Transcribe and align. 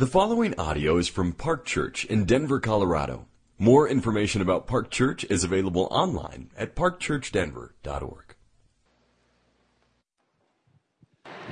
The 0.00 0.06
following 0.06 0.58
audio 0.58 0.96
is 0.96 1.08
from 1.08 1.34
Park 1.34 1.66
Church 1.66 2.06
in 2.06 2.24
Denver, 2.24 2.58
Colorado. 2.58 3.26
More 3.58 3.86
information 3.86 4.40
about 4.40 4.66
Park 4.66 4.90
Church 4.90 5.26
is 5.28 5.44
available 5.44 5.88
online 5.90 6.50
at 6.56 6.74
parkchurchdenver.org. 6.74 8.34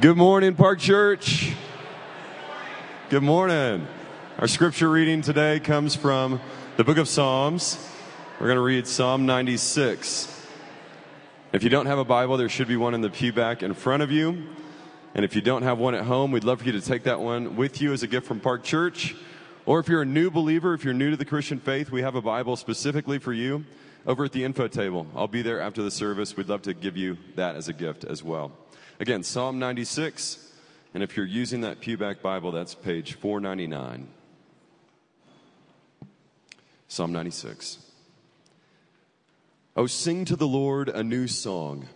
Good 0.00 0.16
morning, 0.16 0.54
Park 0.54 0.78
Church. 0.78 1.52
Good 3.10 3.22
morning. 3.22 3.86
Our 4.38 4.48
scripture 4.48 4.88
reading 4.88 5.20
today 5.20 5.60
comes 5.60 5.94
from 5.94 6.40
the 6.78 6.84
book 6.84 6.96
of 6.96 7.06
Psalms. 7.06 7.76
We're 8.40 8.46
going 8.46 8.56
to 8.56 8.62
read 8.62 8.86
Psalm 8.86 9.26
96. 9.26 10.46
If 11.52 11.62
you 11.62 11.68
don't 11.68 11.84
have 11.84 11.98
a 11.98 12.04
Bible, 12.06 12.38
there 12.38 12.48
should 12.48 12.68
be 12.68 12.76
one 12.76 12.94
in 12.94 13.02
the 13.02 13.10
pew 13.10 13.30
back 13.30 13.62
in 13.62 13.74
front 13.74 14.02
of 14.02 14.10
you. 14.10 14.42
And 15.14 15.24
if 15.24 15.34
you 15.34 15.40
don't 15.40 15.62
have 15.62 15.78
one 15.78 15.94
at 15.94 16.04
home, 16.04 16.30
we'd 16.30 16.44
love 16.44 16.60
for 16.60 16.66
you 16.66 16.72
to 16.72 16.80
take 16.80 17.04
that 17.04 17.20
one 17.20 17.56
with 17.56 17.80
you 17.80 17.92
as 17.92 18.02
a 18.02 18.06
gift 18.06 18.26
from 18.26 18.40
Park 18.40 18.62
Church. 18.62 19.16
Or 19.66 19.80
if 19.80 19.88
you're 19.88 20.02
a 20.02 20.06
new 20.06 20.30
believer, 20.30 20.74
if 20.74 20.84
you're 20.84 20.94
new 20.94 21.10
to 21.10 21.16
the 21.16 21.24
Christian 21.24 21.58
faith, 21.58 21.90
we 21.90 22.02
have 22.02 22.14
a 22.14 22.22
Bible 22.22 22.56
specifically 22.56 23.18
for 23.18 23.32
you 23.32 23.64
over 24.06 24.24
at 24.24 24.32
the 24.32 24.44
info 24.44 24.68
table. 24.68 25.06
I'll 25.14 25.28
be 25.28 25.42
there 25.42 25.60
after 25.60 25.82
the 25.82 25.90
service. 25.90 26.36
We'd 26.36 26.48
love 26.48 26.62
to 26.62 26.74
give 26.74 26.96
you 26.96 27.18
that 27.36 27.56
as 27.56 27.68
a 27.68 27.72
gift 27.72 28.04
as 28.04 28.22
well. 28.22 28.52
Again, 29.00 29.22
Psalm 29.22 29.58
96. 29.58 30.52
And 30.94 31.02
if 31.02 31.16
you're 31.16 31.26
using 31.26 31.60
that 31.60 31.80
pewback 31.80 32.22
Bible, 32.22 32.50
that's 32.50 32.74
page 32.74 33.14
499. 33.14 34.08
Psalm 36.88 37.12
96. 37.12 37.78
Oh, 39.76 39.86
sing 39.86 40.24
to 40.24 40.34
the 40.34 40.48
Lord 40.48 40.88
a 40.88 41.04
new 41.04 41.28
song. 41.28 41.86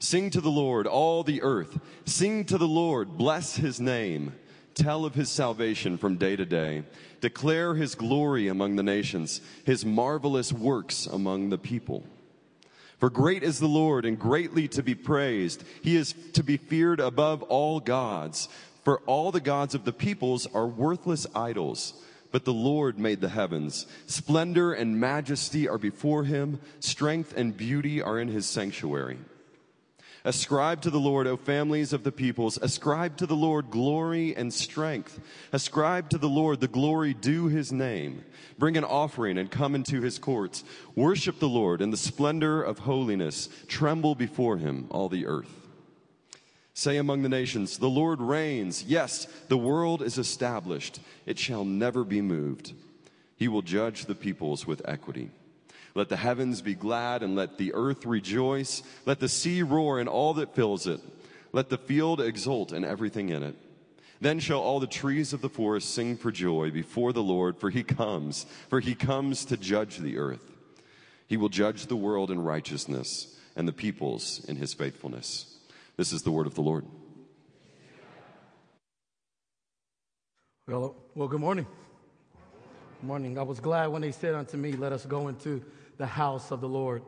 Sing 0.00 0.30
to 0.30 0.40
the 0.40 0.50
Lord, 0.50 0.86
all 0.86 1.22
the 1.22 1.42
earth. 1.42 1.78
Sing 2.06 2.44
to 2.46 2.56
the 2.56 2.66
Lord, 2.66 3.18
bless 3.18 3.56
his 3.56 3.80
name. 3.80 4.32
Tell 4.74 5.04
of 5.04 5.14
his 5.14 5.28
salvation 5.28 5.98
from 5.98 6.16
day 6.16 6.36
to 6.36 6.46
day. 6.46 6.84
Declare 7.20 7.74
his 7.74 7.94
glory 7.94 8.48
among 8.48 8.76
the 8.76 8.82
nations, 8.82 9.42
his 9.64 9.84
marvelous 9.84 10.54
works 10.54 11.06
among 11.06 11.50
the 11.50 11.58
people. 11.58 12.02
For 12.98 13.10
great 13.10 13.42
is 13.42 13.60
the 13.60 13.66
Lord 13.66 14.06
and 14.06 14.18
greatly 14.18 14.68
to 14.68 14.82
be 14.82 14.94
praised. 14.94 15.64
He 15.82 15.96
is 15.96 16.14
to 16.32 16.42
be 16.42 16.56
feared 16.56 17.00
above 17.00 17.42
all 17.44 17.78
gods. 17.78 18.48
For 18.84 19.00
all 19.00 19.32
the 19.32 19.40
gods 19.40 19.74
of 19.74 19.84
the 19.84 19.92
peoples 19.92 20.46
are 20.54 20.66
worthless 20.66 21.26
idols. 21.34 21.92
But 22.32 22.46
the 22.46 22.52
Lord 22.52 22.98
made 22.98 23.20
the 23.20 23.28
heavens. 23.28 23.86
Splendor 24.06 24.72
and 24.72 24.98
majesty 24.98 25.68
are 25.68 25.78
before 25.78 26.24
him. 26.24 26.60
Strength 26.78 27.34
and 27.36 27.56
beauty 27.56 28.00
are 28.00 28.18
in 28.18 28.28
his 28.28 28.46
sanctuary. 28.46 29.18
Ascribe 30.24 30.82
to 30.82 30.90
the 30.90 31.00
Lord, 31.00 31.26
O 31.26 31.36
families 31.36 31.92
of 31.92 32.04
the 32.04 32.12
peoples. 32.12 32.58
Ascribe 32.60 33.16
to 33.18 33.26
the 33.26 33.36
Lord 33.36 33.70
glory 33.70 34.36
and 34.36 34.52
strength. 34.52 35.18
Ascribe 35.52 36.10
to 36.10 36.18
the 36.18 36.28
Lord 36.28 36.60
the 36.60 36.68
glory 36.68 37.14
due 37.14 37.48
his 37.48 37.72
name. 37.72 38.24
Bring 38.58 38.76
an 38.76 38.84
offering 38.84 39.38
and 39.38 39.50
come 39.50 39.74
into 39.74 40.02
his 40.02 40.18
courts. 40.18 40.62
Worship 40.94 41.38
the 41.38 41.48
Lord 41.48 41.80
in 41.80 41.90
the 41.90 41.96
splendor 41.96 42.62
of 42.62 42.80
holiness. 42.80 43.48
Tremble 43.66 44.14
before 44.14 44.58
him, 44.58 44.86
all 44.90 45.08
the 45.08 45.26
earth. 45.26 45.68
Say 46.74 46.98
among 46.98 47.22
the 47.22 47.28
nations, 47.28 47.78
The 47.78 47.88
Lord 47.88 48.20
reigns. 48.20 48.84
Yes, 48.84 49.26
the 49.48 49.58
world 49.58 50.02
is 50.02 50.18
established. 50.18 51.00
It 51.24 51.38
shall 51.38 51.64
never 51.64 52.04
be 52.04 52.20
moved. 52.20 52.74
He 53.36 53.48
will 53.48 53.62
judge 53.62 54.04
the 54.04 54.14
peoples 54.14 54.66
with 54.66 54.82
equity. 54.84 55.30
Let 55.94 56.08
the 56.08 56.16
heavens 56.16 56.62
be 56.62 56.74
glad 56.74 57.22
and 57.22 57.34
let 57.34 57.58
the 57.58 57.74
earth 57.74 58.06
rejoice. 58.06 58.82
Let 59.06 59.20
the 59.20 59.28
sea 59.28 59.62
roar 59.62 59.98
and 59.98 60.08
all 60.08 60.34
that 60.34 60.54
fills 60.54 60.86
it. 60.86 61.00
Let 61.52 61.68
the 61.68 61.78
field 61.78 62.20
exult 62.20 62.72
and 62.72 62.84
everything 62.84 63.30
in 63.30 63.42
it. 63.42 63.56
Then 64.20 64.38
shall 64.38 64.60
all 64.60 64.80
the 64.80 64.86
trees 64.86 65.32
of 65.32 65.40
the 65.40 65.48
forest 65.48 65.94
sing 65.94 66.16
for 66.16 66.30
joy 66.30 66.70
before 66.70 67.12
the 67.12 67.22
Lord, 67.22 67.56
for 67.58 67.70
he 67.70 67.82
comes, 67.82 68.44
for 68.68 68.78
he 68.80 68.94
comes 68.94 69.46
to 69.46 69.56
judge 69.56 69.96
the 69.96 70.18
earth. 70.18 70.44
He 71.26 71.36
will 71.36 71.48
judge 71.48 71.86
the 71.86 71.96
world 71.96 72.30
in 72.30 72.42
righteousness 72.42 73.34
and 73.56 73.66
the 73.66 73.72
peoples 73.72 74.44
in 74.46 74.56
his 74.56 74.74
faithfulness. 74.74 75.56
This 75.96 76.12
is 76.12 76.22
the 76.22 76.30
word 76.30 76.46
of 76.46 76.54
the 76.54 76.60
Lord. 76.60 76.84
Well, 80.66 80.94
well, 81.14 81.28
good 81.28 81.40
morning. 81.40 81.66
Good 83.00 83.06
morning. 83.06 83.38
I 83.38 83.42
was 83.42 83.58
glad 83.58 83.88
when 83.88 84.02
they 84.02 84.12
said 84.12 84.34
unto 84.34 84.56
me, 84.56 84.72
Let 84.72 84.92
us 84.92 85.06
go 85.06 85.28
into 85.28 85.64
the 86.00 86.06
house 86.06 86.50
of 86.50 86.62
the 86.62 86.68
Lord. 86.68 87.02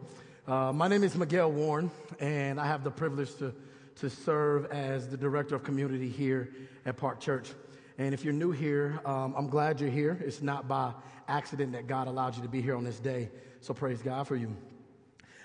Uh, 0.47 0.71
my 0.71 0.87
name 0.87 1.03
is 1.03 1.17
Miguel 1.17 1.51
Warren, 1.51 1.91
and 2.21 2.61
I 2.61 2.67
have 2.67 2.85
the 2.85 2.91
privilege 2.91 3.35
to, 3.37 3.55
to 3.97 4.11
serve 4.11 4.67
as 4.67 5.09
the 5.09 5.17
director 5.17 5.55
of 5.55 5.65
community 5.65 6.11
here 6.11 6.53
at 6.85 6.99
Park 6.99 7.19
Church. 7.19 7.55
And 7.97 8.13
if 8.13 8.23
you're 8.23 8.35
new 8.35 8.51
here, 8.51 9.01
um, 9.07 9.35
I'm 9.35 9.49
glad 9.49 9.81
you're 9.81 9.89
here. 9.89 10.21
It's 10.23 10.43
not 10.43 10.69
by 10.69 10.93
accident 11.27 11.73
that 11.73 11.87
God 11.87 12.07
allowed 12.07 12.37
you 12.37 12.43
to 12.43 12.51
be 12.51 12.61
here 12.61 12.77
on 12.77 12.85
this 12.85 13.01
day. 13.01 13.31
So 13.63 13.73
praise 13.73 14.03
God 14.03 14.29
for 14.29 14.37
you. 14.37 14.55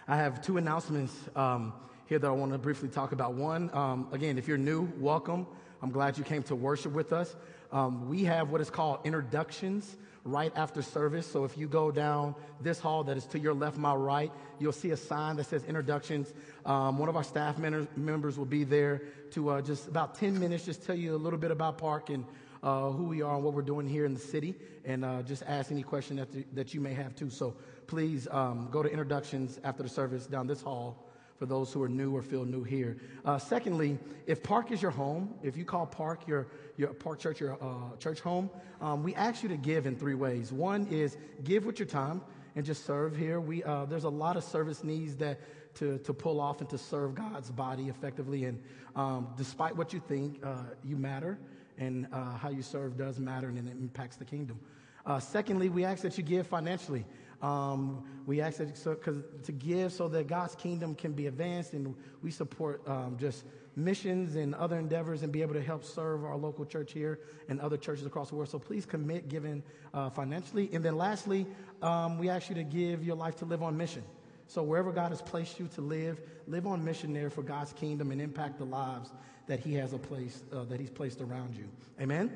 I 0.09 0.17
have 0.17 0.41
two 0.41 0.57
announcements 0.57 1.13
um, 1.33 1.71
here 2.07 2.19
that 2.19 2.27
I 2.27 2.31
want 2.31 2.51
to 2.51 2.57
briefly 2.57 2.89
talk 2.89 3.13
about. 3.13 3.33
One, 3.33 3.73
um, 3.73 4.09
again, 4.11 4.37
if 4.37 4.45
you're 4.49 4.57
new, 4.57 4.91
welcome. 4.97 5.47
I'm 5.81 5.91
glad 5.91 6.17
you 6.17 6.25
came 6.25 6.43
to 6.43 6.55
worship 6.55 6.91
with 6.91 7.13
us. 7.13 7.37
Um, 7.71 8.09
we 8.09 8.25
have 8.25 8.49
what 8.49 8.59
is 8.59 8.69
called 8.69 8.99
introductions 9.05 9.95
right 10.27 10.51
after 10.55 10.81
service. 10.81 11.25
So 11.25 11.43
if 11.45 11.57
you 11.57 11.67
go 11.67 11.91
down 11.91 12.35
this 12.61 12.79
hall 12.79 13.03
that 13.05 13.17
is 13.17 13.25
to 13.27 13.39
your 13.39 13.53
left, 13.53 13.77
my 13.77 13.95
right, 13.95 14.31
you'll 14.59 14.73
see 14.73 14.91
a 14.91 14.97
sign 14.97 15.37
that 15.37 15.45
says 15.45 15.63
introductions. 15.63 16.33
Um, 16.65 16.97
one 16.97 17.09
of 17.09 17.15
our 17.15 17.23
staff 17.23 17.57
members 17.57 18.37
will 18.37 18.45
be 18.45 18.63
there 18.63 19.01
to 19.31 19.49
uh, 19.49 19.61
just 19.61 19.87
about 19.87 20.15
10 20.15 20.39
minutes, 20.39 20.65
just 20.65 20.85
tell 20.85 20.95
you 20.95 21.15
a 21.15 21.17
little 21.17 21.39
bit 21.39 21.51
about 21.51 21.77
Park 21.77 22.09
and 22.09 22.25
uh, 22.63 22.89
who 22.89 23.05
we 23.05 23.21
are 23.21 23.35
and 23.35 23.43
what 23.43 23.53
we're 23.53 23.61
doing 23.61 23.87
here 23.87 24.05
in 24.05 24.13
the 24.13 24.19
city, 24.19 24.55
and 24.83 25.05
uh, 25.05 25.21
just 25.21 25.43
ask 25.47 25.71
any 25.71 25.83
question 25.83 26.17
that, 26.17 26.55
that 26.55 26.73
you 26.73 26.81
may 26.81 26.93
have 26.93 27.15
too. 27.15 27.29
So 27.29 27.55
please 27.87 28.27
um, 28.31 28.67
go 28.71 28.83
to 28.83 28.89
introductions 28.89 29.59
after 29.63 29.83
the 29.83 29.89
service 29.89 30.27
down 30.27 30.47
this 30.47 30.61
hall 30.61 31.06
for 31.37 31.45
those 31.45 31.71
who 31.71 31.81
are 31.83 31.89
new 31.89 32.15
or 32.15 32.21
feel 32.21 32.45
new 32.45 32.63
here. 32.63 32.97
Uh, 33.23 33.37
secondly, 33.37 33.97
if 34.25 34.41
Park 34.41 34.71
is 34.71 34.81
your 34.81 34.91
home, 34.91 35.35
if 35.43 35.55
you 35.55 35.65
call 35.65 35.85
Park 35.85 36.27
your, 36.27 36.47
your 36.77 36.93
Park 36.93 37.19
Church 37.19 37.39
your 37.39 37.53
uh, 37.61 37.95
church 37.99 38.19
home, 38.19 38.49
um, 38.81 39.03
we 39.03 39.13
ask 39.15 39.43
you 39.43 39.49
to 39.49 39.57
give 39.57 39.85
in 39.85 39.95
three 39.95 40.15
ways. 40.15 40.51
One 40.51 40.87
is 40.87 41.17
give 41.43 41.65
with 41.65 41.79
your 41.79 41.87
time 41.87 42.21
and 42.55 42.65
just 42.65 42.85
serve 42.85 43.15
here. 43.15 43.39
We, 43.39 43.63
uh, 43.63 43.85
there's 43.85 44.03
a 44.03 44.09
lot 44.09 44.35
of 44.35 44.43
service 44.43 44.83
needs 44.83 45.15
that 45.17 45.39
to, 45.75 45.99
to 45.99 46.13
pull 46.13 46.39
off 46.39 46.59
and 46.59 46.69
to 46.71 46.77
serve 46.77 47.13
God's 47.13 47.51
body 47.51 47.87
effectively. 47.87 48.45
And 48.45 48.61
um, 48.95 49.27
despite 49.37 49.75
what 49.75 49.93
you 49.93 49.99
think, 49.99 50.39
uh, 50.43 50.63
you 50.83 50.97
matter, 50.97 51.37
and 51.77 52.07
uh, 52.11 52.35
how 52.37 52.49
you 52.49 52.63
serve 52.63 52.97
does 52.97 53.19
matter, 53.19 53.47
and 53.47 53.57
it 53.59 53.71
impacts 53.71 54.17
the 54.17 54.25
kingdom. 54.25 54.59
Uh, 55.05 55.19
secondly, 55.19 55.69
we 55.69 55.85
ask 55.85 56.01
that 56.01 56.17
you 56.17 56.23
give 56.23 56.47
financially. 56.47 57.05
Um, 57.41 58.03
we 58.25 58.41
ask 58.41 58.57
that 58.57 58.77
so, 58.77 58.95
to 58.95 59.51
give 59.51 59.93
so 59.93 60.07
that 60.09 60.27
God's 60.27 60.55
kingdom 60.55 60.95
can 60.95 61.13
be 61.13 61.27
advanced, 61.27 61.73
and 61.73 61.95
we 62.21 62.31
support 62.31 62.81
um, 62.87 63.17
just 63.19 63.45
missions 63.75 64.35
and 64.35 64.55
other 64.55 64.79
endeavors 64.79 65.21
and 65.21 65.31
be 65.31 65.43
able 65.43 65.53
to 65.53 65.61
help 65.61 65.85
serve 65.85 66.25
our 66.25 66.35
local 66.35 66.65
church 66.65 66.91
here 66.93 67.19
and 67.47 67.61
other 67.61 67.77
churches 67.77 68.05
across 68.05 68.29
the 68.29 68.35
world. 68.35 68.49
So 68.49 68.57
please 68.57 68.85
commit 68.85 69.29
giving 69.29 69.61
uh, 69.93 70.09
financially. 70.09 70.69
And 70.73 70.83
then 70.83 70.97
lastly, 70.97 71.45
um, 71.83 72.17
we 72.17 72.27
ask 72.27 72.49
you 72.49 72.55
to 72.55 72.63
give 72.63 73.03
your 73.03 73.15
life 73.15 73.35
to 73.37 73.45
live 73.45 73.61
on 73.61 73.77
mission. 73.77 74.03
So 74.47 74.63
wherever 74.63 74.91
God 74.91 75.11
has 75.11 75.21
placed 75.21 75.59
you 75.59 75.67
to 75.75 75.81
live, 75.81 76.21
live 76.47 76.65
on 76.65 76.83
mission 76.83 77.13
there 77.13 77.29
for 77.29 77.43
God's 77.43 77.73
kingdom 77.73 78.11
and 78.11 78.19
impact 78.19 78.57
the 78.57 78.65
lives 78.65 79.11
that 79.45 79.59
He 79.59 79.75
has 79.75 79.93
a 79.93 79.99
place 79.99 80.41
uh, 80.51 80.63
that 80.65 80.79
He's 80.79 80.89
placed 80.89 81.21
around 81.21 81.55
you. 81.55 81.69
Amen. 82.01 82.31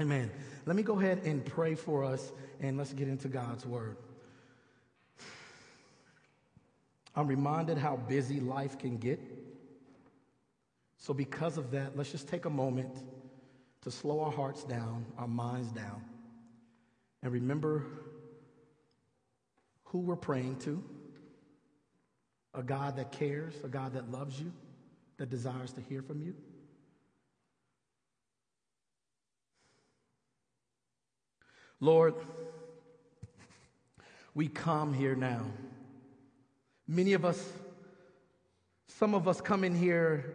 Amen. 0.00 0.30
Let 0.64 0.76
me 0.76 0.82
go 0.82 0.98
ahead 0.98 1.22
and 1.24 1.44
pray 1.44 1.74
for 1.74 2.04
us 2.04 2.32
and 2.60 2.76
let's 2.78 2.92
get 2.92 3.08
into 3.08 3.28
God's 3.28 3.66
word. 3.66 3.96
I'm 7.16 7.26
reminded 7.26 7.78
how 7.78 7.96
busy 7.96 8.38
life 8.38 8.78
can 8.78 8.98
get. 8.98 9.20
So, 10.98 11.12
because 11.12 11.58
of 11.58 11.72
that, 11.72 11.96
let's 11.96 12.12
just 12.12 12.28
take 12.28 12.44
a 12.44 12.50
moment 12.50 12.94
to 13.82 13.90
slow 13.90 14.20
our 14.20 14.30
hearts 14.30 14.62
down, 14.64 15.06
our 15.16 15.26
minds 15.26 15.70
down, 15.72 16.02
and 17.22 17.32
remember 17.32 17.86
who 19.84 20.00
we're 20.00 20.16
praying 20.16 20.56
to 20.58 20.82
a 22.54 22.62
God 22.62 22.96
that 22.96 23.12
cares, 23.12 23.54
a 23.64 23.68
God 23.68 23.94
that 23.94 24.10
loves 24.10 24.38
you, 24.38 24.52
that 25.16 25.30
desires 25.30 25.72
to 25.72 25.80
hear 25.80 26.02
from 26.02 26.20
you. 26.20 26.34
Lord, 31.80 32.14
we 34.34 34.48
come 34.48 34.92
here 34.92 35.14
now. 35.14 35.42
Many 36.88 37.12
of 37.12 37.24
us, 37.24 37.52
some 38.88 39.14
of 39.14 39.28
us 39.28 39.40
come 39.40 39.62
in 39.62 39.76
here 39.76 40.34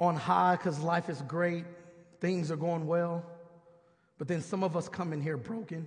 on 0.00 0.16
high 0.16 0.56
because 0.56 0.80
life 0.80 1.08
is 1.10 1.20
great, 1.22 1.64
things 2.20 2.50
are 2.50 2.56
going 2.56 2.86
well. 2.86 3.24
But 4.18 4.28
then 4.28 4.40
some 4.40 4.64
of 4.64 4.76
us 4.76 4.88
come 4.88 5.12
in 5.12 5.20
here 5.20 5.36
broken, 5.36 5.86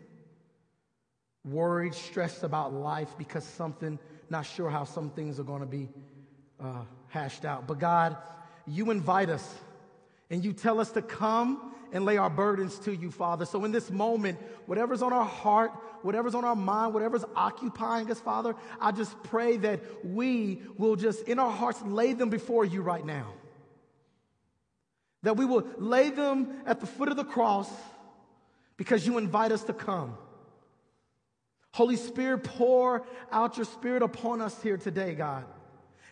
worried, 1.44 1.95
stressed 1.95 2.44
about 2.44 2.72
life 2.72 3.15
because 3.18 3.44
something, 3.44 3.98
not 4.30 4.45
sure 4.45 4.69
how 4.69 4.83
some 4.83 5.10
things 5.10 5.39
are 5.39 5.44
going 5.44 5.62
to 5.62 5.65
be 5.65 5.89
uh, 6.60 6.83
hashed 7.07 7.44
out. 7.44 7.65
But 7.65 7.80
God, 7.80 8.18
you 8.68 8.92
invite 8.92 9.30
us 9.31 9.56
and 10.30 10.45
you 10.45 10.54
tell 10.54 10.80
us 10.80 10.92
to 10.92 11.01
come 11.01 11.74
and 11.91 12.06
lay 12.06 12.18
our 12.18 12.30
burdens 12.30 12.77
to 12.80 12.94
you, 12.94 13.12
Father. 13.12 13.45
So 13.45 13.65
in 13.65 13.71
this 13.71 13.89
moment, 13.89 14.39
whatever's 14.65 15.01
on 15.01 15.13
our 15.13 15.25
heart, 15.25 15.71
whatever's 16.01 16.36
on 16.36 16.45
our 16.45 16.56
mind, 16.56 16.94
whatever's 16.94 17.25
occupying 17.36 18.09
us, 18.12 18.19
Father, 18.19 18.56
I 18.80 18.91
just 18.91 19.21
pray 19.24 19.57
that 19.57 19.81
we 20.06 20.62
will 20.77 20.95
just 20.95 21.27
in 21.27 21.39
our 21.39 21.51
hearts 21.51 21.81
lay 21.81 22.13
them 22.13 22.30
before 22.30 22.65
you 22.65 22.81
right 22.81 23.06
now. 23.06 23.33
That 25.24 25.36
we 25.36 25.45
will 25.45 25.68
lay 25.77 26.09
them 26.09 26.62
at 26.65 26.80
the 26.80 26.88
foot 26.88 27.09
of 27.09 27.18
the 27.18 27.25
cross 27.25 27.69
because 28.77 29.06
you 29.06 29.18
invite 29.18 29.51
us 29.51 29.63
to 29.63 29.74
come. 29.74 30.18
Holy 31.74 31.97
Spirit, 31.97 32.44
pour 32.44 33.06
out 33.31 33.57
your 33.57 33.65
spirit 33.65 34.01
upon 34.01 34.41
us 34.41 34.59
here 34.62 34.77
today, 34.77 35.13
God. 35.13 35.45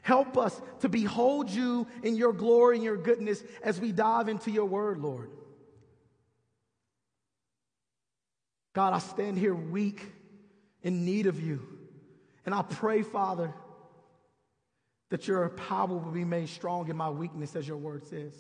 Help 0.02 0.38
us 0.38 0.62
to 0.80 0.90
behold 0.90 1.50
you 1.50 1.88
in 2.04 2.16
your 2.16 2.32
glory 2.32 2.76
and 2.76 2.84
your 2.84 2.96
goodness 2.96 3.44
as 3.62 3.80
we 3.80 3.92
dive 3.92 4.30
into 4.30 4.52
your 4.52 4.66
word, 4.66 5.00
Lord. 5.00 5.30
God, 8.78 8.94
I 8.94 9.00
stand 9.00 9.40
here 9.40 9.56
weak, 9.56 10.06
in 10.84 11.04
need 11.04 11.26
of 11.26 11.42
you. 11.42 11.68
And 12.46 12.54
I 12.54 12.62
pray, 12.62 13.02
Father, 13.02 13.52
that 15.10 15.28
your 15.28 15.50
power 15.50 15.88
will 15.88 16.12
be 16.12 16.24
made 16.24 16.48
strong 16.50 16.88
in 16.88 16.96
my 16.96 17.10
weakness, 17.10 17.56
as 17.56 17.68
your 17.68 17.78
word 17.78 18.06
says. 18.06 18.34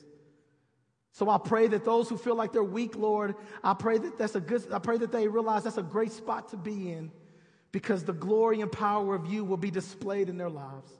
So 1.13 1.27
I 1.27 1.39
pray 1.39 1.65
that 1.69 1.83
those 1.83 2.07
who 2.07 2.19
feel 2.19 2.35
like 2.35 2.53
they're 2.53 2.63
weak, 2.63 2.95
Lord, 2.95 3.33
I 3.63 3.73
pray 3.73 3.97
that 3.97 4.19
that's 4.19 4.35
a 4.35 4.39
good, 4.39 4.71
I 4.71 4.77
pray 4.77 4.99
that 4.99 5.11
they 5.11 5.27
realize 5.27 5.63
that's 5.63 5.79
a 5.79 5.81
great 5.81 6.11
spot 6.11 6.49
to 6.49 6.55
be 6.55 6.91
in 6.91 7.11
because 7.71 8.03
the 8.03 8.13
glory 8.13 8.61
and 8.61 8.71
power 8.71 9.15
of 9.15 9.25
you 9.25 9.43
will 9.43 9.57
be 9.57 9.71
displayed 9.71 10.29
in 10.29 10.37
their 10.37 10.51
lives. 10.51 10.91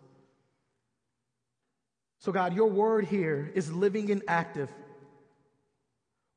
So, 2.22 2.32
God, 2.32 2.56
your 2.56 2.72
word 2.72 3.06
here 3.06 3.52
is 3.54 3.72
living 3.72 4.10
and 4.10 4.24
active. 4.28 4.72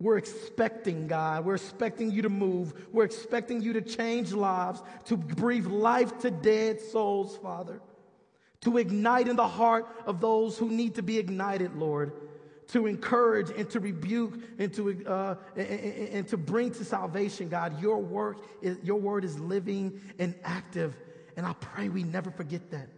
We're 0.01 0.17
expecting, 0.17 1.07
God, 1.07 1.45
we're 1.45 1.57
expecting 1.57 2.11
you 2.11 2.23
to 2.23 2.31
move. 2.31 2.73
We're 2.91 3.05
expecting 3.05 3.61
you 3.61 3.75
to 3.75 3.83
change 3.83 4.33
lives, 4.33 4.83
to 5.05 5.17
breathe 5.17 5.67
life 5.67 6.19
to 6.21 6.31
dead 6.31 6.81
souls, 6.81 7.37
Father, 7.37 7.81
to 8.63 8.79
ignite 8.79 9.29
in 9.29 9.37
the 9.37 9.47
heart 9.47 9.87
of 10.07 10.21
those 10.21 10.57
who 10.57 10.71
need 10.71 10.95
to 10.95 11.03
be 11.03 11.19
ignited, 11.19 11.77
Lord 11.77 12.13
to 12.69 12.87
encourage 12.87 13.51
and 13.51 13.69
to 13.71 13.81
rebuke 13.81 14.41
and 14.59 14.73
to, 14.73 15.05
uh, 15.05 15.35
and, 15.57 15.69
and, 15.69 16.29
to 16.29 16.37
bring 16.37 16.71
to 16.71 16.85
salvation, 16.85 17.49
God. 17.49 17.81
Your 17.83 17.99
work, 17.99 18.39
is, 18.63 18.79
your 18.83 19.01
word 19.01 19.25
is 19.25 19.39
living 19.41 20.01
and 20.19 20.35
active. 20.45 20.97
And 21.37 21.45
I 21.45 21.53
pray 21.55 21.89
we 21.89 22.05
never 22.05 22.31
forget 22.31 22.71
that. 22.71 22.89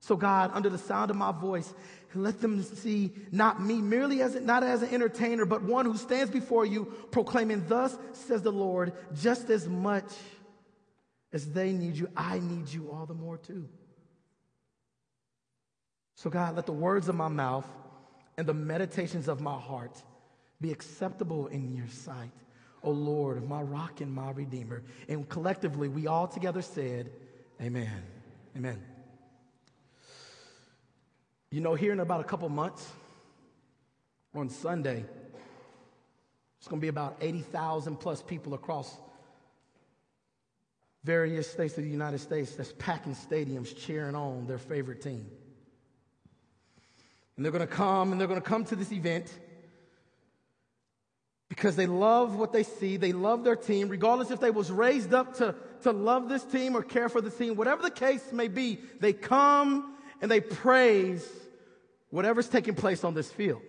So, 0.00 0.16
God, 0.16 0.50
under 0.54 0.68
the 0.68 0.78
sound 0.78 1.10
of 1.10 1.16
my 1.16 1.30
voice, 1.30 1.72
let 2.14 2.40
them 2.40 2.62
see 2.62 3.12
not 3.30 3.62
me 3.62 3.80
merely 3.80 4.22
as 4.22 4.34
not 4.34 4.62
as 4.62 4.82
an 4.82 4.92
entertainer, 4.92 5.44
but 5.44 5.62
one 5.62 5.86
who 5.86 5.96
stands 5.96 6.30
before 6.30 6.66
you 6.66 6.86
proclaiming, 7.10 7.64
Thus 7.68 7.96
says 8.12 8.42
the 8.42 8.52
Lord, 8.52 8.92
just 9.14 9.50
as 9.50 9.68
much 9.68 10.10
as 11.32 11.52
they 11.52 11.72
need 11.72 11.96
you, 11.96 12.08
I 12.16 12.40
need 12.40 12.68
you 12.68 12.90
all 12.90 13.06
the 13.06 13.14
more 13.14 13.38
too. 13.38 13.68
So, 16.16 16.28
God, 16.28 16.56
let 16.56 16.66
the 16.66 16.72
words 16.72 17.08
of 17.08 17.14
my 17.14 17.28
mouth 17.28 17.66
and 18.36 18.46
the 18.46 18.54
meditations 18.54 19.28
of 19.28 19.40
my 19.40 19.58
heart 19.58 20.02
be 20.60 20.72
acceptable 20.72 21.46
in 21.46 21.74
your 21.74 21.88
sight. 21.88 22.32
O 22.82 22.90
Lord, 22.90 23.46
my 23.48 23.62
rock 23.62 24.00
and 24.00 24.12
my 24.12 24.30
redeemer. 24.30 24.82
And 25.08 25.28
collectively, 25.28 25.88
we 25.88 26.06
all 26.06 26.26
together 26.26 26.62
said, 26.62 27.10
Amen. 27.60 28.02
Amen. 28.56 28.82
You 31.50 31.60
know, 31.60 31.74
here 31.74 31.92
in 31.92 31.98
about 31.98 32.20
a 32.20 32.24
couple 32.24 32.48
months, 32.48 32.88
on 34.34 34.48
Sunday, 34.48 35.04
it's 36.58 36.68
going 36.68 36.80
to 36.80 36.84
be 36.84 36.88
about 36.88 37.16
80,000 37.20 37.96
plus 37.96 38.22
people 38.22 38.54
across 38.54 38.96
various 41.02 41.50
states 41.50 41.76
of 41.78 41.84
the 41.84 41.90
United 41.90 42.18
States 42.18 42.52
that's 42.52 42.72
packing 42.78 43.14
stadiums 43.14 43.76
cheering 43.76 44.14
on 44.14 44.46
their 44.46 44.58
favorite 44.58 45.02
team. 45.02 45.26
And 47.36 47.44
they're 47.44 47.52
going 47.52 47.66
to 47.66 47.74
come 47.74 48.12
and 48.12 48.20
they're 48.20 48.28
going 48.28 48.40
to 48.40 48.46
come 48.46 48.64
to 48.66 48.76
this 48.76 48.92
event 48.92 49.32
because 51.48 51.74
they 51.74 51.86
love 51.86 52.36
what 52.36 52.52
they 52.52 52.62
see. 52.62 52.96
They 52.96 53.12
love 53.12 53.42
their 53.42 53.56
team, 53.56 53.88
regardless 53.88 54.30
if 54.30 54.38
they 54.38 54.50
was 54.50 54.70
raised 54.70 55.12
up 55.12 55.38
to, 55.38 55.56
to 55.82 55.90
love 55.90 56.28
this 56.28 56.44
team 56.44 56.76
or 56.76 56.82
care 56.82 57.08
for 57.08 57.20
the 57.20 57.30
team, 57.30 57.56
whatever 57.56 57.82
the 57.82 57.90
case 57.90 58.30
may 58.30 58.46
be, 58.46 58.78
they 59.00 59.12
come 59.12 59.96
and 60.20 60.30
they 60.30 60.40
praise 60.40 61.26
whatever's 62.10 62.48
taking 62.48 62.74
place 62.74 63.04
on 63.04 63.14
this 63.14 63.30
field. 63.30 63.62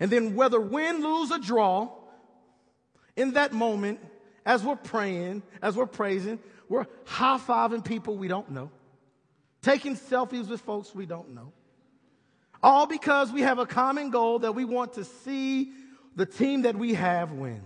And 0.00 0.10
then 0.10 0.34
whether 0.34 0.60
win, 0.60 1.02
lose, 1.02 1.30
or 1.30 1.38
draw, 1.38 1.90
in 3.14 3.34
that 3.34 3.52
moment, 3.52 4.00
as 4.44 4.64
we're 4.64 4.76
praying, 4.76 5.42
as 5.60 5.76
we're 5.76 5.86
praising, 5.86 6.40
we're 6.68 6.86
high-fiving 7.04 7.84
people 7.84 8.16
we 8.16 8.28
don't 8.28 8.50
know 8.50 8.70
taking 9.62 9.96
selfies 9.96 10.48
with 10.48 10.60
folks 10.60 10.94
we 10.94 11.06
don't 11.06 11.34
know. 11.34 11.52
All 12.62 12.86
because 12.86 13.32
we 13.32 13.42
have 13.42 13.58
a 13.58 13.66
common 13.66 14.10
goal 14.10 14.40
that 14.40 14.54
we 14.54 14.64
want 14.64 14.94
to 14.94 15.04
see 15.04 15.72
the 16.14 16.26
team 16.26 16.62
that 16.62 16.76
we 16.76 16.94
have 16.94 17.32
win. 17.32 17.62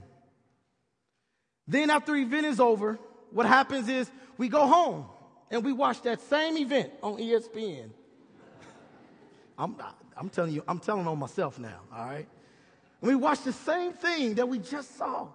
Then, 1.67 1.91
after 1.91 2.13
the 2.13 2.21
event 2.21 2.47
is 2.47 2.61
over, 2.61 2.99
what 3.33 3.45
happens 3.45 3.89
is 3.89 4.11
we 4.39 4.49
go 4.49 4.67
home 4.67 5.07
and 5.51 5.65
we 5.65 5.73
watch 5.73 6.03
that 6.03 6.21
same 6.23 6.57
event 6.57 6.93
on 7.03 7.19
ESPN. 7.19 7.91
I'm, 9.59 9.77
I'm 10.17 10.29
telling 10.29 10.53
you, 10.53 10.63
I'm 10.69 10.79
telling 10.79 11.07
on 11.07 11.19
myself 11.19 11.59
now, 11.59 11.81
all 11.95 12.07
right? 12.07 12.27
And 13.01 13.09
we 13.09 13.15
watch 13.15 13.43
the 13.43 13.53
same 13.53 13.93
thing 13.93 14.35
that 14.35 14.49
we 14.49 14.59
just 14.59 14.97
saw. 14.97 15.29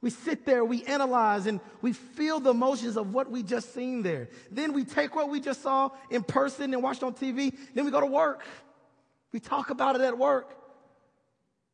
We 0.00 0.10
sit 0.10 0.44
there, 0.44 0.64
we 0.64 0.84
analyze, 0.84 1.46
and 1.46 1.60
we 1.80 1.92
feel 1.92 2.40
the 2.40 2.50
emotions 2.50 2.96
of 2.96 3.14
what 3.14 3.30
we 3.30 3.44
just 3.44 3.72
seen 3.72 4.02
there. 4.02 4.28
Then 4.50 4.72
we 4.72 4.84
take 4.84 5.14
what 5.14 5.28
we 5.28 5.40
just 5.40 5.62
saw 5.62 5.90
in 6.10 6.24
person 6.24 6.74
and 6.74 6.82
watched 6.82 7.04
on 7.04 7.14
TV. 7.14 7.56
Then 7.72 7.84
we 7.84 7.92
go 7.92 8.00
to 8.00 8.06
work. 8.06 8.44
We 9.32 9.38
talk 9.38 9.70
about 9.70 9.94
it 9.94 10.02
at 10.02 10.18
work. 10.18 10.58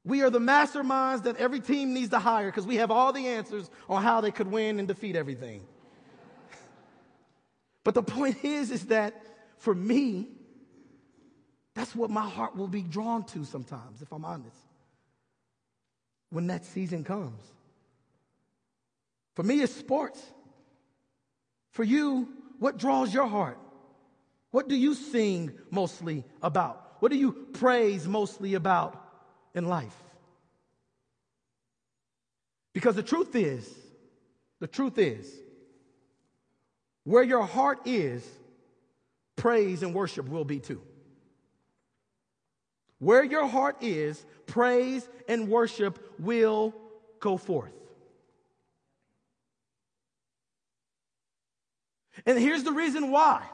We 0.05 0.23
are 0.23 0.31
the 0.31 0.39
masterminds 0.39 1.25
that 1.25 1.37
every 1.37 1.61
team 1.61 1.95
needs 1.95 2.11
to 2.11 2.19
hire 2.19 2.47
because 2.47 2.67
we 2.67 2.77
have 2.77 2.91
all 2.91 3.13
the 3.13 3.27
answers 3.27 3.71
on 3.89 4.03
how 4.03 4.21
they 4.21 4.31
could 4.31 4.51
win 4.51 4.79
and 4.79 4.87
defeat 4.87 5.17
everything. 5.17 5.63
but 7.85 7.95
the 7.95 8.03
point 8.03 8.45
is, 8.45 8.71
is 8.71 8.87
that 8.87 9.23
for 9.57 9.75
me, 9.75 10.29
that's 11.79 11.95
what 11.95 12.11
my 12.11 12.29
heart 12.29 12.57
will 12.57 12.67
be 12.67 12.83
drawn 12.83 13.23
to 13.23 13.45
sometimes, 13.45 14.03
if 14.03 14.13
I'm 14.13 14.25
honest, 14.25 14.57
when 16.31 16.49
that 16.49 16.65
season 16.65 17.05
comes. 17.05 17.41
For 19.37 19.45
me, 19.45 19.61
it's 19.61 19.77
sports. 19.77 20.21
For 21.71 21.85
you, 21.85 22.31
what 22.59 22.79
draws 22.79 23.15
your 23.15 23.29
heart? 23.29 23.61
What 24.51 24.69
do 24.69 24.75
you 24.75 24.95
sing 24.95 25.53
mostly 25.71 26.25
about? 26.43 26.97
What 26.99 27.13
do 27.13 27.17
you 27.17 27.31
praise 27.53 28.09
mostly 28.09 28.55
about 28.55 29.01
in 29.55 29.69
life? 29.69 29.95
Because 32.75 32.97
the 32.97 33.05
truth 33.05 33.37
is, 33.37 33.73
the 34.59 34.67
truth 34.67 34.99
is, 34.99 35.33
where 37.05 37.23
your 37.23 37.45
heart 37.45 37.79
is, 37.85 38.29
praise 39.37 39.85
and 39.85 39.95
worship 39.95 40.29
will 40.29 40.45
be 40.45 40.59
too. 40.59 40.83
Where 42.99 43.23
your 43.23 43.47
heart 43.47 43.77
is, 43.83 44.25
praise 44.47 45.09
and 45.29 45.49
worship 45.49 45.99
will 46.19 46.75
go 47.21 47.37
forth. 47.37 47.73
And 52.27 52.39
here's 52.39 52.65
the 52.65 52.73
reason 52.73 53.11
why 53.11 53.45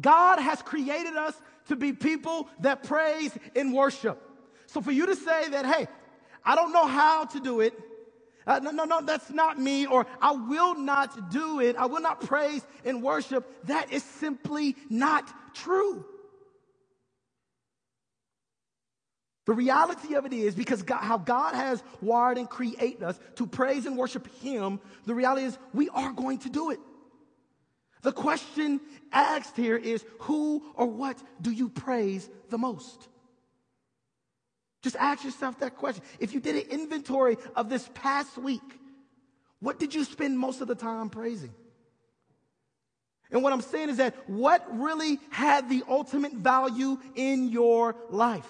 God 0.00 0.38
has 0.38 0.62
created 0.62 1.16
us 1.16 1.34
to 1.68 1.76
be 1.76 1.92
people 1.92 2.48
that 2.60 2.84
praise 2.84 3.36
and 3.54 3.74
worship. 3.74 4.22
So 4.66 4.80
for 4.80 4.92
you 4.92 5.06
to 5.06 5.16
say 5.16 5.48
that, 5.50 5.66
hey, 5.66 5.86
I 6.44 6.54
don't 6.54 6.72
know 6.72 6.86
how 6.86 7.24
to 7.26 7.40
do 7.40 7.60
it. 7.60 7.74
Uh, 8.46 8.60
no, 8.60 8.70
no, 8.70 8.84
no, 8.84 9.00
that's 9.00 9.30
not 9.30 9.58
me, 9.58 9.86
or 9.86 10.06
I 10.22 10.30
will 10.30 10.76
not 10.76 11.30
do 11.30 11.60
it. 11.60 11.74
I 11.76 11.86
will 11.86 12.00
not 12.00 12.20
praise 12.20 12.64
and 12.84 13.02
worship. 13.02 13.66
That 13.66 13.92
is 13.92 14.04
simply 14.04 14.76
not 14.88 15.28
true. 15.52 16.04
The 19.46 19.54
reality 19.54 20.14
of 20.14 20.26
it 20.26 20.32
is 20.32 20.54
because 20.54 20.82
God, 20.82 21.02
how 21.02 21.18
God 21.18 21.54
has 21.54 21.82
wired 22.00 22.36
and 22.36 22.50
created 22.50 23.04
us 23.04 23.18
to 23.36 23.46
praise 23.46 23.86
and 23.86 23.96
worship 23.96 24.28
Him, 24.40 24.80
the 25.06 25.14
reality 25.14 25.46
is 25.46 25.56
we 25.72 25.88
are 25.88 26.12
going 26.12 26.38
to 26.40 26.50
do 26.50 26.70
it. 26.70 26.80
The 28.02 28.12
question 28.12 28.80
asked 29.12 29.56
here 29.56 29.76
is 29.76 30.04
who 30.20 30.62
or 30.74 30.86
what 30.86 31.16
do 31.40 31.50
you 31.50 31.68
praise 31.68 32.28
the 32.50 32.58
most? 32.58 33.08
Just 34.82 34.96
ask 34.96 35.24
yourself 35.24 35.60
that 35.60 35.76
question. 35.76 36.02
If 36.18 36.34
you 36.34 36.40
did 36.40 36.56
an 36.56 36.70
inventory 36.80 37.36
of 37.54 37.68
this 37.68 37.88
past 37.94 38.36
week, 38.36 38.80
what 39.60 39.78
did 39.78 39.94
you 39.94 40.04
spend 40.04 40.38
most 40.38 40.60
of 40.60 40.68
the 40.68 40.74
time 40.74 41.08
praising? 41.08 41.54
And 43.30 43.42
what 43.42 43.52
I'm 43.52 43.62
saying 43.62 43.90
is 43.90 43.96
that 43.96 44.14
what 44.28 44.64
really 44.78 45.18
had 45.30 45.68
the 45.68 45.82
ultimate 45.88 46.32
value 46.32 46.98
in 47.14 47.48
your 47.48 47.96
life? 48.10 48.46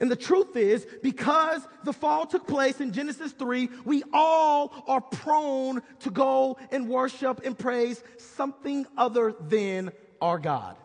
And 0.00 0.10
the 0.10 0.16
truth 0.16 0.56
is, 0.56 0.86
because 1.02 1.66
the 1.84 1.92
fall 1.92 2.26
took 2.26 2.46
place 2.46 2.80
in 2.80 2.92
Genesis 2.92 3.32
3, 3.32 3.68
we 3.84 4.02
all 4.12 4.84
are 4.86 5.00
prone 5.00 5.82
to 6.00 6.10
go 6.10 6.58
and 6.70 6.88
worship 6.88 7.40
and 7.44 7.56
praise 7.56 8.02
something 8.18 8.86
other 8.96 9.34
than 9.40 9.92
our 10.20 10.38
God. 10.38 10.76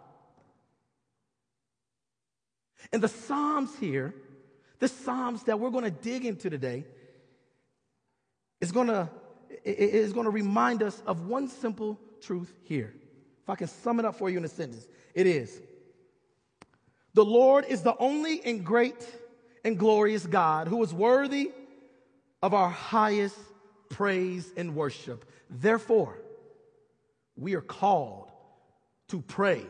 And 2.91 3.01
the 3.01 3.07
Psalms 3.07 3.75
here, 3.79 4.13
the 4.79 4.87
Psalms 4.87 5.43
that 5.43 5.59
we're 5.59 5.71
going 5.71 5.83
to 5.83 5.91
dig 5.91 6.25
into 6.25 6.49
today, 6.49 6.85
is 8.61 8.71
going 8.71 8.87
to 8.87 9.09
is 9.65 10.13
going 10.13 10.25
to 10.25 10.31
remind 10.31 10.83
us 10.83 11.01
of 11.05 11.27
one 11.27 11.47
simple 11.47 11.99
truth 12.21 12.53
here. 12.63 12.93
If 13.43 13.49
I 13.49 13.55
can 13.55 13.67
sum 13.67 13.99
it 13.99 14.05
up 14.05 14.15
for 14.15 14.29
you 14.29 14.37
in 14.37 14.45
a 14.45 14.49
sentence, 14.49 14.87
it 15.13 15.27
is 15.27 15.61
the 17.13 17.25
Lord 17.25 17.65
is 17.65 17.81
the 17.81 17.95
only 17.97 18.41
and 18.43 18.65
great 18.65 19.07
and 19.63 19.77
glorious 19.77 20.25
God 20.25 20.67
who 20.67 20.81
is 20.83 20.93
worthy 20.93 21.51
of 22.41 22.53
our 22.53 22.69
highest 22.69 23.37
praise 23.89 24.51
and 24.55 24.75
worship. 24.75 25.25
Therefore, 25.49 26.17
we 27.35 27.55
are 27.55 27.61
called 27.61 28.31
to 29.09 29.21
praise 29.21 29.65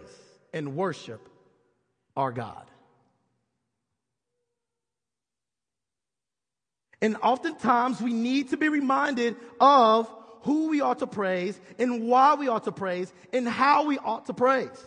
and 0.53 0.75
worship 0.75 1.29
our 2.15 2.31
God. 2.31 2.65
And 7.01 7.15
oftentimes 7.21 8.01
we 8.01 8.11
need 8.11 8.49
to 8.49 8.57
be 8.57 8.67
reminded 8.67 9.37
of 9.59 10.13
who 10.41 10.67
we 10.69 10.81
ought 10.81 10.99
to 10.99 11.07
praise 11.07 11.59
and 11.77 12.07
why 12.07 12.35
we 12.35 12.47
ought 12.49 12.65
to 12.65 12.71
praise 12.71 13.13
and 13.31 13.47
how 13.47 13.85
we 13.85 13.97
ought 13.97 14.25
to 14.25 14.33
praise. 14.33 14.85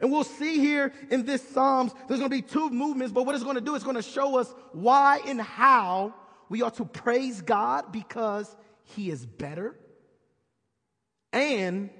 And 0.00 0.10
we'll 0.10 0.24
see 0.24 0.58
here 0.58 0.92
in 1.10 1.24
this 1.24 1.46
Psalms, 1.50 1.92
there's 2.08 2.20
going 2.20 2.30
to 2.30 2.36
be 2.36 2.42
two 2.42 2.70
movements, 2.70 3.12
but 3.12 3.26
what 3.26 3.34
it's 3.34 3.44
going 3.44 3.56
to 3.56 3.60
do 3.60 3.74
is 3.74 3.82
going 3.82 3.96
to 3.96 4.02
show 4.02 4.38
us 4.38 4.52
why 4.72 5.20
and 5.26 5.40
how 5.40 6.14
we 6.48 6.62
ought 6.62 6.74
to 6.76 6.84
praise 6.84 7.40
God 7.40 7.92
because 7.92 8.54
he 8.82 9.10
is 9.10 9.24
better 9.24 9.76
and 11.32 11.90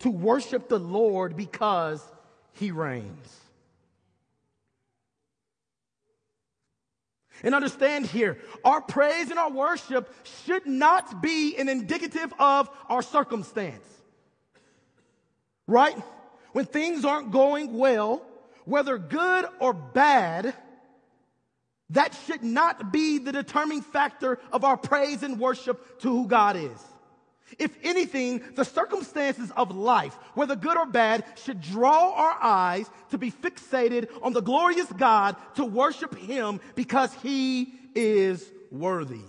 to 0.00 0.10
worship 0.10 0.68
the 0.68 0.78
Lord 0.78 1.36
because 1.36 2.02
he 2.52 2.70
reigns. 2.70 3.40
And 7.42 7.54
understand 7.54 8.06
here, 8.06 8.38
our 8.64 8.80
praise 8.80 9.30
and 9.30 9.38
our 9.38 9.50
worship 9.50 10.12
should 10.44 10.66
not 10.66 11.20
be 11.20 11.56
an 11.58 11.68
indicative 11.68 12.32
of 12.38 12.70
our 12.88 13.02
circumstance. 13.02 13.86
Right? 15.66 15.96
When 16.54 16.66
things 16.66 17.04
aren't 17.04 17.32
going 17.32 17.76
well, 17.76 18.22
whether 18.64 18.96
good 18.96 19.44
or 19.58 19.72
bad, 19.72 20.54
that 21.90 22.16
should 22.26 22.44
not 22.44 22.92
be 22.92 23.18
the 23.18 23.32
determining 23.32 23.82
factor 23.82 24.38
of 24.52 24.62
our 24.62 24.76
praise 24.76 25.24
and 25.24 25.40
worship 25.40 25.98
to 26.02 26.08
who 26.08 26.28
God 26.28 26.54
is. 26.54 26.80
If 27.58 27.76
anything, 27.82 28.40
the 28.54 28.64
circumstances 28.64 29.50
of 29.56 29.74
life, 29.74 30.14
whether 30.34 30.54
good 30.54 30.76
or 30.76 30.86
bad, 30.86 31.24
should 31.42 31.60
draw 31.60 32.12
our 32.14 32.38
eyes 32.40 32.88
to 33.10 33.18
be 33.18 33.32
fixated 33.32 34.08
on 34.22 34.32
the 34.32 34.40
glorious 34.40 34.90
God 34.92 35.34
to 35.56 35.64
worship 35.64 36.16
Him 36.16 36.60
because 36.76 37.12
He 37.14 37.72
is 37.96 38.48
worthy. 38.70 39.24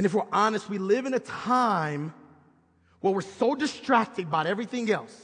And 0.00 0.06
if 0.06 0.14
we're 0.14 0.22
honest, 0.32 0.70
we 0.70 0.78
live 0.78 1.04
in 1.04 1.12
a 1.12 1.18
time 1.18 2.14
where 3.00 3.12
we're 3.12 3.20
so 3.20 3.54
distracted 3.54 4.30
by 4.30 4.46
everything 4.46 4.90
else. 4.90 5.14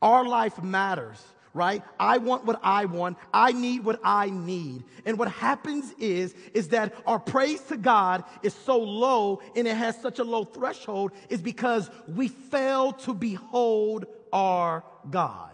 Our 0.00 0.26
life 0.26 0.62
matters 0.62 1.22
right? 1.52 1.82
I 2.00 2.16
want 2.16 2.46
what 2.46 2.60
I 2.62 2.86
want. 2.86 3.18
I 3.32 3.52
need 3.52 3.84
what 3.84 4.00
I 4.02 4.30
need. 4.30 4.84
And 5.04 5.18
what 5.18 5.30
happens 5.30 5.92
is, 5.98 6.34
is 6.54 6.68
that 6.68 6.94
our 7.06 7.18
praise 7.18 7.60
to 7.64 7.76
God 7.76 8.24
is 8.42 8.54
so 8.54 8.78
low 8.78 9.42
and 9.54 9.68
it 9.68 9.76
has 9.76 10.00
such 10.00 10.18
a 10.18 10.24
low 10.24 10.44
threshold 10.44 11.12
is 11.28 11.42
because 11.42 11.90
we 12.08 12.28
fail 12.28 12.92
to 12.92 13.12
behold 13.12 14.06
our 14.32 14.82
God. 15.10 15.52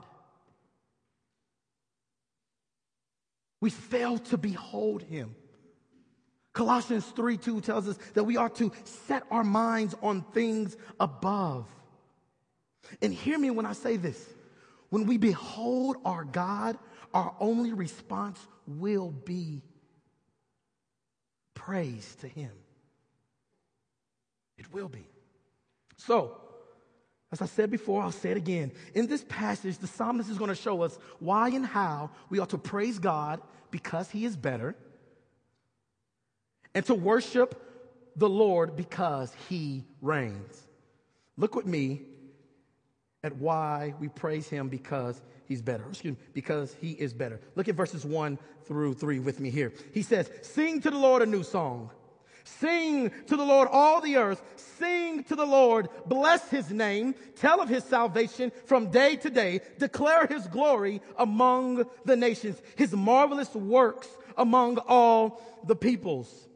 We 3.60 3.70
fail 3.70 4.18
to 4.18 4.38
behold 4.38 5.02
him. 5.02 5.34
Colossians 6.52 7.06
3 7.06 7.36
2 7.36 7.60
tells 7.60 7.88
us 7.88 7.98
that 8.14 8.24
we 8.24 8.36
are 8.36 8.48
to 8.50 8.72
set 8.84 9.22
our 9.30 9.44
minds 9.44 9.94
on 10.02 10.22
things 10.32 10.76
above. 10.98 11.66
And 13.00 13.14
hear 13.14 13.38
me 13.38 13.50
when 13.50 13.66
I 13.66 13.72
say 13.72 13.96
this. 13.96 14.28
When 14.88 15.06
we 15.06 15.16
behold 15.16 15.96
our 16.04 16.24
God, 16.24 16.76
our 17.14 17.34
only 17.38 17.72
response 17.72 18.44
will 18.66 19.10
be 19.10 19.62
praise 21.54 22.16
to 22.20 22.28
Him. 22.28 22.50
It 24.58 24.72
will 24.72 24.88
be. 24.88 25.06
So, 25.96 26.40
as 27.32 27.40
I 27.40 27.46
said 27.46 27.70
before, 27.70 28.02
I'll 28.02 28.10
say 28.10 28.32
it 28.32 28.36
again. 28.36 28.72
In 28.94 29.06
this 29.06 29.24
passage, 29.28 29.78
the 29.78 29.86
psalmist 29.86 30.28
is 30.28 30.38
going 30.38 30.48
to 30.48 30.54
show 30.54 30.82
us 30.82 30.98
why 31.20 31.48
and 31.50 31.64
how 31.64 32.10
we 32.28 32.40
ought 32.40 32.50
to 32.50 32.58
praise 32.58 32.98
God 32.98 33.40
because 33.70 34.10
He 34.10 34.24
is 34.24 34.36
better, 34.36 34.74
and 36.74 36.84
to 36.86 36.94
worship 36.94 37.60
the 38.16 38.28
Lord 38.28 38.76
because 38.76 39.34
He 39.48 39.84
reigns. 40.00 40.66
Look 41.36 41.54
with 41.54 41.66
me 41.66 42.02
at 43.22 43.36
why 43.36 43.94
we 44.00 44.08
praise 44.08 44.48
him 44.48 44.68
because 44.68 45.20
he's 45.46 45.62
better. 45.62 45.84
Excuse 45.88 46.16
me, 46.16 46.22
because 46.32 46.74
he 46.80 46.92
is 46.92 47.12
better. 47.12 47.40
Look 47.54 47.68
at 47.68 47.74
verses 47.74 48.04
1 48.04 48.38
through 48.64 48.94
3 48.94 49.18
with 49.20 49.40
me 49.40 49.50
here. 49.50 49.72
He 49.92 50.02
says, 50.02 50.30
Sing 50.42 50.80
to 50.80 50.90
the 50.90 50.98
Lord 50.98 51.22
a 51.22 51.26
new 51.26 51.42
song. 51.42 51.90
Sing 52.44 53.10
to 53.26 53.36
the 53.36 53.44
Lord 53.44 53.68
all 53.70 54.00
the 54.00 54.16
earth. 54.16 54.42
Sing 54.56 55.22
to 55.24 55.36
the 55.36 55.44
Lord. 55.44 55.88
Bless 56.06 56.48
his 56.48 56.70
name. 56.70 57.14
Tell 57.36 57.60
of 57.60 57.68
his 57.68 57.84
salvation 57.84 58.50
from 58.64 58.90
day 58.90 59.16
to 59.16 59.30
day. 59.30 59.60
Declare 59.78 60.26
his 60.26 60.46
glory 60.46 61.02
among 61.18 61.84
the 62.04 62.16
nations, 62.16 62.60
his 62.76 62.92
marvelous 62.92 63.54
works 63.54 64.08
among 64.36 64.78
all 64.88 65.42
the 65.64 65.76
peoples. 65.76 66.48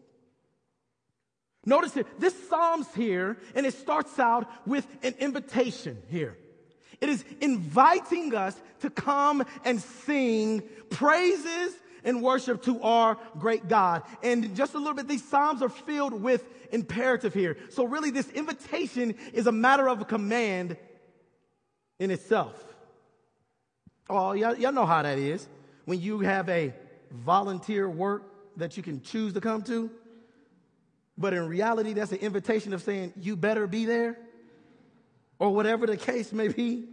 Notice 1.66 1.96
it. 1.96 2.06
This 2.20 2.34
Psalms 2.48 2.86
here, 2.94 3.38
and 3.54 3.64
it 3.66 3.74
starts 3.74 4.18
out 4.18 4.48
with 4.66 4.86
an 5.02 5.14
invitation 5.18 5.98
here. 6.08 6.36
It 7.00 7.08
is 7.08 7.24
inviting 7.40 8.34
us 8.34 8.60
to 8.80 8.90
come 8.90 9.44
and 9.64 9.80
sing 9.80 10.62
praises 10.90 11.74
and 12.04 12.22
worship 12.22 12.62
to 12.64 12.80
our 12.82 13.18
great 13.38 13.68
God. 13.68 14.02
And 14.22 14.54
just 14.54 14.74
a 14.74 14.78
little 14.78 14.94
bit, 14.94 15.08
these 15.08 15.24
Psalms 15.24 15.62
are 15.62 15.68
filled 15.68 16.12
with 16.12 16.44
imperative 16.70 17.34
here. 17.34 17.56
So 17.70 17.84
really 17.84 18.10
this 18.10 18.28
invitation 18.30 19.14
is 19.32 19.46
a 19.46 19.52
matter 19.52 19.88
of 19.88 20.00
a 20.00 20.04
command 20.04 20.76
in 21.98 22.10
itself. 22.10 22.62
Oh, 24.08 24.32
y'all, 24.32 24.54
y'all 24.56 24.72
know 24.72 24.86
how 24.86 25.02
that 25.02 25.18
is. 25.18 25.48
When 25.86 26.00
you 26.00 26.20
have 26.20 26.48
a 26.48 26.74
volunteer 27.10 27.88
work 27.88 28.22
that 28.56 28.76
you 28.76 28.82
can 28.82 29.00
choose 29.00 29.32
to 29.32 29.40
come 29.40 29.62
to, 29.62 29.90
but 31.16 31.32
in 31.32 31.48
reality, 31.48 31.92
that's 31.92 32.12
an 32.12 32.18
invitation 32.18 32.72
of 32.72 32.82
saying, 32.82 33.12
you 33.16 33.36
better 33.36 33.66
be 33.66 33.84
there 33.84 34.18
or 35.38 35.54
whatever 35.54 35.86
the 35.86 35.96
case 35.96 36.32
may 36.32 36.48
be. 36.48 36.88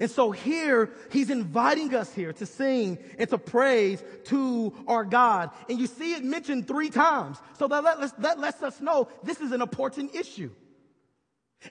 And 0.00 0.10
so 0.10 0.32
here, 0.32 0.90
he's 1.12 1.30
inviting 1.30 1.94
us 1.94 2.12
here 2.12 2.32
to 2.32 2.46
sing 2.46 2.98
and 3.18 3.30
to 3.30 3.38
praise 3.38 4.02
to 4.24 4.72
our 4.88 5.04
God. 5.04 5.50
And 5.68 5.78
you 5.78 5.86
see 5.86 6.14
it 6.14 6.24
mentioned 6.24 6.66
three 6.66 6.90
times. 6.90 7.38
So 7.58 7.68
that, 7.68 7.84
let, 7.84 8.20
that 8.20 8.40
lets 8.40 8.62
us 8.62 8.80
know 8.80 9.08
this 9.22 9.40
is 9.40 9.52
an 9.52 9.62
important 9.62 10.14
issue. 10.14 10.50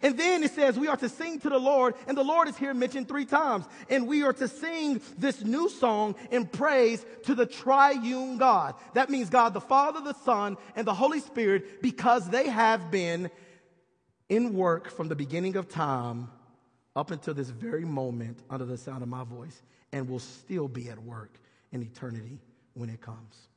And 0.01 0.17
then 0.17 0.43
it 0.43 0.51
says 0.51 0.79
we 0.79 0.87
are 0.87 0.97
to 0.97 1.09
sing 1.09 1.39
to 1.41 1.49
the 1.49 1.59
Lord, 1.59 1.95
and 2.07 2.17
the 2.17 2.23
Lord 2.23 2.47
is 2.47 2.57
here 2.57 2.73
mentioned 2.73 3.07
three 3.07 3.25
times. 3.25 3.65
And 3.89 4.07
we 4.07 4.23
are 4.23 4.33
to 4.33 4.47
sing 4.47 5.01
this 5.17 5.43
new 5.43 5.69
song 5.69 6.15
in 6.31 6.47
praise 6.47 7.05
to 7.23 7.35
the 7.35 7.45
triune 7.45 8.37
God. 8.37 8.75
That 8.93 9.09
means 9.09 9.29
God 9.29 9.53
the 9.53 9.61
Father, 9.61 10.01
the 10.01 10.17
Son, 10.23 10.57
and 10.75 10.87
the 10.87 10.93
Holy 10.93 11.19
Spirit, 11.19 11.81
because 11.81 12.29
they 12.29 12.47
have 12.47 12.89
been 12.89 13.29
in 14.29 14.53
work 14.53 14.89
from 14.89 15.09
the 15.09 15.15
beginning 15.15 15.57
of 15.57 15.67
time 15.67 16.29
up 16.95 17.11
until 17.11 17.33
this 17.33 17.49
very 17.49 17.85
moment 17.85 18.39
under 18.49 18.65
the 18.65 18.77
sound 18.77 19.03
of 19.03 19.09
my 19.09 19.23
voice 19.23 19.61
and 19.91 20.09
will 20.09 20.19
still 20.19 20.67
be 20.67 20.89
at 20.89 21.01
work 21.03 21.37
in 21.71 21.81
eternity 21.81 22.39
when 22.73 22.89
it 22.89 23.01
comes. 23.01 23.47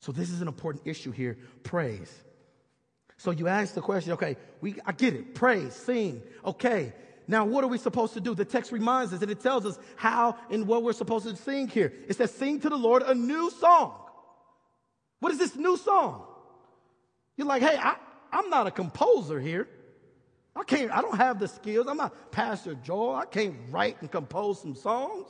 So 0.00 0.12
this 0.12 0.30
is 0.30 0.40
an 0.40 0.48
important 0.48 0.86
issue 0.86 1.10
here, 1.10 1.36
praise. 1.62 2.12
So 3.26 3.32
you 3.32 3.48
ask 3.48 3.74
the 3.74 3.80
question, 3.80 4.12
okay, 4.12 4.36
we 4.60 4.76
I 4.86 4.92
get 4.92 5.12
it. 5.12 5.34
Praise, 5.34 5.74
sing. 5.74 6.22
Okay. 6.44 6.92
Now 7.26 7.44
what 7.44 7.64
are 7.64 7.66
we 7.66 7.76
supposed 7.76 8.14
to 8.14 8.20
do? 8.20 8.36
The 8.36 8.44
text 8.44 8.70
reminds 8.70 9.12
us 9.12 9.20
and 9.20 9.28
it 9.28 9.40
tells 9.40 9.66
us 9.66 9.80
how 9.96 10.36
and 10.48 10.68
what 10.68 10.84
we're 10.84 10.92
supposed 10.92 11.26
to 11.26 11.34
sing 11.34 11.66
here. 11.66 11.92
It 12.06 12.14
says 12.14 12.32
sing 12.32 12.60
to 12.60 12.68
the 12.68 12.76
Lord 12.76 13.02
a 13.02 13.16
new 13.16 13.50
song. 13.50 13.98
What 15.18 15.32
is 15.32 15.40
this 15.40 15.56
new 15.56 15.76
song? 15.76 16.24
You're 17.36 17.48
like, 17.48 17.62
hey, 17.62 17.76
I, 17.76 17.96
I'm 18.30 18.48
not 18.48 18.68
a 18.68 18.70
composer 18.70 19.40
here. 19.40 19.66
I 20.54 20.62
can't, 20.62 20.92
I 20.92 21.02
don't 21.02 21.16
have 21.16 21.40
the 21.40 21.48
skills. 21.48 21.88
I'm 21.88 21.96
not 21.96 22.30
Pastor 22.30 22.76
Joel. 22.76 23.16
I 23.16 23.24
can't 23.24 23.56
write 23.72 24.00
and 24.02 24.08
compose 24.08 24.60
some 24.60 24.76
songs. 24.76 25.26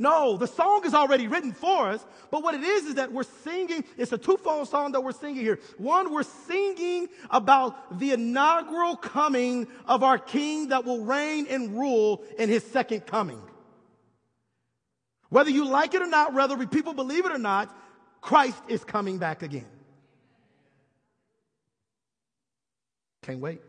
No, 0.00 0.38
the 0.38 0.46
song 0.46 0.86
is 0.86 0.94
already 0.94 1.28
written 1.28 1.52
for 1.52 1.90
us, 1.90 2.02
but 2.30 2.42
what 2.42 2.54
it 2.54 2.62
is 2.62 2.86
is 2.86 2.94
that 2.94 3.12
we're 3.12 3.22
singing, 3.44 3.84
it's 3.98 4.10
a 4.12 4.16
twofold 4.16 4.66
song 4.66 4.92
that 4.92 5.02
we're 5.02 5.12
singing 5.12 5.42
here. 5.42 5.60
One, 5.76 6.10
we're 6.10 6.22
singing 6.22 7.08
about 7.28 7.98
the 7.98 8.12
inaugural 8.12 8.96
coming 8.96 9.68
of 9.84 10.02
our 10.02 10.16
King 10.16 10.68
that 10.68 10.86
will 10.86 11.04
reign 11.04 11.46
and 11.50 11.78
rule 11.78 12.24
in 12.38 12.48
his 12.48 12.64
second 12.64 13.04
coming. 13.04 13.42
Whether 15.28 15.50
you 15.50 15.66
like 15.66 15.92
it 15.92 16.00
or 16.00 16.08
not, 16.08 16.32
whether 16.32 16.66
people 16.66 16.94
believe 16.94 17.26
it 17.26 17.32
or 17.32 17.38
not, 17.38 17.70
Christ 18.22 18.56
is 18.68 18.82
coming 18.82 19.18
back 19.18 19.42
again. 19.42 19.68
Can't 23.20 23.40
wait. 23.40 23.60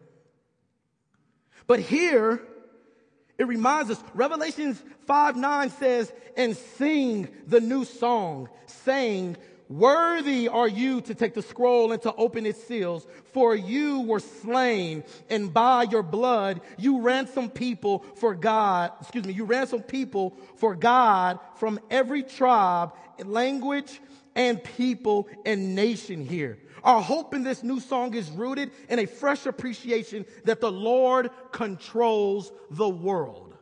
But 1.67 1.81
here, 1.81 2.41
it 3.41 3.48
reminds 3.48 3.89
us, 3.89 4.00
Revelations 4.13 4.79
5 5.07 5.36
9 5.36 5.69
says, 5.71 6.13
and 6.38 6.55
sing 6.55 7.27
the 7.48 7.60
new 7.60 7.86
song, 7.86 8.50
saying, 8.67 9.36
Worthy 9.67 10.48
are 10.48 10.67
you 10.67 11.01
to 11.01 11.15
take 11.15 11.33
the 11.33 11.41
scroll 11.41 11.91
and 11.91 12.00
to 12.03 12.13
open 12.13 12.45
its 12.45 12.63
seals, 12.63 13.07
for 13.33 13.55
you 13.55 14.01
were 14.01 14.19
slain, 14.19 15.03
and 15.27 15.51
by 15.51 15.83
your 15.89 16.03
blood 16.03 16.62
you 16.77 17.01
ransomed 17.01 17.55
people 17.55 18.05
for 18.13 18.36
God, 18.36 18.91
excuse 19.01 19.25
me, 19.25 19.33
you 19.33 19.45
ransomed 19.45 19.88
people 19.88 20.38
for 20.57 20.75
God 20.75 21.39
from 21.55 21.79
every 21.89 22.21
tribe, 22.21 22.93
language, 23.25 24.01
and 24.36 24.63
people 24.63 25.27
and 25.48 25.74
nation 25.74 26.27
here. 26.27 26.60
Our 26.83 27.01
hope 27.01 27.33
in 27.33 27.43
this 27.43 27.63
new 27.63 27.79
song 27.79 28.13
is 28.15 28.29
rooted 28.29 28.71
in 28.89 29.00
a 29.00 29.05
fresh 29.05 29.45
appreciation 29.45 30.25
that 30.45 30.61
the 30.61 30.71
Lord 30.71 31.29
controls 31.51 32.51
the 32.69 32.89
world. 32.89 33.55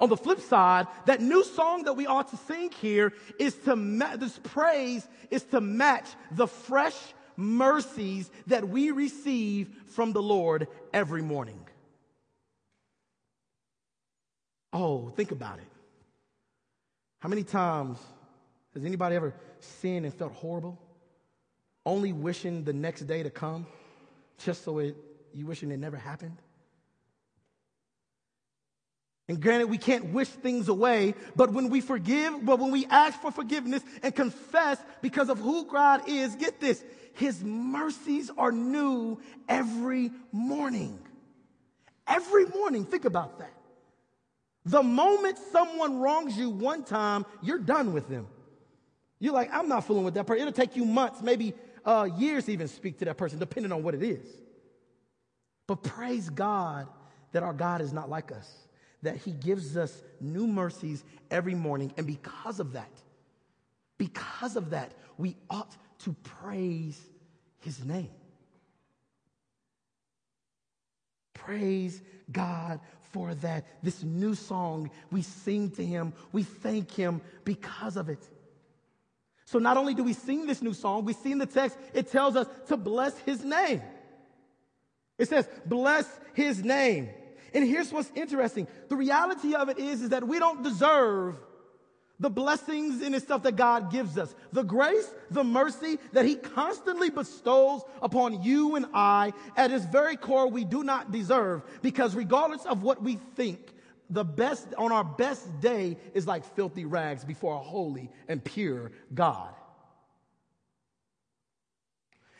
On 0.00 0.08
the 0.08 0.16
flip 0.16 0.40
side, 0.40 0.86
that 1.06 1.20
new 1.20 1.44
song 1.44 1.84
that 1.84 1.92
we 1.92 2.06
ought 2.06 2.28
to 2.28 2.36
sing 2.36 2.70
here 2.80 3.12
is 3.38 3.54
to 3.58 3.76
ma- 3.76 4.16
this 4.16 4.38
praise 4.42 5.06
is 5.30 5.44
to 5.44 5.60
match 5.60 6.08
the 6.32 6.46
fresh 6.46 6.96
mercies 7.36 8.30
that 8.46 8.68
we 8.68 8.90
receive 8.90 9.68
from 9.88 10.12
the 10.12 10.22
Lord 10.22 10.68
every 10.92 11.22
morning. 11.22 11.60
Oh, 14.72 15.10
think 15.10 15.30
about 15.30 15.58
it. 15.58 15.70
How 17.20 17.28
many 17.28 17.44
times 17.44 17.98
has 18.74 18.84
anybody 18.84 19.16
ever 19.16 19.34
sinned 19.60 20.04
and 20.04 20.14
felt 20.14 20.32
horrible? 20.32 20.80
Only 21.86 22.12
wishing 22.12 22.64
the 22.64 22.72
next 22.72 23.02
day 23.02 23.22
to 23.22 23.30
come, 23.30 23.66
just 24.38 24.64
so 24.64 24.78
it, 24.78 24.96
you 25.32 25.46
wishing 25.46 25.70
it 25.70 25.78
never 25.78 25.96
happened? 25.96 26.36
And 29.28 29.40
granted, 29.40 29.70
we 29.70 29.78
can't 29.78 30.06
wish 30.06 30.28
things 30.28 30.68
away, 30.68 31.14
but 31.34 31.52
when 31.52 31.70
we 31.70 31.80
forgive, 31.80 32.44
but 32.44 32.58
when 32.58 32.70
we 32.70 32.84
ask 32.86 33.20
for 33.20 33.30
forgiveness 33.30 33.82
and 34.02 34.14
confess 34.14 34.78
because 35.00 35.30
of 35.30 35.38
who 35.38 35.64
God 35.64 36.08
is, 36.08 36.36
get 36.36 36.60
this, 36.60 36.84
His 37.14 37.42
mercies 37.42 38.30
are 38.36 38.52
new 38.52 39.18
every 39.48 40.10
morning. 40.30 40.98
Every 42.06 42.44
morning, 42.46 42.84
think 42.84 43.06
about 43.06 43.38
that. 43.38 43.54
The 44.66 44.82
moment 44.82 45.38
someone 45.52 46.00
wrongs 46.00 46.36
you 46.36 46.50
one 46.50 46.84
time, 46.84 47.24
you're 47.42 47.58
done 47.58 47.94
with 47.94 48.08
them. 48.08 48.26
You're 49.24 49.32
like, 49.32 49.54
I'm 49.54 49.70
not 49.70 49.86
fooling 49.86 50.04
with 50.04 50.12
that 50.14 50.26
person. 50.26 50.42
It'll 50.42 50.52
take 50.52 50.76
you 50.76 50.84
months, 50.84 51.22
maybe 51.22 51.54
uh, 51.82 52.06
years 52.18 52.44
to 52.44 52.52
even 52.52 52.68
speak 52.68 52.98
to 52.98 53.06
that 53.06 53.16
person, 53.16 53.38
depending 53.38 53.72
on 53.72 53.82
what 53.82 53.94
it 53.94 54.02
is. 54.02 54.26
But 55.66 55.82
praise 55.82 56.28
God 56.28 56.88
that 57.32 57.42
our 57.42 57.54
God 57.54 57.80
is 57.80 57.90
not 57.90 58.10
like 58.10 58.32
us, 58.32 58.54
that 59.00 59.16
He 59.16 59.32
gives 59.32 59.78
us 59.78 60.02
new 60.20 60.46
mercies 60.46 61.04
every 61.30 61.54
morning. 61.54 61.90
And 61.96 62.06
because 62.06 62.60
of 62.60 62.74
that, 62.74 62.90
because 63.96 64.56
of 64.56 64.68
that, 64.70 64.92
we 65.16 65.36
ought 65.48 65.74
to 66.00 66.12
praise 66.22 67.00
His 67.60 67.82
name. 67.82 68.10
Praise 71.32 72.02
God 72.30 72.78
for 73.10 73.34
that. 73.36 73.64
This 73.82 74.02
new 74.02 74.34
song, 74.34 74.90
we 75.10 75.22
sing 75.22 75.70
to 75.70 75.84
Him, 75.84 76.12
we 76.30 76.42
thank 76.42 76.90
Him 76.90 77.22
because 77.46 77.96
of 77.96 78.10
it. 78.10 78.28
So 79.46 79.58
not 79.58 79.76
only 79.76 79.94
do 79.94 80.02
we 80.04 80.12
sing 80.12 80.46
this 80.46 80.62
new 80.62 80.72
song, 80.72 81.04
we 81.04 81.12
see 81.12 81.32
in 81.32 81.38
the 81.38 81.46
text, 81.46 81.76
it 81.92 82.10
tells 82.10 82.36
us 82.36 82.46
to 82.68 82.76
bless 82.76 83.16
His 83.18 83.44
name. 83.44 83.82
It 85.18 85.28
says, 85.28 85.48
bless 85.66 86.08
His 86.32 86.64
name. 86.64 87.10
And 87.52 87.64
here's 87.64 87.92
what's 87.92 88.10
interesting. 88.14 88.66
The 88.88 88.96
reality 88.96 89.54
of 89.54 89.68
it 89.68 89.78
is, 89.78 90.02
is 90.02 90.08
that 90.10 90.26
we 90.26 90.38
don't 90.38 90.62
deserve 90.62 91.36
the 92.18 92.30
blessings 92.30 93.02
and 93.02 93.14
the 93.14 93.20
stuff 93.20 93.42
that 93.42 93.56
God 93.56 93.90
gives 93.90 94.16
us, 94.16 94.34
the 94.52 94.62
grace, 94.62 95.12
the 95.30 95.44
mercy 95.44 95.98
that 96.12 96.24
He 96.24 96.36
constantly 96.36 97.10
bestows 97.10 97.82
upon 98.00 98.42
you 98.42 98.76
and 98.76 98.86
I, 98.94 99.32
at 99.56 99.70
its 99.70 99.84
very 99.84 100.16
core, 100.16 100.48
we 100.48 100.64
do 100.64 100.82
not 100.84 101.12
deserve 101.12 101.62
because 101.82 102.14
regardless 102.14 102.64
of 102.66 102.82
what 102.82 103.02
we 103.02 103.16
think, 103.36 103.72
the 104.10 104.24
best, 104.24 104.74
on 104.76 104.92
our 104.92 105.04
best 105.04 105.60
day 105.60 105.96
is 106.12 106.26
like 106.26 106.44
filthy 106.54 106.84
rags 106.84 107.24
before 107.24 107.54
a 107.54 107.58
holy 107.58 108.10
and 108.28 108.42
pure 108.42 108.92
God. 109.12 109.54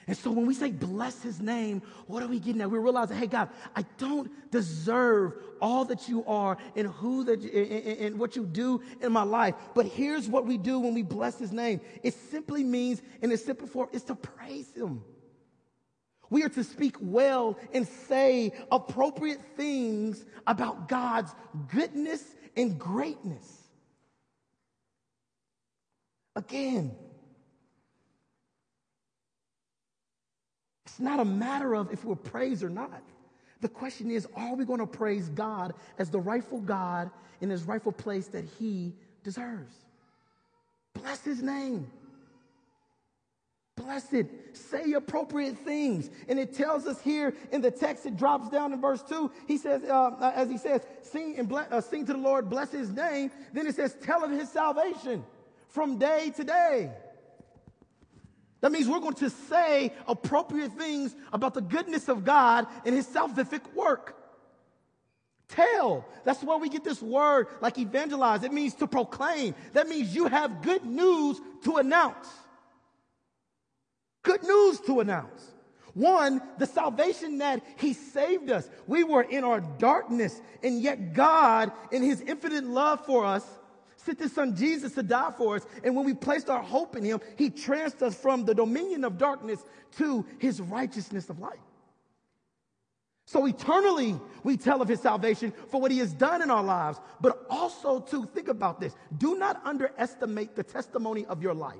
And 0.07 0.17
so 0.17 0.31
when 0.31 0.45
we 0.45 0.55
say 0.55 0.71
bless 0.71 1.23
his 1.23 1.41
name, 1.41 1.81
what 2.07 2.23
are 2.23 2.27
we 2.27 2.39
getting 2.39 2.61
at? 2.61 2.71
We're 2.71 2.81
realizing, 2.81 3.17
hey, 3.17 3.27
God, 3.27 3.49
I 3.75 3.87
don't 3.97 4.31
deserve 4.51 5.35
all 5.63 5.87
that 5.87 6.09
you 6.09 6.25
are 6.27 6.59
and 6.77 6.89
who 6.89 7.25
that 7.25 7.43
and, 7.43 8.19
what 8.19 8.37
you 8.37 8.45
do 8.45 8.83
in 9.01 9.13
my 9.13 9.23
life. 9.23 9.55
But 9.75 9.87
here's 9.87 10.29
what 10.29 10.45
we 10.45 10.59
do 10.59 10.79
when 10.79 10.93
we 10.93 11.03
bless 11.03 11.39
his 11.39 11.53
name. 11.53 11.81
It 12.03 12.15
simply 12.31 12.63
means, 12.65 13.01
in 13.23 13.33
its 13.33 13.45
simple 13.45 13.67
form, 13.67 13.89
is 13.93 14.05
to 14.05 14.15
praise 14.15 14.71
him. 14.75 15.03
We 16.35 16.43
are 16.43 16.49
to 16.49 16.65
speak 16.65 16.97
well 17.01 17.57
and 17.73 17.87
say 17.87 18.51
appropriate 18.73 19.41
things 19.57 20.25
about 20.49 20.89
God's 20.89 21.33
goodness 21.73 22.25
and 22.57 22.77
greatness. 22.77 23.47
Again, 26.35 26.97
It's 30.85 30.99
not 30.99 31.21
a 31.21 31.25
matter 31.25 31.75
of 31.75 31.93
if 31.93 32.05
we're 32.05 32.17
praised 32.17 32.65
or 32.65 32.69
not. 32.69 33.03
The 33.61 33.69
question 33.69 34.11
is, 34.11 34.27
are 34.37 34.55
we 34.55 34.65
going 34.65 34.81
to 34.81 34.87
praise 34.87 35.29
God 35.29 35.75
as 35.99 36.11
the 36.11 36.21
rightful 36.21 36.61
God 36.61 37.11
in 37.41 37.51
his 37.51 37.63
rightful 37.63 37.93
place 37.93 38.27
that 38.29 38.45
he 38.59 38.93
deserves? 39.23 39.75
Bless 40.95 41.21
his 41.23 41.43
name. 41.43 41.91
Blessed, 43.77 44.27
say 44.53 44.93
appropriate 44.93 45.59
things. 45.59 46.09
And 46.29 46.39
it 46.39 46.55
tells 46.55 46.87
us 46.87 47.01
here 47.01 47.35
in 47.51 47.61
the 47.61 47.71
text, 47.71 48.07
it 48.07 48.17
drops 48.17 48.49
down 48.49 48.73
in 48.73 48.81
verse 48.81 49.03
2. 49.03 49.31
He 49.49 49.57
says, 49.57 49.83
uh, 49.85 50.33
as 50.35 50.49
he 50.49 50.59
says, 50.59 50.83
sing, 51.03 51.37
and 51.39 51.53
uh, 51.53 51.81
sing 51.81 52.07
to 52.07 52.13
the 52.13 52.19
Lord, 52.19 52.49
bless 52.49 52.71
his 52.71 52.91
name. 52.91 53.31
Then 53.53 53.67
it 53.67 53.75
says, 53.75 53.97
tell 54.03 54.23
of 54.25 54.31
his 54.31 54.49
salvation 54.49 55.25
from 55.69 55.99
day 55.99 56.33
to 56.37 56.45
day. 56.45 56.93
That 58.61 58.73
means 58.73 58.89
we're 58.89 59.01
going 59.01 59.15
to 59.15 59.29
say 59.29 59.93
appropriate 60.07 60.73
things 60.73 61.15
about 61.33 61.53
the 61.53 61.61
goodness 61.61 62.09
of 62.09 62.25
God 62.25 62.67
and 62.87 62.95
his 62.95 63.07
salvific 63.07 63.75
work. 63.75 64.17
Tell. 65.49 66.07
That's 66.25 66.43
where 66.43 66.57
we 66.57 66.69
get 66.69 66.85
this 66.85 67.03
word 67.03 67.49
like 67.61 67.79
evangelize. 67.79 68.43
It 68.43 68.53
means 68.53 68.75
to 68.77 68.87
proclaim. 68.87 69.55
That 69.73 69.89
means 69.89 70.15
you 70.15 70.29
have 70.29 70.63
good 70.63 70.85
news 70.87 71.41
to 71.65 71.77
announce. 71.77 72.27
Good 74.25 74.43
news 74.43 74.81
to 74.81 75.01
announce. 75.01 75.53
One, 75.93 76.43
the 76.59 76.67
salvation 76.67 77.39
that 77.39 77.63
he 77.77 77.93
saved 77.93 78.51
us. 78.51 78.69
We 78.89 79.05
were 79.05 79.23
in 79.23 79.45
our 79.45 79.61
darkness, 79.61 80.41
and 80.63 80.83
yet 80.83 81.15
God, 81.15 81.71
in 81.93 82.03
his 82.03 82.21
infinite 82.21 82.65
love 82.65 83.07
for 83.07 83.25
us, 83.25 83.47
sent 83.97 84.19
his 84.19 84.33
son 84.33 84.57
Jesus 84.57 84.95
to 84.95 85.05
die 85.05 85.33
for 85.37 85.57
us. 85.57 85.67
And 85.85 85.95
when 85.95 86.05
we 86.05 86.15
placed 86.15 86.51
our 86.51 86.63
hope 86.63 86.97
in 86.97 87.05
him, 87.05 87.21
he 87.39 87.49
transferred 87.49 88.07
us 88.07 88.15
from 88.17 88.45
the 88.45 88.55
dominion 88.55 89.05
of 89.05 89.19
darkness 89.19 89.61
to 89.99 90.27
his 90.39 90.61
righteousness 90.61 91.31
of 91.31 91.39
light. 91.39 91.61
So 93.27 93.47
eternally, 93.47 94.21
we 94.43 94.57
tell 94.57 94.83
of 94.83 94.89
his 94.89 95.01
salvation 95.01 95.53
for 95.69 95.81
what 95.81 95.91
he 95.91 95.99
has 95.99 96.13
done 96.13 96.43
in 96.43 96.51
our 96.51 96.63
lives, 96.63 96.99
but 97.21 97.47
also 97.49 98.01
to 98.01 98.27
think 98.27 98.49
about 98.49 98.81
this. 98.81 98.95
Do 99.17 99.37
not 99.37 99.63
underestimate 99.65 100.57
the 100.57 100.63
testimony 100.65 101.25
of 101.27 101.43
your 101.43 101.55
life. 101.55 101.77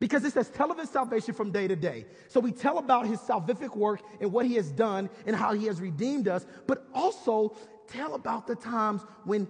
Because 0.00 0.24
it 0.24 0.32
says, 0.32 0.48
tell 0.48 0.72
of 0.72 0.78
his 0.78 0.88
salvation 0.88 1.34
from 1.34 1.52
day 1.52 1.68
to 1.68 1.76
day. 1.76 2.06
So 2.28 2.40
we 2.40 2.52
tell 2.52 2.78
about 2.78 3.06
his 3.06 3.20
salvific 3.20 3.76
work 3.76 4.00
and 4.20 4.32
what 4.32 4.46
he 4.46 4.54
has 4.54 4.70
done 4.70 5.10
and 5.26 5.36
how 5.36 5.52
he 5.52 5.66
has 5.66 5.80
redeemed 5.80 6.26
us, 6.26 6.46
but 6.66 6.86
also 6.94 7.54
tell 7.86 8.14
about 8.14 8.46
the 8.46 8.56
times 8.56 9.02
when 9.24 9.46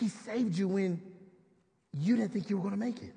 he 0.00 0.08
saved 0.08 0.58
you 0.58 0.66
when 0.66 1.00
you 1.92 2.16
didn't 2.16 2.32
think 2.32 2.50
you 2.50 2.56
were 2.56 2.62
going 2.62 2.74
to 2.74 2.80
make 2.80 3.00
it. 3.02 3.14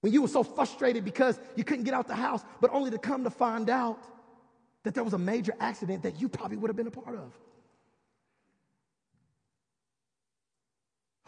When 0.00 0.12
you 0.12 0.22
were 0.22 0.28
so 0.28 0.44
frustrated 0.44 1.04
because 1.04 1.40
you 1.56 1.64
couldn't 1.64 1.82
get 1.82 1.92
out 1.92 2.06
the 2.06 2.14
house, 2.14 2.44
but 2.60 2.70
only 2.72 2.92
to 2.92 2.98
come 2.98 3.24
to 3.24 3.30
find 3.30 3.68
out 3.68 3.98
that 4.84 4.94
there 4.94 5.02
was 5.02 5.14
a 5.14 5.18
major 5.18 5.52
accident 5.58 6.04
that 6.04 6.20
you 6.20 6.28
probably 6.28 6.56
would 6.56 6.68
have 6.68 6.76
been 6.76 6.86
a 6.86 6.92
part 6.92 7.16
of. 7.16 7.36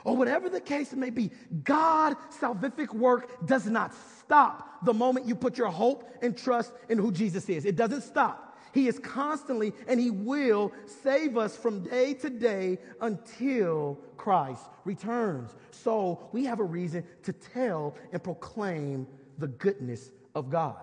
Or 0.04 0.16
whatever 0.16 0.48
the 0.48 0.60
case 0.60 0.92
may 0.92 1.10
be, 1.10 1.30
God's 1.64 2.16
salvific 2.40 2.94
work 2.94 3.46
does 3.46 3.66
not 3.66 3.92
stop 4.20 4.84
the 4.84 4.94
moment 4.94 5.26
you 5.26 5.34
put 5.34 5.58
your 5.58 5.68
hope 5.68 6.08
and 6.22 6.36
trust 6.36 6.72
in 6.88 6.98
who 6.98 7.10
Jesus 7.10 7.48
is. 7.48 7.64
It 7.64 7.76
doesn't 7.76 8.02
stop. 8.02 8.56
He 8.72 8.86
is 8.86 8.98
constantly 8.98 9.72
and 9.86 9.98
He 9.98 10.10
will 10.10 10.72
save 11.02 11.36
us 11.36 11.56
from 11.56 11.82
day 11.82 12.14
to 12.14 12.30
day 12.30 12.78
until 13.00 13.98
Christ 14.16 14.62
returns. 14.84 15.54
So 15.70 16.28
we 16.32 16.44
have 16.44 16.60
a 16.60 16.64
reason 16.64 17.04
to 17.24 17.32
tell 17.32 17.94
and 18.12 18.22
proclaim 18.22 19.06
the 19.38 19.48
goodness 19.48 20.10
of 20.34 20.50
God. 20.50 20.76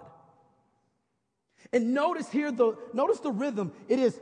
And 1.74 1.94
notice 1.94 2.30
here 2.30 2.52
the 2.52 2.78
notice 2.94 3.20
the 3.20 3.32
rhythm. 3.32 3.72
It 3.88 4.00
is 4.00 4.20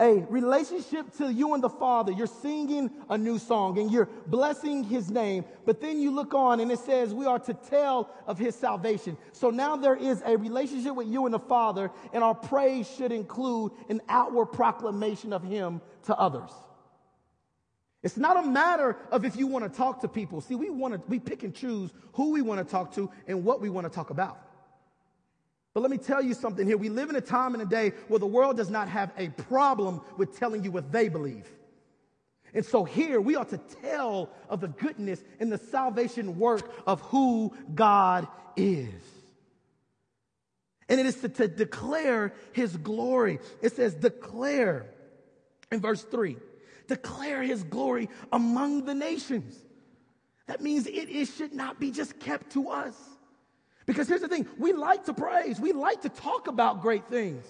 a 0.00 0.24
relationship 0.28 1.16
to 1.18 1.32
you 1.32 1.54
and 1.54 1.62
the 1.62 1.68
Father. 1.68 2.12
You're 2.12 2.26
singing 2.26 2.90
a 3.08 3.16
new 3.16 3.38
song 3.38 3.78
and 3.78 3.90
you're 3.90 4.08
blessing 4.26 4.84
his 4.84 5.10
name. 5.10 5.44
But 5.64 5.80
then 5.80 6.00
you 6.00 6.10
look 6.10 6.34
on 6.34 6.60
and 6.60 6.72
it 6.72 6.80
says 6.80 7.14
we 7.14 7.26
are 7.26 7.38
to 7.40 7.54
tell 7.54 8.10
of 8.26 8.38
his 8.38 8.54
salvation. 8.54 9.16
So 9.32 9.50
now 9.50 9.76
there 9.76 9.96
is 9.96 10.22
a 10.24 10.36
relationship 10.36 10.94
with 10.94 11.08
you 11.08 11.24
and 11.26 11.34
the 11.34 11.38
Father, 11.38 11.90
and 12.12 12.24
our 12.24 12.34
praise 12.34 12.90
should 12.96 13.12
include 13.12 13.72
an 13.88 14.00
outward 14.08 14.46
proclamation 14.46 15.32
of 15.32 15.42
him 15.42 15.80
to 16.04 16.16
others. 16.16 16.50
It's 18.02 18.16
not 18.16 18.44
a 18.44 18.48
matter 18.48 18.96
of 19.12 19.24
if 19.24 19.36
you 19.36 19.46
want 19.46 19.70
to 19.70 19.76
talk 19.76 20.00
to 20.00 20.08
people. 20.08 20.40
See, 20.40 20.56
we 20.56 20.70
want 20.70 20.94
to 20.94 21.00
we 21.08 21.20
pick 21.20 21.44
and 21.44 21.54
choose 21.54 21.92
who 22.14 22.32
we 22.32 22.42
want 22.42 22.58
to 22.58 22.68
talk 22.68 22.94
to 22.94 23.10
and 23.28 23.44
what 23.44 23.60
we 23.60 23.70
want 23.70 23.86
to 23.86 23.92
talk 23.92 24.10
about. 24.10 24.38
But 25.74 25.80
let 25.80 25.90
me 25.90 25.98
tell 25.98 26.22
you 26.22 26.34
something 26.34 26.66
here. 26.66 26.76
We 26.76 26.90
live 26.90 27.08
in 27.10 27.16
a 27.16 27.20
time 27.20 27.54
and 27.54 27.62
a 27.62 27.66
day 27.66 27.90
where 28.08 28.18
the 28.18 28.26
world 28.26 28.56
does 28.56 28.70
not 28.70 28.88
have 28.88 29.10
a 29.16 29.28
problem 29.28 30.02
with 30.18 30.38
telling 30.38 30.64
you 30.64 30.70
what 30.70 30.92
they 30.92 31.08
believe. 31.08 31.48
And 32.54 32.64
so 32.64 32.84
here 32.84 33.20
we 33.20 33.36
ought 33.36 33.48
to 33.50 33.58
tell 33.80 34.28
of 34.50 34.60
the 34.60 34.68
goodness 34.68 35.22
and 35.40 35.50
the 35.50 35.58
salvation 35.58 36.38
work 36.38 36.70
of 36.86 37.00
who 37.02 37.54
God 37.74 38.28
is. 38.56 38.92
And 40.88 41.00
it 41.00 41.06
is 41.06 41.16
to, 41.22 41.30
to 41.30 41.48
declare 41.48 42.34
his 42.52 42.76
glory. 42.76 43.38
It 43.62 43.72
says, 43.72 43.94
declare 43.94 44.86
in 45.70 45.80
verse 45.80 46.02
3 46.02 46.36
declare 46.88 47.42
his 47.42 47.62
glory 47.62 48.10
among 48.30 48.84
the 48.84 48.94
nations. 48.94 49.56
That 50.46 50.60
means 50.60 50.86
it, 50.86 51.08
it 51.08 51.26
should 51.26 51.54
not 51.54 51.80
be 51.80 51.90
just 51.90 52.18
kept 52.20 52.52
to 52.52 52.68
us. 52.68 52.94
Because 53.86 54.08
here's 54.08 54.20
the 54.20 54.28
thing 54.28 54.46
we 54.58 54.72
like 54.72 55.04
to 55.06 55.14
praise, 55.14 55.60
we 55.60 55.72
like 55.72 56.02
to 56.02 56.08
talk 56.08 56.46
about 56.46 56.82
great 56.82 57.06
things. 57.06 57.44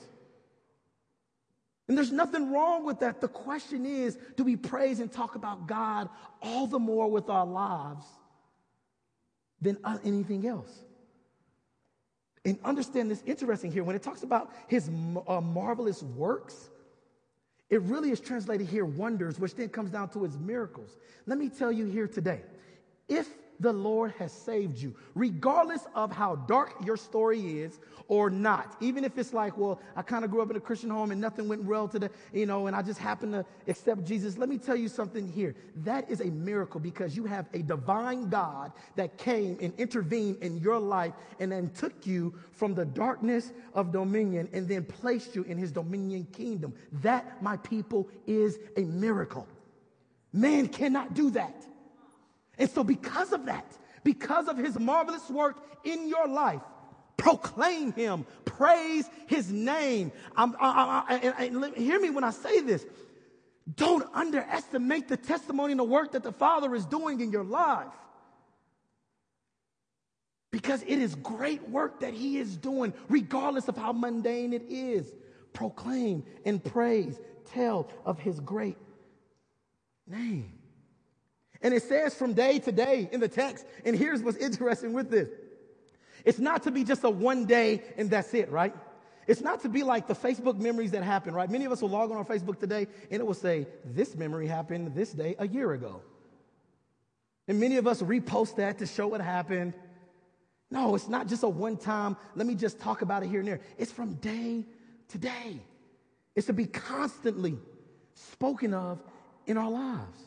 And 1.89 1.99
there's 1.99 2.13
nothing 2.13 2.53
wrong 2.53 2.85
with 2.87 3.01
that. 3.01 3.21
The 3.21 3.29
question 3.29 3.85
is 3.85 4.17
do 4.37 4.45
we 4.45 4.57
praise 4.57 5.01
and 5.01 5.13
talk 5.13 5.35
about 5.35 5.67
God 5.67 6.09
all 6.41 6.67
the 6.67 6.79
more 6.79 7.11
with 7.11 7.29
our 7.29 7.45
lives 7.45 8.07
than 9.61 9.77
uh, 9.85 9.99
anything 10.05 10.47
else? 10.47 10.71
And 12.45 12.59
understand 12.65 13.11
this 13.11 13.23
interesting 13.27 13.71
here. 13.71 13.85
When 13.85 13.95
it 13.95 14.03
talks 14.03 14.23
about 14.23 14.53
his 14.69 14.89
uh, 15.29 15.41
marvelous 15.41 16.03
works, 16.03 16.71
it 17.71 17.81
really 17.83 18.11
is 18.11 18.21
translated 18.21 18.67
here 18.67 18.85
wonders, 18.85 19.39
which 19.39 19.55
then 19.55 19.69
comes 19.69 19.91
down 19.91 20.09
to 20.11 20.23
his 20.25 20.37
miracles. 20.39 20.97
Let 21.27 21.39
me 21.39 21.49
tell 21.49 21.71
you 21.71 21.87
here 21.87 22.07
today 22.07 22.41
if 23.09 23.29
the 23.63 23.73
Lord 23.73 24.13
has 24.19 24.33
saved 24.33 24.79
you, 24.79 24.95
regardless 25.15 25.87
of 25.95 26.13
how 26.13 26.37
dark 26.37 26.75
your 26.85 26.97
story 26.97 27.61
is 27.61 27.79
or 28.09 28.29
not. 28.29 28.77
Even 28.81 29.05
if 29.05 29.17
it's 29.17 29.33
like, 29.33 29.57
well, 29.57 29.81
I 29.97 30.03
kind 30.03 30.25
of 30.25 30.31
grew 30.31 30.43
up 30.43 30.51
in 30.51 30.57
a 30.57 30.61
Christian 30.61 30.91
home 30.91 31.13
and 31.13 31.21
nothing 31.21 31.49
went 31.49 31.65
well 31.65 31.87
today, 31.87 32.09
you 32.33 32.45
know, 32.45 32.67
and 32.67 32.75
I 32.75 32.83
just 32.83 32.99
happened 32.99 33.33
to 33.33 33.47
accept 33.69 34.05
Jesus. 34.05 34.37
Let 34.37 34.49
me 34.49 34.59
tell 34.59 34.77
you 34.77 34.89
something 34.89 35.29
here. 35.29 35.55
That 35.77 36.11
is 36.11 36.21
a 36.21 36.27
miracle 36.27 36.81
because 36.81 37.17
you 37.17 37.25
have 37.25 37.47
a 37.55 37.63
divine 37.63 38.29
God 38.29 38.73
that 38.97 39.17
came 39.17 39.57
and 39.61 39.73
intervened 39.79 40.43
in 40.43 40.59
your 40.59 40.79
life 40.79 41.13
and 41.39 41.53
then 41.53 41.71
took 41.71 42.07
you 42.07 42.35
from 42.51 42.75
the 42.75 42.85
darkness 42.85 43.53
of 43.75 43.93
dominion 43.93 44.49
and 44.53 44.69
then 44.69 44.85
placed 44.85 45.37
you 45.37 45.45
in 45.45 45.57
his 45.57 45.71
dominion 45.71 46.27
kingdom. 46.33 46.75
That, 47.01 47.41
my 47.43 47.57
people, 47.59 48.09
is 48.27 48.59
a 48.77 48.81
miracle. 48.81 49.47
Man 50.33 50.67
cannot 50.69 51.15
do 51.15 51.31
that. 51.31 51.67
And 52.63 52.71
so, 52.71 52.85
because 52.85 53.33
of 53.33 53.47
that, 53.47 53.67
because 54.05 54.47
of 54.47 54.57
his 54.57 54.79
marvelous 54.79 55.29
work 55.29 55.57
in 55.83 56.09
your 56.09 56.29
life, 56.29 56.61
proclaim 57.17 57.91
him, 57.91 58.25
praise 58.45 59.11
his 59.27 59.51
name. 59.51 60.13
I, 60.37 60.45
I, 60.61 61.45
I, 61.45 61.73
hear 61.77 61.99
me 61.99 62.11
when 62.11 62.23
I 62.23 62.31
say 62.31 62.61
this. 62.61 62.87
Don't 63.75 64.09
underestimate 64.15 65.09
the 65.09 65.17
testimony 65.17 65.73
and 65.73 65.81
the 65.81 65.85
work 65.85 66.13
that 66.13 66.23
the 66.23 66.31
Father 66.31 66.73
is 66.77 66.87
doing 66.87 67.21
in 67.21 67.33
your 67.33 67.43
life. 67.43 67.89
Because 70.53 70.83
it 70.83 71.01
is 71.01 71.17
great 71.17 71.69
work 71.69 71.99
that 71.99 72.15
He 72.15 72.39
is 72.39 72.57
doing, 72.57 72.95
regardless 73.09 73.67
of 73.67 73.77
how 73.77 73.91
mundane 73.91 74.53
it 74.53 74.67
is. 74.69 75.13
Proclaim 75.53 76.23
and 76.45 76.63
praise, 76.63 77.19
tell 77.47 77.91
of 78.05 78.21
His 78.21 78.39
great 78.39 78.79
name. 80.07 80.62
And 81.63 81.73
it 81.73 81.83
says 81.83 82.15
from 82.15 82.33
day 82.35 82.59
to 82.61 82.73
day 82.73 83.09
in 83.13 83.21
the 83.21 83.29
text. 83.29 83.65
And 83.85 83.97
here's 83.97 84.23
what's 84.23 84.39
interesting 84.39 84.93
with 84.93 85.11
this 85.11 85.29
it's 86.25 86.39
not 86.39 86.63
to 86.65 86.71
be 86.71 86.85
just 86.85 87.05
a 87.05 87.11
one 87.11 87.47
day 87.47 87.83
and 87.97 88.11
that's 88.11 88.33
it, 88.35 88.51
right? 88.51 88.75
It's 89.27 89.41
not 89.41 89.63
to 89.63 89.69
be 89.69 89.83
like 89.83 90.09
the 90.09 90.15
Facebook 90.15 90.59
memories 90.59 90.91
that 90.93 91.03
happen, 91.03 91.35
right? 91.35 91.49
Many 91.49 91.65
of 91.65 91.73
us 91.73 91.81
will 91.83 91.91
log 91.91 92.11
on 92.11 92.17
our 92.17 92.25
Facebook 92.25 92.59
today 92.59 92.89
and 93.11 93.21
it 93.21 93.27
will 93.27 93.35
say, 93.35 93.67
This 93.85 94.17
memory 94.17 94.47
happened 94.47 94.95
this 94.95 95.13
day 95.13 95.37
a 95.39 95.47
year 95.47 95.73
ago. 95.73 96.03
And 97.49 97.61
many 97.61 97.77
of 97.77 97.87
us 97.87 98.03
repost 98.03 98.57
that 98.57 98.79
to 98.79 98.87
show 98.87 99.09
what 99.09 99.21
happened. 99.21 99.75
No, 100.71 100.95
it's 100.95 101.09
not 101.09 101.27
just 101.27 101.43
a 101.43 101.49
one 101.49 101.77
time, 101.77 102.17
let 102.35 102.47
me 102.47 102.55
just 102.55 102.81
talk 102.81 103.03
about 103.03 103.23
it 103.23 103.29
here 103.29 103.41
and 103.41 103.49
there. 103.49 103.61
It's 103.79 103.93
from 103.93 104.15
day 104.15 104.65
to 105.09 105.19
day. 105.19 105.61
It's 106.35 106.47
to 106.47 106.53
be 106.53 106.67
constantly 106.67 107.59
spoken 108.15 108.73
of 108.73 109.03
in 109.47 109.57
our 109.59 109.71
lives. 109.71 110.19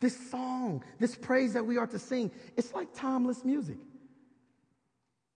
This 0.00 0.30
song, 0.30 0.84
this 0.98 1.14
praise 1.14 1.54
that 1.54 1.64
we 1.64 1.78
are 1.78 1.86
to 1.86 1.98
sing, 1.98 2.30
it's 2.56 2.74
like 2.74 2.92
timeless 2.94 3.44
music. 3.44 3.78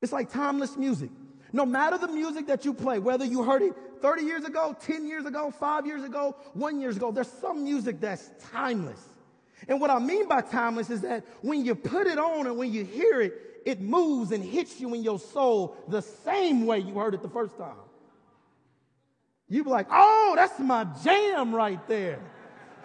It's 0.02 0.12
like 0.12 0.30
timeless 0.30 0.76
music. 0.76 1.10
No 1.52 1.64
matter 1.66 1.98
the 1.98 2.08
music 2.08 2.46
that 2.46 2.64
you 2.64 2.74
play, 2.74 2.98
whether 2.98 3.24
you 3.24 3.42
heard 3.42 3.62
it 3.62 3.74
30 4.00 4.22
years 4.22 4.44
ago, 4.44 4.76
10 4.78 5.06
years 5.06 5.24
ago, 5.24 5.50
five 5.50 5.86
years 5.86 6.04
ago, 6.04 6.36
one 6.52 6.80
years 6.80 6.96
ago, 6.96 7.10
there's 7.10 7.30
some 7.30 7.64
music 7.64 8.00
that's 8.00 8.30
timeless. 8.52 9.02
And 9.68 9.80
what 9.80 9.90
I 9.90 9.98
mean 9.98 10.28
by 10.28 10.42
timeless 10.42 10.90
is 10.90 11.00
that 11.02 11.24
when 11.42 11.64
you 11.64 11.74
put 11.74 12.06
it 12.06 12.18
on 12.18 12.46
and 12.46 12.56
when 12.56 12.72
you 12.72 12.84
hear 12.84 13.20
it, 13.20 13.34
it 13.66 13.80
moves 13.80 14.32
and 14.32 14.42
hits 14.42 14.80
you 14.80 14.94
in 14.94 15.02
your 15.02 15.18
soul 15.18 15.76
the 15.88 16.00
same 16.00 16.66
way 16.66 16.78
you 16.78 16.94
heard 16.94 17.14
it 17.14 17.22
the 17.22 17.28
first 17.28 17.56
time. 17.58 17.74
You 19.48 19.64
be 19.64 19.70
like, 19.70 19.88
oh, 19.90 20.34
that's 20.36 20.58
my 20.60 20.86
jam 21.02 21.54
right 21.54 21.86
there 21.88 22.20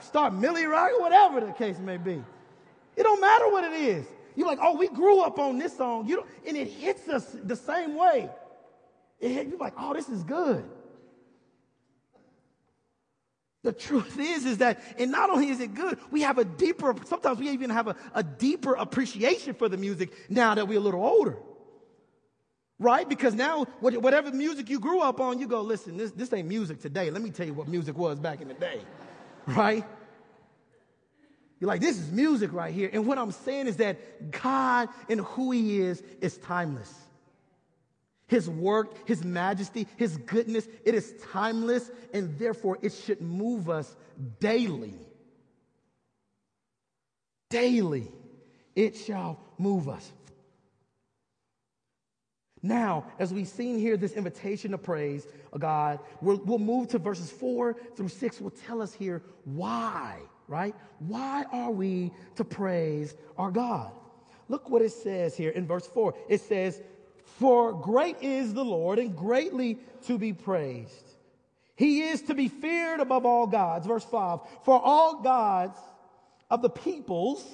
start 0.02 0.34
Millie 0.34 0.66
Rock 0.66 0.92
or 0.94 1.02
whatever 1.02 1.42
the 1.42 1.54
case 1.54 1.80
may 1.80 1.98
be. 1.98 2.22
It 2.96 3.04
don't 3.04 3.22
matter 3.22 3.50
what 3.50 3.64
it 3.64 3.74
is. 3.74 4.06
You're 4.36 4.48
like, 4.48 4.60
oh, 4.62 4.76
we 4.76 4.88
grew 4.88 5.22
up 5.22 5.40
on 5.40 5.58
this 5.58 5.76
song. 5.78 6.08
You 6.08 6.26
and 6.46 6.58
it 6.58 6.68
hits 6.68 7.08
us 7.08 7.36
the 7.44 7.56
same 7.56 7.96
way. 7.96 8.30
It 9.20 9.32
hit, 9.32 9.48
you're 9.48 9.58
like, 9.58 9.74
oh, 9.78 9.94
this 9.94 10.10
is 10.10 10.24
good. 10.24 10.64
The 13.64 13.74
truth 13.74 14.20
is, 14.20 14.46
is 14.46 14.60
that, 14.60 14.84
and 15.00 15.12
not 15.12 15.32
only 15.32 15.50
is 15.50 15.60
it 15.60 15.74
good, 15.74 15.98
we 16.12 16.22
have 16.22 16.38
a 16.38 16.46
deeper, 16.46 16.94
sometimes 17.06 17.40
we 17.40 17.50
even 17.50 17.72
have 17.72 17.88
a, 17.88 17.96
a 18.14 18.22
deeper 18.22 18.76
appreciation 18.76 19.56
for 19.56 19.68
the 19.68 19.78
music 19.78 20.12
now 20.30 20.54
that 20.54 20.68
we're 20.68 20.78
a 20.78 20.82
little 20.82 21.04
older. 21.04 21.38
Right? 22.78 23.08
Because 23.08 23.34
now, 23.34 23.66
whatever 23.80 24.32
music 24.32 24.70
you 24.70 24.80
grew 24.80 25.02
up 25.02 25.20
on, 25.22 25.40
you 25.40 25.48
go, 25.48 25.62
listen, 25.62 25.98
this, 25.98 26.12
this 26.12 26.32
ain't 26.34 26.48
music 26.48 26.80
today. 26.82 27.10
Let 27.10 27.22
me 27.22 27.32
tell 27.32 27.48
you 27.48 27.54
what 27.54 27.68
music 27.68 27.98
was 27.98 28.20
back 28.20 28.42
in 28.42 28.50
the 28.50 28.54
day 28.54 28.82
right? 29.48 29.86
You're 31.60 31.68
like, 31.68 31.82
this 31.82 31.98
is 31.98 32.12
music 32.12 32.52
right 32.54 32.74
here. 32.74 32.90
And 32.92 33.08
what 33.08 33.18
I'm 33.18 33.32
saying 33.32 33.68
is 33.68 33.78
that 33.78 34.32
God 34.32 34.90
and 35.10 35.22
who 35.22 35.52
He 35.52 35.80
is 35.80 36.04
is 36.22 36.38
timeless. 36.38 36.94
His 38.28 38.50
work, 38.50 39.08
His 39.08 39.24
majesty, 39.24 39.88
His 39.98 40.18
goodness, 40.18 40.68
it 40.84 40.96
is 40.96 41.14
timeless, 41.32 41.90
and 42.14 42.38
therefore 42.38 42.78
it 42.82 42.92
should 42.94 43.22
move 43.22 43.70
us 43.70 43.96
daily. 44.40 44.96
Daily, 47.50 48.12
it 48.76 48.98
shall 48.98 49.40
move 49.58 49.88
us. 49.88 50.12
Now, 52.66 53.06
as 53.20 53.32
we've 53.32 53.48
seen 53.48 53.78
here, 53.78 53.96
this 53.96 54.14
invitation 54.14 54.72
to 54.72 54.80
praise 54.80 55.28
uh, 55.54 55.60
God, 55.60 56.00
we'll, 56.20 56.42
we'll 56.46 56.58
move 56.58 56.88
to 56.90 56.98
verses 56.98 57.32
four 57.32 57.76
through 57.96 58.08
six. 58.08 58.42
Will 58.42 58.50
tell 58.50 58.82
us 58.82 58.92
here 58.92 59.22
why, 59.44 60.18
right? 60.48 60.74
Why 60.98 61.46
are 61.52 61.70
we 61.70 62.12
to 62.38 62.44
praise 62.44 63.14
our 63.38 63.52
God? 63.52 63.92
Look 64.50 64.72
what 64.72 64.82
it 64.82 64.92
says 64.92 65.38
here 65.38 65.52
in 65.52 65.68
verse 65.68 65.86
four. 65.86 66.16
It 66.28 66.42
says, 66.42 66.82
For 67.24 67.72
great 67.72 68.18
is 68.24 68.56
the 68.56 68.66
Lord 68.66 68.98
and 68.98 69.16
greatly 69.16 69.78
to 70.08 70.18
be 70.18 70.34
praised. 70.34 71.14
He 71.76 72.02
is 72.02 72.24
to 72.24 72.34
be 72.34 72.48
feared 72.48 73.00
above 73.00 73.28
all 73.28 73.46
gods. 73.46 73.86
Verse 73.86 74.06
five, 74.06 74.40
for 74.64 74.82
all 74.82 75.22
gods 75.22 75.78
of 76.50 76.64
the 76.64 76.70
peoples 76.70 77.46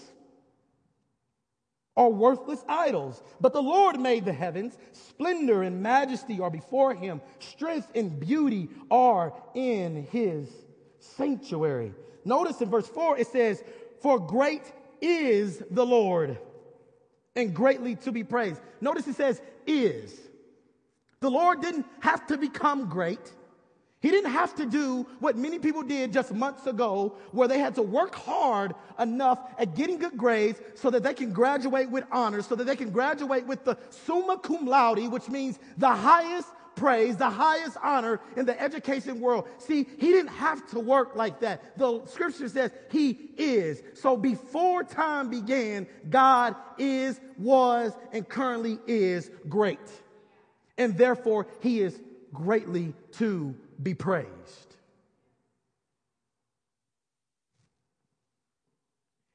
are 1.97 2.09
worthless 2.09 2.63
idols. 2.67 3.21
But 3.39 3.53
the 3.53 3.61
Lord 3.61 3.99
made 3.99 4.25
the 4.25 4.33
heavens. 4.33 4.77
Splendor 4.91 5.63
and 5.63 5.81
majesty 5.81 6.39
are 6.39 6.49
before 6.49 6.93
him. 6.93 7.21
Strength 7.39 7.91
and 7.95 8.19
beauty 8.19 8.69
are 8.89 9.33
in 9.53 10.07
his 10.11 10.49
sanctuary. 10.99 11.93
Notice 12.23 12.61
in 12.61 12.69
verse 12.69 12.87
4 12.87 13.19
it 13.19 13.27
says, 13.27 13.63
For 14.01 14.19
great 14.19 14.71
is 15.01 15.61
the 15.71 15.85
Lord 15.85 16.37
and 17.35 17.53
greatly 17.53 17.95
to 17.97 18.11
be 18.11 18.23
praised. 18.23 18.61
Notice 18.79 19.07
it 19.07 19.15
says, 19.15 19.41
is. 19.65 20.19
The 21.19 21.29
Lord 21.29 21.61
didn't 21.61 21.85
have 21.99 22.25
to 22.27 22.37
become 22.37 22.89
great. 22.89 23.31
He 24.01 24.09
didn't 24.09 24.31
have 24.31 24.55
to 24.55 24.65
do 24.65 25.05
what 25.19 25.37
many 25.37 25.59
people 25.59 25.83
did 25.83 26.11
just 26.11 26.33
months 26.33 26.65
ago, 26.65 27.15
where 27.31 27.47
they 27.47 27.59
had 27.59 27.75
to 27.75 27.83
work 27.83 28.15
hard 28.15 28.73
enough 28.99 29.39
at 29.59 29.75
getting 29.75 29.99
good 29.99 30.17
grades 30.17 30.59
so 30.73 30.89
that 30.89 31.03
they 31.03 31.13
can 31.13 31.31
graduate 31.31 31.89
with 31.89 32.03
honors, 32.11 32.47
so 32.47 32.55
that 32.55 32.65
they 32.65 32.75
can 32.75 32.89
graduate 32.89 33.45
with 33.45 33.63
the 33.63 33.77
summa 33.89 34.39
cum 34.39 34.65
laude, 34.65 35.11
which 35.11 35.29
means 35.29 35.59
the 35.77 35.87
highest 35.87 36.47
praise, 36.75 37.15
the 37.15 37.29
highest 37.29 37.77
honor 37.83 38.19
in 38.35 38.47
the 38.47 38.59
education 38.59 39.19
world. 39.19 39.47
See, 39.59 39.87
he 39.99 40.07
didn't 40.07 40.31
have 40.31 40.67
to 40.71 40.79
work 40.79 41.15
like 41.15 41.39
that. 41.41 41.77
The 41.77 42.03
scripture 42.07 42.49
says 42.49 42.71
he 42.89 43.29
is. 43.37 43.83
So 43.93 44.17
before 44.17 44.83
time 44.83 45.29
began, 45.29 45.85
God 46.09 46.55
is, 46.79 47.19
was, 47.37 47.93
and 48.11 48.27
currently 48.27 48.79
is 48.87 49.29
great. 49.47 49.79
And 50.79 50.97
therefore, 50.97 51.45
he 51.59 51.81
is 51.81 51.99
greatly 52.33 52.93
to 53.13 53.53
be 53.81 53.93
praised. 53.93 54.75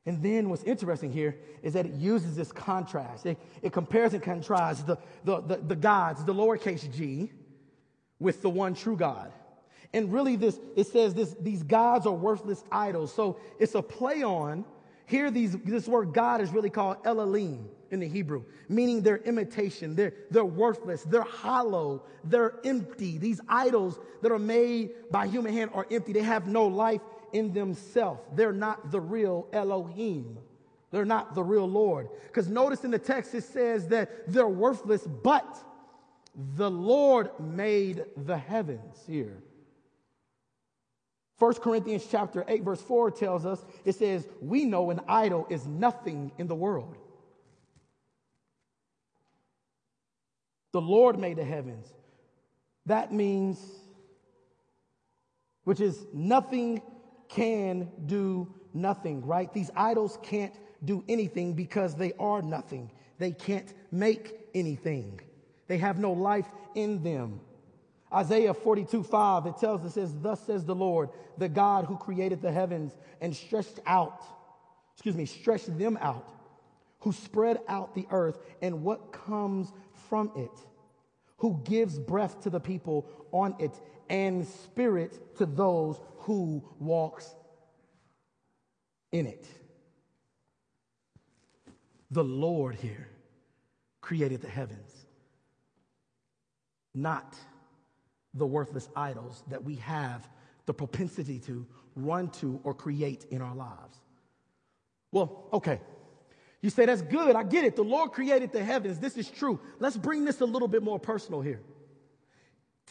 And 0.06 0.22
then 0.22 0.48
what's 0.48 0.62
interesting 0.62 1.10
here 1.10 1.36
is 1.62 1.72
that 1.72 1.84
it 1.84 1.94
uses 1.94 2.36
this 2.36 2.52
contrast. 2.52 3.26
It, 3.26 3.38
it 3.60 3.72
compares 3.72 4.14
and 4.14 4.22
contrasts 4.22 4.82
the, 4.82 4.98
the, 5.24 5.40
the, 5.40 5.56
the, 5.56 5.76
gods, 5.76 6.24
the 6.24 6.32
lowercase 6.32 6.92
g, 6.94 7.32
with 8.20 8.40
the 8.40 8.48
one 8.48 8.74
true 8.74 8.96
God. 8.96 9.32
And 9.92 10.12
really, 10.12 10.36
this 10.36 10.58
it 10.76 10.86
says 10.86 11.14
this, 11.14 11.34
these 11.40 11.62
gods 11.62 12.06
are 12.06 12.12
worthless 12.12 12.62
idols. 12.70 13.12
So 13.12 13.40
it's 13.58 13.74
a 13.74 13.82
play 13.82 14.22
on. 14.22 14.64
Here, 15.06 15.30
these, 15.30 15.56
this 15.58 15.86
word 15.86 16.12
God 16.12 16.40
is 16.40 16.50
really 16.50 16.70
called 16.70 16.98
Elohim 17.04 17.68
in 17.90 18.00
the 18.00 18.08
Hebrew, 18.08 18.44
meaning 18.68 19.02
they're 19.02 19.18
imitation, 19.18 19.94
they're, 19.94 20.14
they're 20.30 20.44
worthless, 20.44 21.02
they're 21.02 21.22
hollow, 21.22 22.02
they're 22.24 22.54
empty. 22.64 23.18
These 23.18 23.40
idols 23.48 23.98
that 24.22 24.32
are 24.32 24.38
made 24.38 24.90
by 25.10 25.26
human 25.26 25.52
hand 25.52 25.70
are 25.74 25.86
empty. 25.90 26.12
They 26.12 26.22
have 26.22 26.46
no 26.46 26.66
life 26.66 27.00
in 27.32 27.52
themselves. 27.52 28.20
They're 28.34 28.52
not 28.52 28.90
the 28.90 29.00
real 29.00 29.48
Elohim. 29.52 30.38
They're 30.90 31.04
not 31.04 31.34
the 31.34 31.42
real 31.42 31.68
Lord. 31.68 32.08
Because 32.26 32.48
notice 32.48 32.84
in 32.84 32.90
the 32.90 32.98
text 32.98 33.34
it 33.34 33.44
says 33.44 33.88
that 33.88 34.32
they're 34.32 34.48
worthless, 34.48 35.06
but 35.06 35.58
the 36.56 36.70
Lord 36.70 37.30
made 37.40 38.04
the 38.16 38.36
heavens 38.36 39.02
here. 39.06 39.42
1 41.38 41.54
Corinthians 41.54 42.06
chapter 42.10 42.44
8 42.48 42.62
verse 42.62 42.80
4 42.80 43.10
tells 43.10 43.44
us 43.44 43.64
it 43.84 43.94
says 43.94 44.26
we 44.40 44.64
know 44.64 44.90
an 44.90 45.00
idol 45.06 45.46
is 45.50 45.66
nothing 45.66 46.32
in 46.38 46.46
the 46.46 46.54
world 46.54 46.96
The 50.76 50.82
Lord 50.82 51.18
made 51.18 51.38
the 51.38 51.44
heavens. 51.44 51.90
That 52.84 53.10
means, 53.10 53.58
which 55.64 55.80
is 55.80 56.04
nothing 56.12 56.82
can 57.30 57.90
do 58.04 58.52
nothing, 58.74 59.24
right? 59.24 59.50
These 59.54 59.70
idols 59.74 60.18
can't 60.22 60.52
do 60.84 61.02
anything 61.08 61.54
because 61.54 61.94
they 61.94 62.12
are 62.18 62.42
nothing. 62.42 62.90
They 63.16 63.32
can't 63.32 63.72
make 63.90 64.38
anything. 64.54 65.18
They 65.66 65.78
have 65.78 65.98
no 65.98 66.12
life 66.12 66.50
in 66.74 67.02
them. 67.02 67.40
Isaiah 68.12 68.52
42, 68.52 69.02
5, 69.02 69.46
it 69.46 69.56
tells 69.56 69.82
us, 69.82 69.94
says, 69.94 70.14
Thus 70.20 70.44
says 70.44 70.66
the 70.66 70.74
Lord, 70.74 71.08
the 71.38 71.48
God 71.48 71.86
who 71.86 71.96
created 71.96 72.42
the 72.42 72.52
heavens 72.52 72.92
and 73.22 73.34
stretched 73.34 73.80
out, 73.86 74.22
excuse 74.92 75.16
me, 75.16 75.24
stretched 75.24 75.78
them 75.78 75.96
out, 76.02 76.28
who 77.00 77.12
spread 77.12 77.60
out 77.66 77.94
the 77.94 78.06
earth 78.10 78.38
and 78.60 78.82
what 78.82 79.10
comes 79.10 79.72
from 80.08 80.30
it, 80.36 80.50
who 81.38 81.60
gives 81.64 81.98
breath 81.98 82.40
to 82.42 82.50
the 82.50 82.60
people 82.60 83.08
on 83.32 83.54
it 83.58 83.80
and 84.08 84.46
spirit 84.46 85.36
to 85.36 85.46
those 85.46 86.00
who 86.18 86.62
walks 86.78 87.34
in 89.12 89.26
it. 89.26 89.46
The 92.10 92.24
Lord 92.24 92.76
here 92.76 93.08
created 94.00 94.40
the 94.40 94.48
heavens, 94.48 95.06
not 96.94 97.36
the 98.34 98.46
worthless 98.46 98.88
idols 98.94 99.42
that 99.48 99.64
we 99.64 99.76
have 99.76 100.28
the 100.66 100.74
propensity 100.74 101.38
to 101.40 101.66
run 101.94 102.28
to 102.30 102.60
or 102.62 102.74
create 102.74 103.24
in 103.30 103.40
our 103.40 103.54
lives. 103.54 104.00
Well, 105.12 105.48
okay, 105.52 105.80
you 106.62 106.70
say, 106.70 106.86
that's 106.86 107.02
good. 107.02 107.36
I 107.36 107.42
get 107.42 107.64
it. 107.64 107.76
The 107.76 107.84
Lord 107.84 108.12
created 108.12 108.52
the 108.52 108.64
heavens. 108.64 108.98
This 108.98 109.16
is 109.16 109.28
true. 109.28 109.60
Let's 109.78 109.96
bring 109.96 110.24
this 110.24 110.40
a 110.40 110.44
little 110.44 110.68
bit 110.68 110.82
more 110.82 110.98
personal 110.98 111.40
here. 111.40 111.60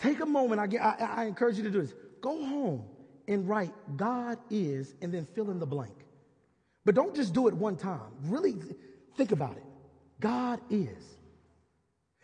Take 0.01 0.19
a 0.19 0.25
moment. 0.25 0.61
I, 0.61 0.77
I, 0.77 1.21
I 1.21 1.25
encourage 1.25 1.57
you 1.57 1.63
to 1.63 1.71
do 1.71 1.81
this. 1.81 1.93
Go 2.21 2.45
home 2.45 2.85
and 3.27 3.47
write, 3.47 3.71
God 3.97 4.37
is, 4.49 4.93
and 5.01 5.13
then 5.13 5.27
fill 5.33 5.49
in 5.51 5.59
the 5.59 5.65
blank. 5.65 5.95
But 6.83 6.95
don't 6.95 7.15
just 7.15 7.33
do 7.33 7.47
it 7.47 7.53
one 7.53 7.75
time. 7.75 8.11
Really 8.25 8.55
think 9.17 9.31
about 9.31 9.57
it. 9.57 9.63
God 10.19 10.61
is. 10.69 11.03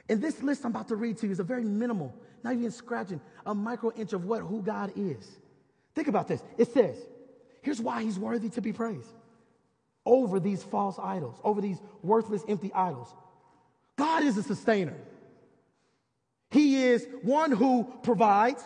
And 0.08 0.22
this 0.22 0.44
list 0.44 0.64
I'm 0.66 0.72
about 0.72 0.90
to 0.90 0.96
read 0.96 1.18
to 1.20 1.26
you 1.26 1.32
is 1.32 1.40
a 1.40 1.44
very 1.44 1.64
minimal, 1.64 2.14
not 2.44 2.54
even 2.54 2.70
scratching, 2.72 3.20
a 3.46 3.56
micro 3.56 3.92
inch 3.96 4.14
of 4.14 4.26
what 4.26 4.42
who 4.42 4.62
God 4.62 4.92
is. 4.96 5.28
Think 5.96 6.08
about 6.08 6.28
this. 6.28 6.44
It 6.58 6.72
says, 6.74 6.98
here's 7.62 7.82
why 7.82 8.04
he's 8.04 8.20
worthy 8.20 8.50
to 8.50 8.62
be 8.62 8.74
praised 8.74 9.12
over 10.06 10.40
these 10.40 10.64
false 10.64 10.98
idols, 11.00 11.40
over 11.44 11.62
these 11.62 11.80
worthless, 12.02 12.44
empty 12.48 12.72
idols. 12.74 13.14
God 13.98 14.24
is 14.24 14.38
a 14.38 14.44
sustainer. 14.44 14.96
He 16.50 16.84
is 16.84 17.08
one 17.22 17.52
who 17.52 17.92
provides. 18.04 18.64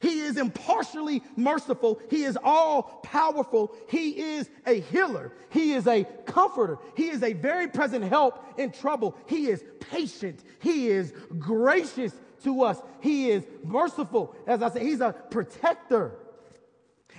He 0.00 0.20
is 0.20 0.36
impartially 0.36 1.22
merciful. 1.36 2.00
He 2.08 2.22
is 2.22 2.38
all 2.42 2.82
powerful. 3.02 3.74
He 3.88 4.10
is 4.10 4.48
a 4.64 4.80
healer. 4.80 5.32
He 5.50 5.72
is 5.72 5.86
a 5.88 6.04
comforter. 6.24 6.78
He 6.96 7.08
is 7.08 7.22
a 7.22 7.32
very 7.32 7.68
present 7.68 8.04
help 8.04 8.42
in 8.58 8.70
trouble. 8.70 9.16
He 9.26 9.48
is 9.48 9.62
patient. 9.80 10.44
He 10.60 10.88
is 10.88 11.12
gracious 11.38 12.14
to 12.44 12.62
us. 12.62 12.80
He 13.00 13.30
is 13.30 13.44
merciful. 13.64 14.36
As 14.46 14.62
I 14.62 14.70
said, 14.70 14.82
he's 14.82 15.00
a 15.00 15.12
protector 15.30 16.12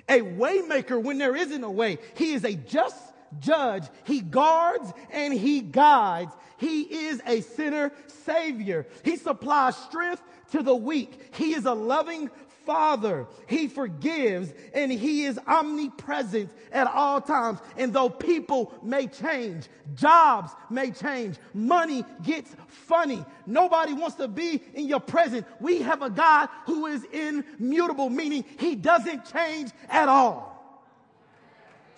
a 0.07 0.21
waymaker 0.21 1.01
when 1.01 1.17
there 1.17 1.35
isn't 1.35 1.63
a 1.63 1.71
way. 1.71 1.97
He 2.15 2.33
is 2.33 2.43
a 2.43 2.53
just 2.53 2.97
judge. 3.39 3.83
He 4.05 4.21
guards 4.21 4.91
and 5.11 5.33
he 5.33 5.61
guides. 5.61 6.33
He 6.57 6.81
is 6.81 7.21
a 7.25 7.41
sinner 7.41 7.91
savior. 8.07 8.87
He 9.03 9.15
supplies 9.15 9.77
strength 9.77 10.21
to 10.51 10.63
the 10.63 10.75
weak. 10.75 11.35
He 11.35 11.53
is 11.53 11.65
a 11.65 11.73
loving 11.73 12.29
Father. 12.69 13.25
He 13.47 13.67
forgives 13.67 14.53
and 14.75 14.91
He 14.91 15.23
is 15.23 15.39
omnipresent 15.47 16.51
at 16.71 16.85
all 16.85 17.19
times. 17.19 17.57
And 17.77 17.91
though 17.91 18.09
people 18.09 18.71
may 18.83 19.07
change, 19.07 19.65
jobs 19.95 20.51
may 20.69 20.91
change, 20.91 21.37
money 21.53 22.05
gets 22.21 22.55
funny, 22.67 23.25
nobody 23.47 23.93
wants 23.93 24.17
to 24.17 24.27
be 24.27 24.61
in 24.75 24.87
your 24.87 24.99
presence. 24.99 25.47
We 25.59 25.81
have 25.81 26.03
a 26.03 26.11
God 26.11 26.49
who 26.65 26.85
is 26.85 27.03
immutable, 27.05 28.11
meaning 28.11 28.45
He 28.59 28.75
doesn't 28.75 29.25
change 29.31 29.71
at 29.89 30.07
all. 30.07 30.58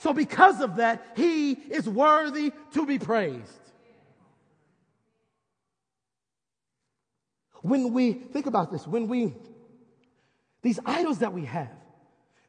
So, 0.01 0.13
because 0.13 0.61
of 0.61 0.77
that, 0.77 1.05
He 1.15 1.51
is 1.51 1.87
worthy 1.87 2.51
to 2.73 2.87
be 2.87 2.97
praised. 2.97 3.59
When 7.61 7.93
we 7.93 8.13
think 8.13 8.47
about 8.47 8.71
this, 8.71 8.87
when 8.87 9.07
we 9.07 9.35
these 10.63 10.79
idols 10.87 11.19
that 11.19 11.33
we 11.33 11.45
have, 11.45 11.69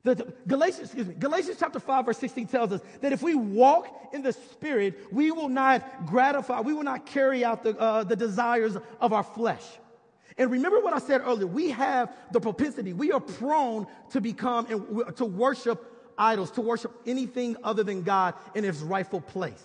The, 0.02 0.32
Galatians, 0.46 0.84
excuse 0.84 1.06
me, 1.06 1.14
Galatians 1.18 1.58
chapter 1.60 1.78
5, 1.78 2.06
verse 2.06 2.18
16 2.18 2.46
tells 2.46 2.72
us 2.72 2.80
that 3.02 3.12
if 3.12 3.22
we 3.22 3.34
walk 3.34 3.86
in 4.14 4.22
the 4.22 4.32
Spirit, 4.32 5.12
we 5.12 5.30
will 5.30 5.50
not 5.50 6.06
gratify, 6.06 6.60
we 6.60 6.72
will 6.72 6.84
not 6.84 7.04
carry 7.04 7.44
out 7.44 7.64
the, 7.64 7.78
uh, 7.78 8.02
the 8.02 8.16
desires 8.16 8.78
of 8.98 9.12
our 9.12 9.22
flesh. 9.22 9.64
And 10.38 10.50
remember 10.50 10.80
what 10.80 10.94
I 10.94 10.98
said 10.98 11.20
earlier, 11.20 11.46
we 11.46 11.68
have 11.70 12.14
the 12.32 12.40
propensity, 12.40 12.94
we 12.94 13.12
are 13.12 13.20
prone 13.20 13.86
to 14.12 14.22
become 14.22 14.66
and 14.70 15.16
to 15.16 15.26
worship 15.26 15.91
idols, 16.18 16.50
to 16.52 16.60
worship 16.60 16.92
anything 17.06 17.56
other 17.62 17.82
than 17.82 18.02
God 18.02 18.34
in 18.54 18.64
its 18.64 18.80
rightful 18.80 19.20
place. 19.20 19.62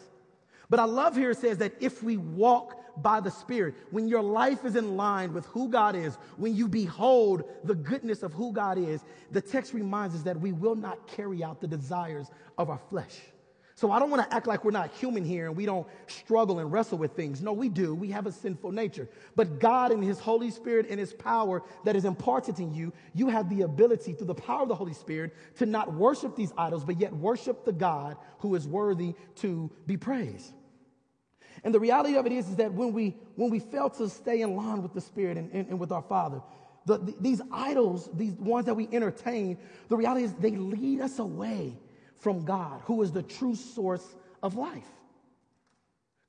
But 0.70 0.80
I 0.80 0.84
love 0.84 1.16
here 1.16 1.32
it 1.32 1.38
says 1.38 1.58
that 1.60 1.74
if 1.80 2.04
we 2.04 2.18
walk 2.18 3.02
by 3.02 3.20
the 3.20 3.32
Spirit, 3.32 3.76
when 3.92 4.08
your 4.08 4.24
life 4.24 4.66
is 4.66 4.76
in 4.76 4.98
line 4.98 5.34
with 5.34 5.46
who 5.48 5.70
God 5.70 5.96
is, 5.96 6.16
when 6.36 6.56
you 6.56 6.68
behold 6.68 7.44
the 7.64 7.76
goodness 7.76 8.24
of 8.24 8.34
who 8.34 8.52
God 8.52 8.78
is, 8.78 9.02
the 9.32 9.42
text 9.42 9.74
reminds 9.74 10.16
us 10.16 10.24
that 10.24 10.40
we 10.40 10.52
will 10.52 10.76
not 10.76 11.08
carry 11.08 11.44
out 11.44 11.62
the 11.62 11.68
desires 11.68 12.28
of 12.58 12.70
our 12.70 12.80
flesh. 12.90 13.20
So 13.78 13.92
I 13.92 14.00
don't 14.00 14.10
want 14.10 14.28
to 14.28 14.36
act 14.36 14.48
like 14.48 14.66
we're 14.66 14.72
not 14.72 14.92
human 14.96 15.24
here 15.24 15.46
and 15.46 15.56
we 15.56 15.68
don't 15.68 15.86
struggle 16.08 16.58
and 16.58 16.72
wrestle 16.72 16.98
with 16.98 17.12
things. 17.12 17.44
No, 17.44 17.54
we 17.54 17.70
do. 17.70 17.94
We 17.94 18.10
have 18.10 18.26
a 18.26 18.32
sinful 18.32 18.72
nature. 18.72 19.08
But 19.36 19.60
God 19.60 19.92
and 19.92 20.04
His 20.04 20.20
Holy 20.20 20.50
Spirit 20.50 20.88
and 20.90 21.00
His 21.00 21.14
power 21.14 21.62
that 21.86 21.96
is 21.96 22.04
imparted 22.04 22.60
in 22.60 22.74
you, 22.74 22.92
you 23.14 23.28
have 23.28 23.50
the 23.50 23.62
ability 23.62 24.14
through 24.14 24.26
the 24.26 24.34
power 24.34 24.64
of 24.64 24.68
the 24.68 24.74
Holy 24.74 24.96
Spirit 24.96 25.36
to 25.58 25.68
not 25.68 25.94
worship 25.94 26.36
these 26.36 26.52
idols, 26.58 26.84
but 26.84 27.00
yet 27.00 27.14
worship 27.14 27.66
the 27.66 27.72
God 27.72 28.18
who 28.40 28.56
is 28.56 28.68
worthy 28.68 29.14
to 29.36 29.70
be 29.86 29.96
praised. 29.96 30.54
And 31.64 31.72
the 31.72 31.80
reality 31.80 32.16
of 32.16 32.26
it 32.26 32.32
is, 32.32 32.50
is 32.50 32.56
that 32.56 32.74
when 32.74 32.94
we, 32.94 33.16
when 33.36 33.52
we 33.52 33.60
fail 33.60 33.92
to 33.92 34.10
stay 34.10 34.42
in 34.42 34.56
line 34.56 34.82
with 34.82 34.96
the 34.96 35.02
Spirit 35.02 35.38
and, 35.38 35.52
and, 35.52 35.70
and 35.70 35.80
with 35.80 35.92
our 35.92 36.02
Father, 36.02 36.42
the, 36.88 36.98
the, 36.98 37.16
these 37.20 37.42
idols, 37.52 38.10
these 38.12 38.34
ones 38.34 38.66
that 38.66 38.74
we 38.74 38.90
entertain, 38.92 39.60
the 39.88 39.98
reality 39.98 40.24
is 40.24 40.34
they 40.34 40.56
lead 40.56 41.00
us 41.00 41.20
away 41.20 41.78
from 42.20 42.46
God, 42.46 42.82
who 42.86 43.02
is 43.02 43.12
the 43.12 43.24
true 43.24 43.56
source 43.56 44.06
of 44.42 44.56
life. 44.56 44.88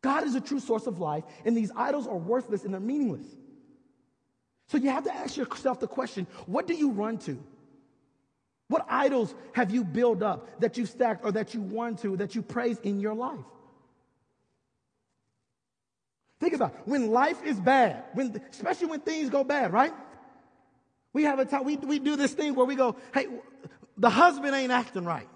God 0.01 0.25
is 0.25 0.35
the 0.35 0.41
true 0.41 0.61
source 0.61 0.87
of 0.87 1.01
life, 1.01 1.25
and 1.45 1.57
these 1.57 1.73
idols 1.75 2.07
are 2.07 2.17
worthless 2.17 2.65
and 2.65 2.73
they're 2.73 2.81
meaningless. 2.81 3.27
So 4.69 4.79
you 4.79 4.91
have 4.91 5.05
to 5.05 5.15
ask 5.15 5.37
yourself 5.37 5.81
the 5.81 5.89
question 5.89 6.27
what 6.47 6.67
do 6.67 6.75
you 6.75 6.91
run 6.91 7.19
to? 7.19 7.43
What 8.69 8.85
idols 8.89 9.35
have 9.55 9.71
you 9.71 9.83
built 9.83 10.23
up 10.23 10.61
that 10.61 10.77
you 10.77 10.85
stacked 10.85 11.25
or 11.25 11.33
that 11.33 11.55
you 11.55 11.63
want 11.63 12.01
to, 12.01 12.19
that 12.19 12.35
you 12.35 12.43
praise 12.43 12.79
in 12.81 13.01
your 13.01 13.15
life? 13.15 13.39
Think 16.39 16.53
about 16.53 16.75
it. 16.75 16.81
when 16.85 17.11
life 17.11 17.43
is 17.45 17.59
bad, 17.59 18.05
when, 18.13 18.41
especially 18.51 18.87
when 18.89 19.01
things 19.01 19.31
go 19.31 19.43
bad, 19.43 19.73
right? 19.73 19.93
We 21.13 21.25
have 21.25 21.39
a 21.39 21.45
time, 21.47 21.65
we, 21.65 21.77
we 21.77 21.99
do 21.99 22.15
this 22.15 22.33
thing 22.33 22.55
where 22.55 22.67
we 22.67 22.77
go, 22.77 22.97
hey, 23.13 23.27
the 23.97 24.11
husband 24.11 24.55
ain't 24.55 24.71
acting 24.71 25.05
right. 25.05 25.29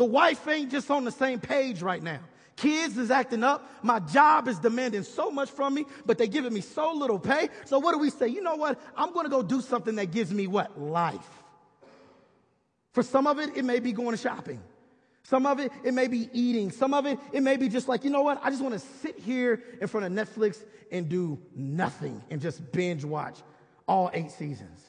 The 0.00 0.06
wife 0.06 0.48
ain't 0.48 0.70
just 0.70 0.90
on 0.90 1.04
the 1.04 1.10
same 1.10 1.40
page 1.40 1.82
right 1.82 2.02
now. 2.02 2.20
Kids 2.56 2.96
is 2.96 3.10
acting 3.10 3.44
up. 3.44 3.70
My 3.82 3.98
job 3.98 4.48
is 4.48 4.58
demanding 4.58 5.02
so 5.02 5.30
much 5.30 5.50
from 5.50 5.74
me, 5.74 5.84
but 6.06 6.16
they're 6.16 6.26
giving 6.26 6.54
me 6.54 6.62
so 6.62 6.94
little 6.94 7.18
pay. 7.18 7.50
So 7.66 7.78
what 7.78 7.92
do 7.92 7.98
we 7.98 8.08
say? 8.08 8.28
You 8.28 8.40
know 8.40 8.54
what? 8.54 8.80
I'm 8.96 9.12
going 9.12 9.26
to 9.26 9.30
go 9.30 9.42
do 9.42 9.60
something 9.60 9.96
that 9.96 10.10
gives 10.10 10.32
me 10.32 10.46
what? 10.46 10.80
Life. 10.80 11.28
For 12.94 13.02
some 13.02 13.26
of 13.26 13.38
it, 13.40 13.54
it 13.58 13.62
may 13.62 13.78
be 13.78 13.92
going 13.92 14.16
shopping. 14.16 14.62
Some 15.24 15.44
of 15.44 15.60
it, 15.60 15.70
it 15.84 15.92
may 15.92 16.08
be 16.08 16.30
eating. 16.32 16.70
Some 16.70 16.94
of 16.94 17.04
it, 17.04 17.18
it 17.30 17.42
may 17.42 17.58
be 17.58 17.68
just 17.68 17.86
like, 17.86 18.02
you 18.02 18.08
know 18.08 18.22
what? 18.22 18.40
I 18.42 18.48
just 18.48 18.62
want 18.62 18.72
to 18.72 18.80
sit 18.80 19.18
here 19.18 19.62
in 19.82 19.86
front 19.86 20.06
of 20.06 20.12
Netflix 20.12 20.64
and 20.90 21.10
do 21.10 21.38
nothing 21.54 22.22
and 22.30 22.40
just 22.40 22.72
binge 22.72 23.04
watch 23.04 23.36
all 23.86 24.10
eight 24.14 24.30
seasons. 24.30 24.80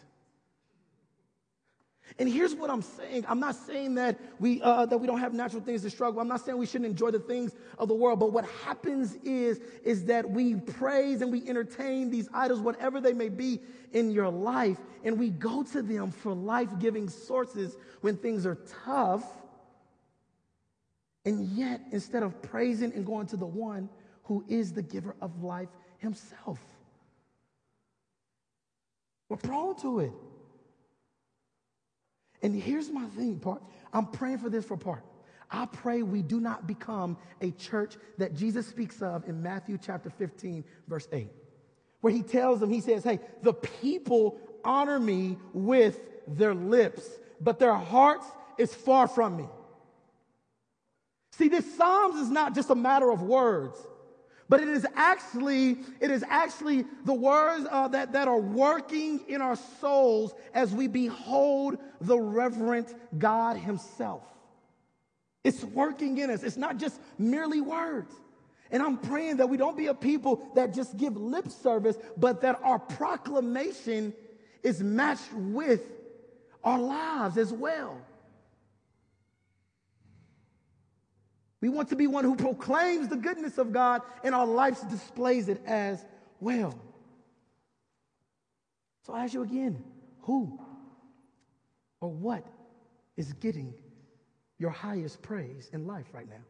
And 2.20 2.28
here's 2.28 2.54
what 2.54 2.70
I'm 2.70 2.82
saying. 2.82 3.26
I'm 3.28 3.40
not 3.40 3.56
saying 3.56 3.96
that 3.96 4.20
we, 4.40 4.62
uh, 4.62 4.86
that 4.86 4.98
we 4.98 5.08
don't 5.08 5.20
have 5.20 5.34
natural 5.34 5.62
things 5.62 5.82
to 5.84 5.90
struggle. 5.90 6.20
I'm 6.20 6.28
not 6.28 6.46
saying 6.46 6.58
we 6.58 6.66
shouldn't 6.66 6.90
enjoy 6.90 7.12
the 7.12 7.20
things 7.20 7.56
of 7.78 7.88
the 7.88 7.94
world. 7.94 8.20
But 8.20 8.32
what 8.34 8.46
happens 8.66 9.16
is, 9.24 9.60
is 9.84 10.06
that 10.06 10.30
we 10.30 10.56
praise 10.56 11.22
and 11.22 11.32
we 11.32 11.48
entertain 11.48 12.10
these 12.10 12.28
idols, 12.34 12.60
whatever 12.60 13.00
they 13.00 13.14
may 13.14 13.30
be 13.30 13.60
in 13.94 14.12
your 14.12 14.30
life, 14.30 14.78
and 15.04 15.18
we 15.18 15.30
go 15.30 15.64
to 15.64 15.82
them 15.82 16.12
for 16.12 16.34
life-giving 16.34 17.10
sources 17.10 17.78
when 18.02 18.18
things 18.18 18.46
are 18.46 18.58
tough. 18.86 19.24
And 21.26 21.48
yet, 21.50 21.82
instead 21.92 22.24
of 22.24 22.42
praising 22.42 22.94
and 22.94 23.06
going 23.06 23.28
to 23.28 23.38
the 23.38 23.46
one 23.46 23.90
who 24.24 24.44
is 24.48 24.74
the 24.74 24.82
giver 24.82 25.16
of 25.22 25.44
life 25.44 25.70
himself, 25.98 26.60
we're 29.30 29.38
prone 29.38 29.76
to 29.82 30.00
it. 30.00 30.12
And 32.42 32.56
here's 32.56 32.90
my 32.90 33.06
thing, 33.08 33.40
Park. 33.40 33.62
I'm 33.94 34.08
praying 34.08 34.40
for 34.40 34.50
this 34.50 34.66
for 34.66 34.78
Park. 34.78 35.04
I 35.50 35.66
pray 35.66 36.02
we 36.02 36.22
do 36.22 36.40
not 36.40 36.66
become 36.66 37.18
a 37.42 37.52
church 37.52 37.98
that 38.18 38.36
Jesus 38.36 38.66
speaks 38.68 39.02
of 39.02 39.28
in 39.28 39.44
Matthew 39.44 39.78
chapter 39.78 40.10
15, 40.10 40.64
verse 40.88 41.08
8, 41.12 41.28
where 42.00 42.14
he 42.14 42.24
tells 42.24 42.60
them, 42.60 42.70
he 42.70 42.80
says, 42.80 43.04
Hey, 43.04 43.20
the 43.42 43.54
people 43.54 44.40
honor 44.64 45.00
me 45.00 45.38
with 45.54 46.00
their 46.26 46.56
lips, 46.56 47.08
but 47.42 47.60
their 47.60 47.74
hearts 47.74 48.26
is 48.58 48.74
far 48.74 49.08
from 49.08 49.38
me. 49.38 49.46
See, 51.34 51.50
this 51.50 51.76
Psalms 51.76 52.16
is 52.16 52.30
not 52.30 52.56
just 52.56 52.70
a 52.70 52.76
matter 52.76 53.10
of 53.12 53.22
words 53.22 53.78
but 54.52 54.60
it 54.60 54.68
is 54.68 54.86
actually 54.98 55.78
it 56.02 56.12
is 56.12 56.26
actually 56.28 56.84
the 57.06 57.14
words 57.14 57.66
uh, 57.72 57.88
that, 57.88 58.12
that 58.12 58.28
are 58.28 58.42
working 58.42 59.22
in 59.30 59.42
our 59.42 59.56
souls 59.56 60.34
as 60.54 60.74
we 60.74 60.88
behold 60.88 61.78
the 62.02 62.20
reverent 62.20 62.94
god 63.18 63.56
himself. 63.56 64.24
It's 65.46 65.64
working 65.64 66.18
in 66.18 66.30
us. 66.30 66.44
It's 66.44 66.58
not 66.58 66.76
just 66.76 67.00
merely 67.18 67.62
words. 67.62 68.12
And 68.72 68.84
i'm 68.84 68.98
praying 68.98 69.38
that 69.38 69.48
we 69.48 69.56
don't 69.56 69.78
be 69.78 69.88
a 69.88 69.94
people 69.94 70.44
that 70.56 70.74
just 70.74 70.98
give 70.98 71.16
lip 71.16 71.48
service 71.48 71.98
but 72.18 72.42
that 72.42 72.60
our 72.62 72.80
proclamation 72.80 74.14
is 74.64 74.84
matched 74.84 75.34
with 75.34 75.82
our 76.62 76.80
lives 76.80 77.38
as 77.38 77.54
well 77.54 77.98
We 81.62 81.70
want 81.70 81.90
to 81.90 81.96
be 81.96 82.08
one 82.08 82.26
who 82.26 82.36
proclaims 82.36 83.08
the 83.08 83.16
goodness 83.16 83.60
of 83.60 83.72
God 83.72 84.02
and 84.24 84.34
our 84.34 84.48
lives 84.48 84.82
displays 84.82 85.48
it 85.48 85.62
as 85.66 86.04
well. 86.40 86.78
So 89.06 89.14
I 89.14 89.24
ask 89.24 89.34
you 89.34 89.44
again 89.44 89.84
who 90.22 90.60
or 92.00 92.10
what 92.10 92.46
is 93.16 93.34
getting 93.34 93.74
your 94.58 94.72
highest 94.72 95.22
praise 95.22 95.70
in 95.72 95.86
life 95.86 96.08
right 96.14 96.28
now? 96.28 96.44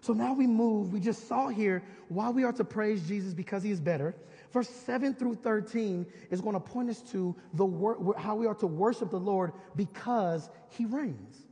So 0.00 0.12
now 0.12 0.32
we 0.32 0.46
move. 0.46 0.92
We 0.92 1.00
just 1.00 1.26
saw 1.26 1.48
here 1.48 1.82
why 2.08 2.30
we 2.30 2.44
are 2.44 2.52
to 2.52 2.64
praise 2.64 3.06
Jesus 3.06 3.34
because 3.34 3.62
he 3.62 3.70
is 3.70 3.80
better. 3.80 4.14
Verse 4.52 4.68
7 4.68 5.14
through 5.14 5.34
13 5.36 6.06
is 6.30 6.40
going 6.40 6.54
to 6.54 6.60
point 6.60 6.88
us 6.88 7.02
to 7.12 7.34
the 7.54 7.64
wor- 7.64 8.14
how 8.16 8.34
we 8.34 8.46
are 8.46 8.54
to 8.56 8.66
worship 8.66 9.10
the 9.10 9.18
Lord 9.18 9.52
because 9.76 10.48
he 10.70 10.86
reigns. 10.86 11.47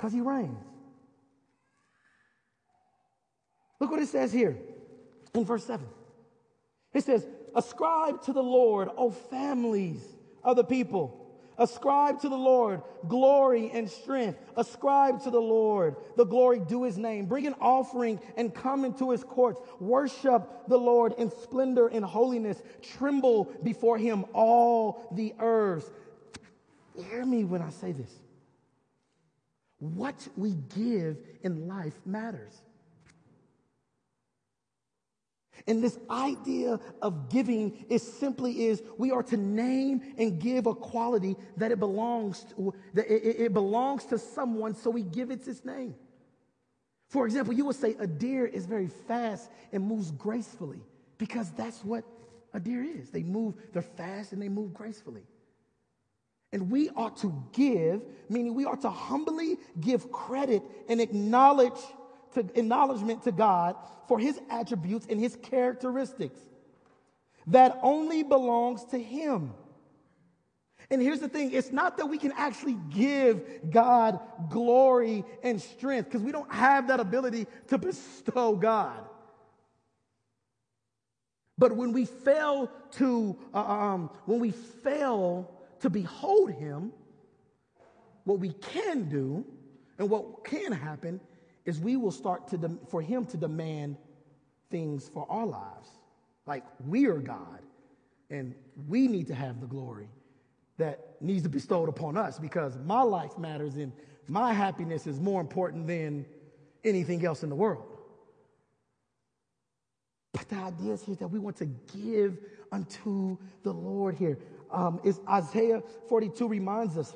Because 0.00 0.14
he 0.14 0.22
reigns. 0.22 0.56
Look 3.80 3.90
what 3.90 4.00
it 4.00 4.08
says 4.08 4.32
here 4.32 4.56
in 5.34 5.44
verse 5.44 5.66
7. 5.66 5.86
It 6.94 7.04
says, 7.04 7.26
Ascribe 7.54 8.22
to 8.22 8.32
the 8.32 8.42
Lord, 8.42 8.88
O 8.96 9.10
families 9.10 10.02
of 10.42 10.56
the 10.56 10.64
people. 10.64 11.18
Ascribe 11.58 12.18
to 12.22 12.30
the 12.30 12.36
Lord 12.36 12.80
glory 13.08 13.70
and 13.74 13.90
strength. 13.90 14.38
Ascribe 14.56 15.22
to 15.24 15.30
the 15.30 15.40
Lord 15.40 15.96
the 16.16 16.24
glory 16.24 16.60
due 16.60 16.84
his 16.84 16.96
name. 16.96 17.26
Bring 17.26 17.46
an 17.46 17.54
offering 17.60 18.20
and 18.38 18.54
come 18.54 18.86
into 18.86 19.10
his 19.10 19.22
courts. 19.22 19.60
Worship 19.80 20.48
the 20.66 20.78
Lord 20.78 21.12
in 21.18 21.30
splendor 21.30 21.88
and 21.88 22.02
holiness. 22.02 22.62
Tremble 22.80 23.52
before 23.62 23.98
him, 23.98 24.24
all 24.32 25.10
the 25.12 25.34
earth. 25.38 25.90
Hear 27.10 27.26
me 27.26 27.44
when 27.44 27.60
I 27.60 27.68
say 27.68 27.92
this. 27.92 28.10
What 29.80 30.28
we 30.36 30.54
give 30.74 31.18
in 31.42 31.66
life 31.66 31.98
matters. 32.06 32.62
And 35.66 35.82
this 35.82 35.98
idea 36.08 36.78
of 37.02 37.28
giving 37.28 37.84
is 37.88 38.02
simply 38.02 38.66
is 38.66 38.82
we 38.98 39.10
are 39.10 39.22
to 39.24 39.36
name 39.36 40.00
and 40.16 40.40
give 40.40 40.66
a 40.66 40.74
quality 40.74 41.36
that 41.56 41.70
it 41.70 41.78
belongs 41.78 42.44
to, 42.56 42.74
that 42.94 43.06
it, 43.10 43.36
it 43.40 43.52
belongs 43.52 44.04
to 44.06 44.18
someone, 44.18 44.74
so 44.74 44.90
we 44.90 45.02
give 45.02 45.30
it 45.30 45.46
its 45.46 45.64
name. 45.64 45.94
For 47.08 47.26
example, 47.26 47.52
you 47.54 47.64
would 47.66 47.76
say 47.76 47.96
a 47.98 48.06
deer 48.06 48.46
is 48.46 48.66
very 48.66 48.86
fast 48.86 49.50
and 49.72 49.84
moves 49.84 50.12
gracefully 50.12 50.80
because 51.18 51.50
that's 51.50 51.84
what 51.84 52.04
a 52.54 52.60
deer 52.60 52.82
is. 52.82 53.10
They 53.10 53.22
move, 53.22 53.54
they're 53.72 53.82
fast 53.82 54.32
and 54.32 54.40
they 54.40 54.48
move 54.48 54.72
gracefully. 54.72 55.22
And 56.52 56.70
we 56.70 56.90
ought 56.90 57.18
to 57.18 57.44
give, 57.52 58.02
meaning 58.28 58.54
we 58.54 58.64
ought 58.64 58.80
to 58.82 58.90
humbly 58.90 59.58
give 59.80 60.10
credit 60.10 60.62
and 60.88 61.00
acknowledge 61.00 61.80
to 62.34 62.40
acknowledgement 62.40 63.24
to 63.24 63.32
God 63.32 63.76
for 64.08 64.18
his 64.18 64.40
attributes 64.50 65.06
and 65.08 65.20
his 65.20 65.36
characteristics. 65.36 66.40
that 67.46 67.78
only 67.82 68.22
belongs 68.22 68.84
to 68.86 68.98
Him. 68.98 69.52
And 70.90 71.00
here's 71.00 71.20
the 71.20 71.28
thing 71.28 71.52
it's 71.52 71.70
not 71.70 71.96
that 71.98 72.06
we 72.06 72.18
can 72.18 72.32
actually 72.32 72.76
give 72.90 73.70
God 73.70 74.18
glory 74.48 75.24
and 75.42 75.60
strength 75.60 76.06
because 76.06 76.22
we 76.22 76.32
don't 76.32 76.52
have 76.52 76.88
that 76.88 77.00
ability 77.00 77.46
to 77.68 77.78
bestow 77.78 78.56
God. 78.56 78.98
But 81.58 81.76
when 81.76 81.92
we 81.92 82.06
fail 82.06 82.70
to, 82.92 83.36
uh, 83.52 83.58
um, 83.58 84.10
when 84.24 84.40
we 84.40 84.50
fail 84.50 85.50
to 85.80 85.90
behold 85.90 86.52
Him, 86.52 86.92
what 88.24 88.38
we 88.38 88.50
can 88.50 89.08
do 89.08 89.44
and 89.98 90.08
what 90.08 90.44
can 90.44 90.72
happen 90.72 91.20
is 91.64 91.78
we 91.78 91.96
will 91.96 92.10
start 92.10 92.48
to, 92.48 92.78
for 92.88 93.02
Him 93.02 93.26
to 93.26 93.36
demand 93.36 93.96
things 94.70 95.08
for 95.08 95.26
our 95.30 95.46
lives. 95.46 95.88
Like 96.46 96.64
we 96.86 97.06
are 97.06 97.18
God 97.18 97.60
and 98.30 98.54
we 98.88 99.08
need 99.08 99.26
to 99.28 99.34
have 99.34 99.60
the 99.60 99.66
glory 99.66 100.08
that 100.78 101.16
needs 101.20 101.42
to 101.42 101.48
be 101.48 101.58
bestowed 101.58 101.88
upon 101.88 102.16
us 102.16 102.38
because 102.38 102.78
my 102.78 103.02
life 103.02 103.36
matters 103.36 103.76
and 103.76 103.92
my 104.28 104.52
happiness 104.52 105.06
is 105.06 105.20
more 105.20 105.40
important 105.40 105.86
than 105.86 106.24
anything 106.84 107.24
else 107.26 107.42
in 107.42 107.48
the 107.50 107.54
world. 107.54 107.84
But 110.32 110.48
the 110.48 110.56
idea 110.56 110.92
is 110.92 111.02
here 111.02 111.16
that 111.16 111.28
we 111.28 111.38
want 111.38 111.56
to 111.56 111.66
give 111.66 112.38
unto 112.72 113.36
the 113.62 113.72
Lord 113.72 114.14
here. 114.14 114.38
Um, 114.72 115.00
is 115.04 115.20
Isaiah 115.28 115.82
42 116.08 116.48
reminds 116.48 116.96
us, 116.96 117.14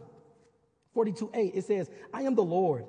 42 0.94 1.30
8, 1.34 1.52
it 1.54 1.64
says, 1.64 1.90
I 2.12 2.22
am 2.22 2.34
the 2.34 2.42
Lord. 2.42 2.84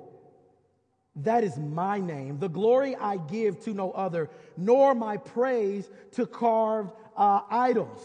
That 1.16 1.44
is 1.44 1.56
my 1.56 1.98
name. 1.98 2.38
The 2.38 2.48
glory 2.48 2.94
I 2.94 3.16
give 3.16 3.60
to 3.64 3.72
no 3.72 3.90
other, 3.92 4.28
nor 4.56 4.94
my 4.94 5.16
praise 5.16 5.88
to 6.12 6.26
carved 6.26 6.92
uh, 7.16 7.40
idols. 7.50 8.00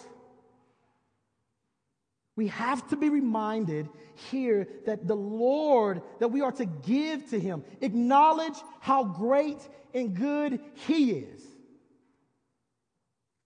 We 2.38 2.48
have 2.48 2.88
to 2.90 2.96
be 2.96 3.10
reminded 3.10 3.90
here 4.32 4.68
that 4.86 5.08
the 5.08 5.16
Lord, 5.16 6.02
that 6.20 6.30
we 6.30 6.42
are 6.42 6.54
to 6.54 6.66
give 6.66 7.30
to 7.32 7.40
Him, 7.40 7.64
acknowledge 7.82 8.56
how 8.80 9.04
great 9.04 9.60
and 9.94 10.16
good 10.16 10.62
He 10.88 11.12
is, 11.12 11.42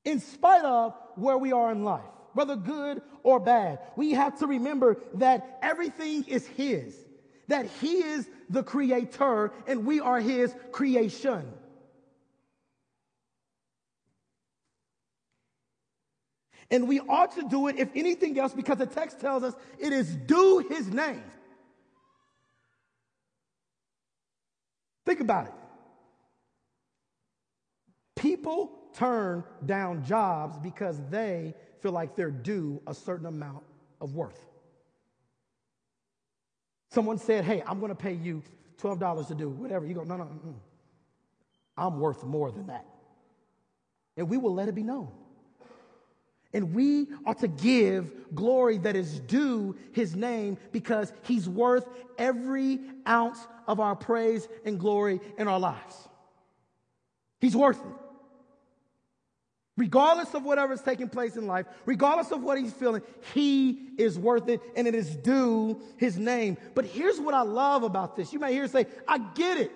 in 0.04 0.20
spite 0.20 0.64
of 0.64 0.96
where 1.16 1.38
we 1.38 1.52
are 1.52 1.72
in 1.72 1.84
life, 1.84 2.04
whether 2.36 2.56
good 2.56 3.02
or 3.24 3.40
bad. 3.40 3.80
We 3.96 4.12
have 4.12 4.40
to 4.40 4.48
remember 4.48 4.98
that 5.16 5.58
everything 5.62 6.26
is 6.28 6.46
His, 6.46 6.96
that 7.48 7.66
He 7.82 8.04
is 8.04 8.30
the 8.50 8.62
Creator 8.62 9.52
and 9.66 9.86
we 9.86 10.00
are 10.00 10.20
His 10.20 10.54
creation. 10.72 11.52
And 16.72 16.88
we 16.88 17.00
ought 17.00 17.34
to 17.34 17.48
do 17.48 17.68
it, 17.68 17.78
if 17.78 17.90
anything 17.96 18.40
else, 18.40 18.54
because 18.54 18.78
the 18.78 18.88
text 18.88 19.20
tells 19.20 19.44
us 19.44 19.54
it 19.78 19.94
is 19.94 20.16
due 20.16 20.66
his 20.68 20.88
name. 20.88 21.24
Think 25.06 25.20
about 25.20 25.46
it. 25.46 25.54
People 28.16 28.72
turn 28.96 29.44
down 29.64 30.04
jobs 30.04 30.58
because 30.58 31.00
they 31.10 31.54
feel 31.86 31.92
like 31.92 32.16
they're 32.16 32.32
due 32.32 32.82
a 32.88 32.96
certain 32.96 33.28
amount 33.28 33.62
of 34.02 34.16
worth. 34.16 34.44
Someone 36.90 37.20
said, 37.20 37.44
Hey, 37.44 37.62
I'm 37.64 37.80
going 37.80 37.90
to 37.90 37.96
pay 37.96 38.14
you 38.14 38.42
$12 38.82 39.28
to 39.28 39.36
do 39.36 39.50
whatever. 39.50 39.86
You 39.86 39.94
go, 39.94 40.04
No, 40.04 40.18
no, 40.18 40.24
no. 40.24 40.56
I'm 41.78 42.00
worth 42.00 42.24
more 42.24 42.52
than 42.52 42.66
that. 42.68 42.88
And 44.18 44.28
we 44.28 44.38
will 44.38 44.56
let 44.56 44.68
it 44.68 44.74
be 44.74 44.82
known. 44.82 45.10
And 46.56 46.74
we 46.74 47.06
are 47.24 47.36
to 47.36 47.48
give 47.48 48.34
glory 48.34 48.80
that 48.80 48.96
is 48.96 49.20
due 49.20 49.78
his 49.92 50.16
name 50.16 50.58
because 50.72 51.14
he's 51.22 51.48
worth 51.48 51.88
every 52.18 52.80
ounce 53.08 53.46
of 53.68 53.80
our 53.80 53.96
praise 53.96 54.48
and 54.66 54.80
glory 54.80 55.20
in 55.38 55.48
our 55.48 55.60
lives. 55.60 56.10
He's 57.40 57.56
worth 57.56 57.78
it. 57.78 58.05
Regardless 59.78 60.34
of 60.34 60.44
whatever 60.44 60.74
is 60.74 60.82
taking 60.82 61.10
place 61.10 61.36
in 61.36 61.48
life, 61.48 61.66
regardless 61.86 62.32
of 62.32 62.42
what 62.42 62.58
he's 62.58 62.72
feeling, 62.72 63.02
he 63.34 63.90
is 63.98 64.18
worth 64.18 64.48
it 64.48 64.62
and 64.76 64.88
it 64.88 64.96
is 64.96 65.16
due 65.18 65.82
his 65.98 66.18
name. 66.18 66.58
But 66.74 66.86
here's 66.86 67.20
what 67.20 67.34
I 67.34 67.42
love 67.42 67.84
about 67.84 68.16
this. 68.16 68.32
You 68.32 68.40
may 68.40 68.54
hear 68.54 68.68
say, 68.68 68.86
I 69.08 69.18
get 69.18 69.58
it. 69.58 69.72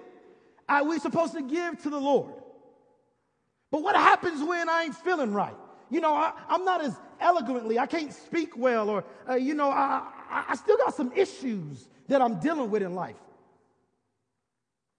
I, 0.67 0.83
we're 0.83 0.99
supposed 0.99 1.33
to 1.33 1.41
give 1.41 1.81
to 1.83 1.89
the 1.89 1.99
Lord. 1.99 2.33
But 3.71 3.83
what 3.83 3.95
happens 3.95 4.41
when 4.41 4.69
I 4.69 4.83
ain't 4.83 4.95
feeling 4.95 5.33
right? 5.33 5.55
you 5.89 6.01
know, 6.01 6.13
I, 6.13 6.33
am 6.49 6.65
not 6.65 6.81
as 6.81 6.95
eloquently, 7.19 7.79
I 7.79 7.85
can't 7.85 8.13
speak 8.13 8.55
well, 8.55 8.89
or, 8.89 9.03
uh, 9.27 9.35
you 9.35 9.53
know, 9.53 9.69
I, 9.69 10.07
I 10.29 10.55
still 10.55 10.77
got 10.77 10.95
some 10.95 11.11
issues 11.15 11.87
that 12.07 12.21
I'm 12.21 12.39
dealing 12.39 12.69
with 12.69 12.83
in 12.83 12.93
life. 12.93 13.15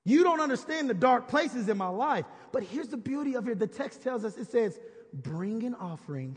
You 0.04 0.24
don't 0.24 0.40
understand 0.40 0.90
the 0.90 0.94
dark 0.94 1.28
places 1.28 1.68
in 1.68 1.76
my 1.76 1.88
life. 1.88 2.24
But 2.52 2.64
here's 2.64 2.88
the 2.88 2.96
beauty 2.96 3.34
of 3.34 3.48
it. 3.48 3.58
The 3.58 3.66
text 3.66 4.02
tells 4.02 4.24
us 4.24 4.36
it 4.36 4.50
says, 4.50 4.78
bring 5.12 5.62
an 5.64 5.74
offering 5.74 6.36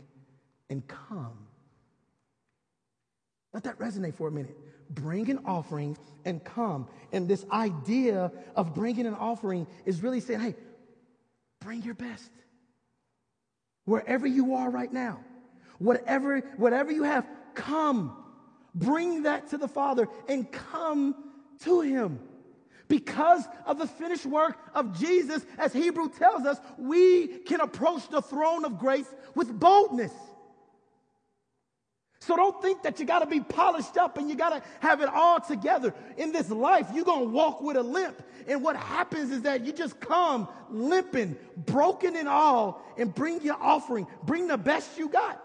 and 0.70 0.86
come. 0.86 1.38
Let 3.52 3.64
that 3.64 3.78
resonate 3.78 4.14
for 4.14 4.28
a 4.28 4.32
minute. 4.32 4.58
Bring 4.90 5.30
an 5.30 5.40
offering 5.46 5.96
and 6.24 6.42
come. 6.44 6.88
And 7.12 7.28
this 7.28 7.44
idea 7.50 8.32
of 8.56 8.74
bringing 8.74 9.06
an 9.06 9.14
offering 9.14 9.66
is 9.84 10.02
really 10.02 10.20
saying, 10.20 10.40
hey, 10.40 10.54
bring 11.60 11.82
your 11.82 11.94
best 11.94 12.30
wherever 13.84 14.26
you 14.26 14.54
are 14.54 14.70
right 14.70 14.92
now. 14.92 15.20
Whatever, 15.78 16.40
whatever 16.56 16.92
you 16.92 17.02
have, 17.02 17.26
come. 17.54 18.16
Bring 18.74 19.22
that 19.24 19.48
to 19.48 19.58
the 19.58 19.68
Father 19.68 20.08
and 20.28 20.50
come 20.50 21.14
to 21.60 21.80
Him. 21.80 22.20
Because 22.88 23.44
of 23.66 23.78
the 23.78 23.86
finished 23.86 24.26
work 24.26 24.58
of 24.74 24.98
Jesus, 24.98 25.44
as 25.58 25.72
Hebrew 25.72 26.10
tells 26.10 26.44
us, 26.44 26.58
we 26.78 27.28
can 27.28 27.60
approach 27.60 28.08
the 28.08 28.20
throne 28.20 28.64
of 28.64 28.78
grace 28.78 29.08
with 29.34 29.58
boldness. 29.58 30.12
So 32.20 32.36
don't 32.36 32.60
think 32.62 32.82
that 32.84 32.98
you 32.98 33.04
got 33.04 33.18
to 33.18 33.26
be 33.26 33.40
polished 33.40 33.98
up 33.98 34.16
and 34.16 34.30
you 34.30 34.34
got 34.34 34.50
to 34.50 34.62
have 34.80 35.02
it 35.02 35.10
all 35.10 35.40
together. 35.40 35.92
In 36.16 36.32
this 36.32 36.48
life, 36.50 36.88
you're 36.94 37.04
going 37.04 37.26
to 37.26 37.30
walk 37.30 37.60
with 37.60 37.76
a 37.76 37.82
limp. 37.82 38.22
And 38.48 38.62
what 38.62 38.76
happens 38.76 39.30
is 39.30 39.42
that 39.42 39.66
you 39.66 39.72
just 39.72 40.00
come 40.00 40.48
limping, 40.70 41.36
broken 41.66 42.16
in 42.16 42.26
all, 42.26 42.82
and 42.96 43.14
bring 43.14 43.42
your 43.42 43.58
offering. 43.60 44.06
Bring 44.22 44.46
the 44.46 44.56
best 44.56 44.98
you 44.98 45.08
got. 45.10 45.42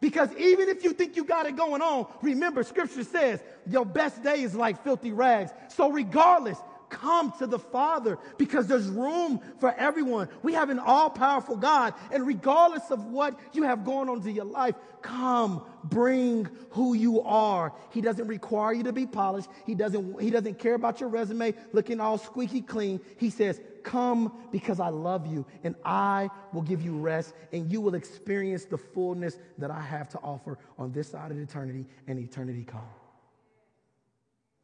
Because 0.00 0.30
even 0.36 0.68
if 0.68 0.84
you 0.84 0.92
think 0.92 1.16
you 1.16 1.24
got 1.24 1.46
it 1.46 1.56
going 1.56 1.80
on, 1.80 2.06
remember 2.22 2.62
scripture 2.62 3.04
says 3.04 3.42
your 3.66 3.86
best 3.86 4.22
day 4.22 4.42
is 4.42 4.54
like 4.54 4.84
filthy 4.84 5.12
rags. 5.12 5.50
So 5.68 5.90
regardless, 5.90 6.58
come 6.90 7.32
to 7.38 7.46
the 7.46 7.58
Father 7.58 8.18
because 8.36 8.66
there's 8.66 8.88
room 8.88 9.40
for 9.58 9.74
everyone. 9.74 10.28
We 10.42 10.54
have 10.54 10.70
an 10.70 10.78
all 10.78 11.10
powerful 11.10 11.56
God. 11.56 11.94
And 12.12 12.26
regardless 12.26 12.90
of 12.90 13.04
what 13.06 13.38
you 13.52 13.62
have 13.64 13.84
going 13.84 14.08
on 14.08 14.26
in 14.26 14.34
your 14.34 14.44
life, 14.44 14.74
come 15.02 15.62
bring 15.84 16.48
who 16.70 16.94
you 16.94 17.20
are. 17.22 17.72
He 17.90 18.00
doesn't 18.00 18.26
require 18.26 18.72
you 18.72 18.82
to 18.84 18.92
be 18.92 19.06
polished. 19.06 19.48
He 19.66 19.74
doesn't, 19.74 20.20
he 20.20 20.30
doesn't 20.30 20.58
care 20.58 20.74
about 20.74 21.00
your 21.00 21.08
resume 21.08 21.54
looking 21.72 22.00
all 22.00 22.18
squeaky 22.18 22.60
clean. 22.60 23.00
He 23.16 23.30
says, 23.30 23.60
come 23.82 24.32
because 24.52 24.80
I 24.80 24.88
love 24.88 25.26
you 25.26 25.46
and 25.64 25.74
I 25.84 26.28
will 26.52 26.62
give 26.62 26.82
you 26.82 26.98
rest 26.98 27.34
and 27.52 27.70
you 27.70 27.80
will 27.80 27.94
experience 27.94 28.64
the 28.64 28.78
fullness 28.78 29.38
that 29.58 29.70
I 29.70 29.80
have 29.80 30.08
to 30.10 30.18
offer 30.18 30.58
on 30.78 30.92
this 30.92 31.08
side 31.08 31.30
of 31.30 31.38
eternity 31.38 31.86
and 32.06 32.18
eternity 32.18 32.64
come. 32.64 32.82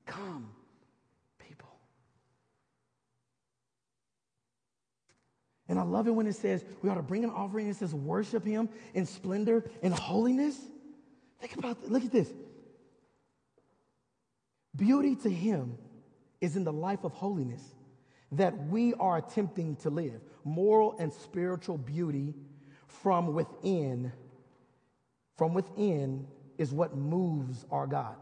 Come. 0.06 0.50
And 5.74 5.80
I 5.80 5.82
love 5.82 6.06
it 6.06 6.12
when 6.12 6.28
it 6.28 6.36
says 6.36 6.64
we 6.82 6.88
ought 6.88 6.94
to 6.94 7.02
bring 7.02 7.24
an 7.24 7.30
offering. 7.30 7.68
It 7.68 7.74
says 7.74 7.92
worship 7.92 8.44
him 8.44 8.68
in 8.94 9.06
splendor 9.06 9.68
and 9.82 9.92
holiness. 9.92 10.56
Think 11.40 11.56
about. 11.56 11.90
Look 11.90 12.04
at 12.04 12.12
this. 12.12 12.32
Beauty 14.76 15.16
to 15.16 15.28
him 15.28 15.76
is 16.40 16.54
in 16.54 16.62
the 16.62 16.72
life 16.72 17.02
of 17.02 17.12
holiness 17.12 17.60
that 18.30 18.56
we 18.68 18.94
are 18.94 19.16
attempting 19.16 19.74
to 19.78 19.90
live. 19.90 20.20
Moral 20.44 20.94
and 21.00 21.12
spiritual 21.12 21.76
beauty 21.76 22.34
from 22.86 23.34
within, 23.34 24.12
from 25.36 25.54
within 25.54 26.28
is 26.56 26.70
what 26.70 26.96
moves 26.96 27.66
our 27.72 27.88
God. 27.88 28.14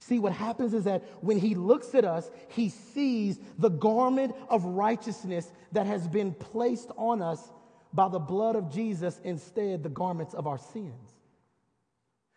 See, 0.00 0.18
what 0.18 0.32
happens 0.32 0.74
is 0.74 0.84
that 0.84 1.02
when 1.20 1.38
he 1.38 1.54
looks 1.54 1.94
at 1.94 2.04
us, 2.04 2.30
he 2.48 2.68
sees 2.68 3.38
the 3.58 3.68
garment 3.68 4.34
of 4.48 4.64
righteousness 4.64 5.50
that 5.72 5.86
has 5.86 6.06
been 6.06 6.32
placed 6.32 6.90
on 6.96 7.20
us 7.20 7.50
by 7.92 8.08
the 8.08 8.18
blood 8.18 8.56
of 8.56 8.70
Jesus 8.70 9.20
instead 9.24 9.82
the 9.82 9.88
garments 9.88 10.34
of 10.34 10.46
our 10.46 10.58
sins. 10.58 11.14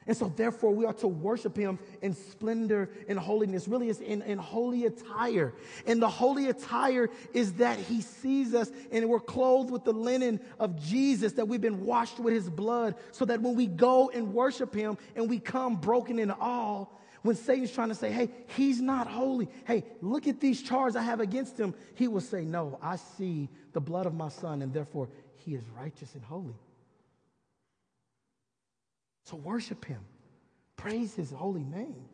And 0.07 0.17
so, 0.17 0.33
therefore, 0.35 0.73
we 0.73 0.85
are 0.85 0.93
to 0.93 1.07
worship 1.07 1.55
him 1.55 1.77
in 2.01 2.15
splendor 2.15 2.89
and 3.07 3.19
holiness. 3.19 3.67
Really, 3.67 3.87
it's 3.87 3.99
in, 3.99 4.23
in 4.23 4.39
holy 4.39 4.85
attire. 4.85 5.53
And 5.85 6.01
the 6.01 6.09
holy 6.09 6.47
attire 6.47 7.09
is 7.33 7.53
that 7.53 7.77
he 7.77 8.01
sees 8.01 8.55
us 8.55 8.71
and 8.91 9.07
we're 9.07 9.19
clothed 9.19 9.69
with 9.69 9.83
the 9.83 9.93
linen 9.93 10.39
of 10.59 10.83
Jesus, 10.83 11.33
that 11.33 11.47
we've 11.47 11.61
been 11.61 11.85
washed 11.85 12.19
with 12.19 12.33
his 12.33 12.49
blood, 12.49 12.95
so 13.11 13.25
that 13.25 13.41
when 13.41 13.55
we 13.55 13.67
go 13.67 14.09
and 14.09 14.33
worship 14.33 14.73
him 14.73 14.97
and 15.15 15.29
we 15.29 15.37
come 15.37 15.75
broken 15.75 16.17
in 16.17 16.31
all, 16.31 16.97
when 17.21 17.35
Satan's 17.35 17.71
trying 17.71 17.89
to 17.89 17.95
say, 17.95 18.11
hey, 18.11 18.29
he's 18.55 18.81
not 18.81 19.07
holy. 19.07 19.47
Hey, 19.65 19.83
look 20.01 20.27
at 20.27 20.39
these 20.39 20.61
charges 20.61 20.95
I 20.95 21.03
have 21.03 21.19
against 21.19 21.57
him. 21.59 21.75
He 21.95 22.07
will 22.07 22.21
say, 22.21 22.43
no, 22.43 22.79
I 22.81 22.95
see 22.95 23.49
the 23.73 23.81
blood 23.81 24.05
of 24.05 24.13
my 24.13 24.29
son, 24.29 24.61
and 24.61 24.73
therefore 24.73 25.09
he 25.37 25.53
is 25.53 25.63
righteous 25.77 26.13
and 26.15 26.23
holy. 26.23 26.55
So 29.25 29.37
worship 29.37 29.85
him, 29.85 30.01
praise 30.75 31.13
his 31.13 31.31
holy 31.31 31.63
name. 31.63 32.05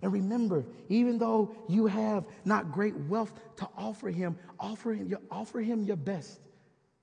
And 0.00 0.12
remember, 0.12 0.64
even 0.88 1.18
though 1.18 1.56
you 1.68 1.86
have 1.88 2.24
not 2.44 2.70
great 2.70 2.94
wealth 2.94 3.32
to 3.56 3.68
offer 3.76 4.08
him, 4.08 4.38
offer 4.60 4.92
him, 4.92 5.08
your, 5.08 5.20
offer 5.28 5.60
him 5.60 5.82
your 5.82 5.96
best, 5.96 6.38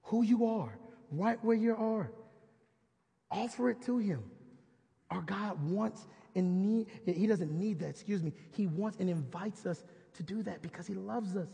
who 0.04 0.24
you 0.24 0.46
are, 0.46 0.78
right 1.12 1.44
where 1.44 1.58
you 1.58 1.76
are. 1.76 2.10
Offer 3.30 3.72
it 3.72 3.82
to 3.84 3.98
him. 3.98 4.24
Our 5.10 5.22
God 5.22 5.62
wants 5.70 6.08
and 6.36 6.62
need, 6.62 6.88
he 7.06 7.28
doesn't 7.28 7.52
need 7.52 7.80
that, 7.80 7.90
excuse 7.90 8.22
me. 8.22 8.34
He 8.52 8.68
wants 8.68 8.98
and 9.00 9.10
invites 9.10 9.66
us 9.66 9.84
to 10.16 10.24
do 10.24 10.44
that 10.44 10.62
because 10.62 10.86
he 10.86 10.94
loves 10.94 11.36
us. 11.36 11.50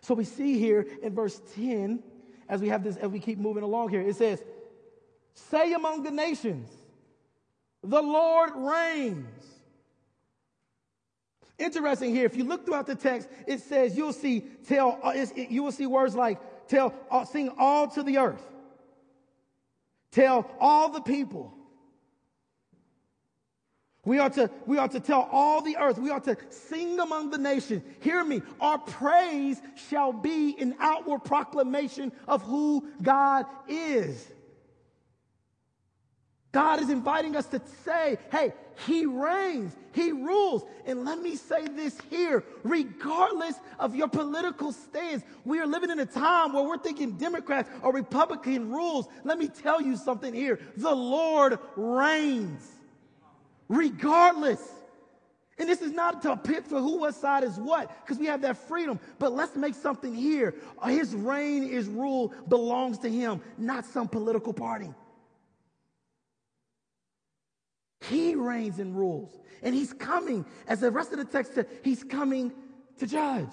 So 0.00 0.14
we 0.14 0.24
see 0.24 0.58
here 0.58 0.86
in 1.02 1.14
verse 1.14 1.40
10 1.56 2.02
as 2.48 2.60
we 2.60 2.68
have 2.68 2.84
this, 2.84 2.96
as 2.96 3.10
we 3.10 3.18
keep 3.18 3.38
moving 3.38 3.62
along 3.62 3.88
here, 3.88 4.00
it 4.00 4.16
says, 4.16 4.42
Say 5.34 5.72
among 5.72 6.02
the 6.02 6.10
nations, 6.10 6.70
the 7.82 8.00
Lord 8.00 8.52
reigns. 8.54 9.44
Interesting 11.58 12.14
here, 12.14 12.26
if 12.26 12.36
you 12.36 12.44
look 12.44 12.66
throughout 12.66 12.86
the 12.86 12.94
text, 12.94 13.28
it 13.46 13.60
says 13.60 13.96
you'll 13.96 14.12
see 14.12 14.40
tell 14.68 14.98
uh, 15.02 15.14
you 15.34 15.62
will 15.62 15.72
see 15.72 15.86
words 15.86 16.14
like 16.14 16.38
tell 16.68 16.94
uh, 17.10 17.24
sing 17.24 17.50
all 17.58 17.88
to 17.88 18.02
the 18.02 18.18
earth, 18.18 18.42
tell 20.16 20.50
all 20.58 20.88
the 20.88 21.00
people, 21.02 21.52
we 24.06 24.20
are 24.20 24.30
to, 24.30 24.48
we 24.66 24.78
are 24.78 24.88
to 24.88 25.00
tell 25.00 25.28
all 25.32 25.60
the 25.60 25.76
earth. 25.76 25.98
We 25.98 26.10
are 26.10 26.20
to 26.20 26.36
sing 26.48 27.00
among 27.00 27.30
the 27.30 27.38
nations. 27.38 27.82
Hear 28.00 28.24
me. 28.24 28.40
Our 28.60 28.78
praise 28.78 29.60
shall 29.90 30.12
be 30.12 30.56
an 30.60 30.76
outward 30.78 31.24
proclamation 31.24 32.12
of 32.28 32.40
who 32.42 32.86
God 33.02 33.46
is. 33.68 34.30
God 36.52 36.80
is 36.80 36.88
inviting 36.88 37.34
us 37.34 37.46
to 37.46 37.60
say, 37.84 38.18
hey, 38.30 38.54
He 38.84 39.06
reigns, 39.06 39.74
He 39.92 40.12
rules. 40.12 40.64
And 40.84 41.04
let 41.04 41.20
me 41.20 41.36
say 41.36 41.66
this 41.66 41.98
here 42.10 42.44
regardless 42.62 43.54
of 43.78 43.94
your 43.94 44.08
political 44.08 44.72
stance, 44.72 45.22
we 45.44 45.58
are 45.60 45.66
living 45.66 45.90
in 45.90 46.00
a 46.00 46.06
time 46.06 46.52
where 46.52 46.64
we're 46.64 46.78
thinking 46.78 47.12
Democrats 47.12 47.70
or 47.82 47.92
Republican 47.92 48.70
rules. 48.70 49.08
Let 49.24 49.38
me 49.38 49.48
tell 49.48 49.80
you 49.80 49.96
something 49.96 50.34
here 50.34 50.60
the 50.76 50.94
Lord 50.94 51.58
reigns 51.76 52.66
regardless. 53.68 54.60
And 55.58 55.68
this 55.68 55.80
is 55.80 55.92
not 55.92 56.20
to 56.22 56.36
pick 56.36 56.66
for 56.66 56.80
who 56.80 56.98
what 56.98 57.14
side 57.14 57.42
is 57.42 57.56
what, 57.56 57.90
because 58.04 58.18
we 58.18 58.26
have 58.26 58.42
that 58.42 58.58
freedom. 58.68 59.00
But 59.18 59.32
let's 59.32 59.56
make 59.56 59.74
something 59.74 60.14
here. 60.14 60.54
His 60.84 61.14
reign, 61.14 61.62
his 61.62 61.88
rule 61.88 62.34
belongs 62.48 62.98
to 62.98 63.08
him, 63.08 63.40
not 63.56 63.86
some 63.86 64.06
political 64.06 64.52
party. 64.52 64.92
He 68.00 68.34
reigns 68.34 68.78
and 68.78 68.96
rules. 68.96 69.38
And 69.62 69.74
he's 69.74 69.92
coming, 69.92 70.44
as 70.68 70.80
the 70.80 70.90
rest 70.90 71.12
of 71.12 71.18
the 71.18 71.24
text 71.24 71.54
said, 71.54 71.66
he's 71.82 72.04
coming 72.04 72.52
to 72.98 73.06
judge. 73.06 73.52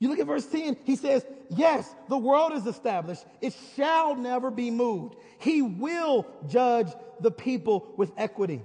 You 0.00 0.08
look 0.08 0.18
at 0.18 0.26
verse 0.26 0.46
10, 0.46 0.76
he 0.84 0.96
says, 0.96 1.24
Yes, 1.50 1.92
the 2.08 2.18
world 2.18 2.52
is 2.52 2.66
established. 2.66 3.24
It 3.40 3.54
shall 3.74 4.16
never 4.16 4.50
be 4.50 4.70
moved. 4.70 5.16
He 5.38 5.62
will 5.62 6.26
judge 6.48 6.88
the 7.20 7.30
people 7.30 7.92
with 7.96 8.12
equity. 8.16 8.62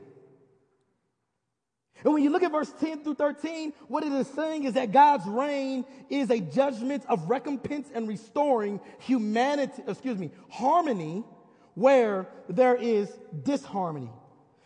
And 2.03 2.13
when 2.13 2.23
you 2.23 2.29
look 2.29 2.43
at 2.43 2.51
verse 2.51 2.71
10 2.79 3.03
through 3.03 3.15
13, 3.15 3.73
what 3.87 4.03
it 4.03 4.11
is 4.13 4.27
saying 4.27 4.63
is 4.63 4.73
that 4.73 4.91
God's 4.91 5.25
reign 5.25 5.83
is 6.09 6.29
a 6.29 6.39
judgment 6.39 7.03
of 7.09 7.29
recompense 7.29 7.89
and 7.93 8.07
restoring 8.07 8.79
humanity, 8.99 9.83
excuse 9.85 10.17
me, 10.17 10.31
harmony 10.49 11.23
where 11.79 12.27
there 12.49 12.75
is 12.75 13.09
disharmony. 13.43 14.11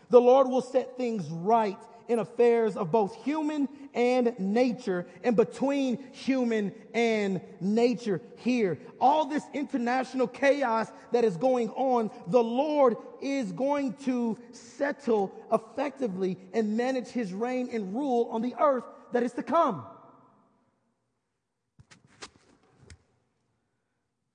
The 0.09 0.19
Lord 0.19 0.47
will 0.47 0.61
set 0.61 0.97
things 0.97 1.29
right 1.29 1.77
in 2.07 2.19
affairs 2.19 2.75
of 2.75 2.91
both 2.91 3.15
human 3.23 3.69
and 3.93 4.37
nature 4.39 5.05
and 5.23 5.35
between 5.35 6.03
human 6.11 6.73
and 6.93 7.39
nature 7.61 8.19
here. 8.37 8.79
All 8.99 9.25
this 9.25 9.43
international 9.53 10.27
chaos 10.27 10.91
that 11.11 11.23
is 11.23 11.37
going 11.37 11.69
on, 11.69 12.09
the 12.27 12.43
Lord 12.43 12.97
is 13.21 13.51
going 13.51 13.93
to 14.05 14.37
settle 14.51 15.31
effectively 15.51 16.37
and 16.51 16.75
manage 16.75 17.07
his 17.07 17.31
reign 17.31 17.69
and 17.71 17.93
rule 17.93 18.27
on 18.31 18.41
the 18.41 18.55
earth 18.59 18.85
that 19.11 19.21
is 19.23 19.33
to 19.33 19.43
come. 19.43 19.85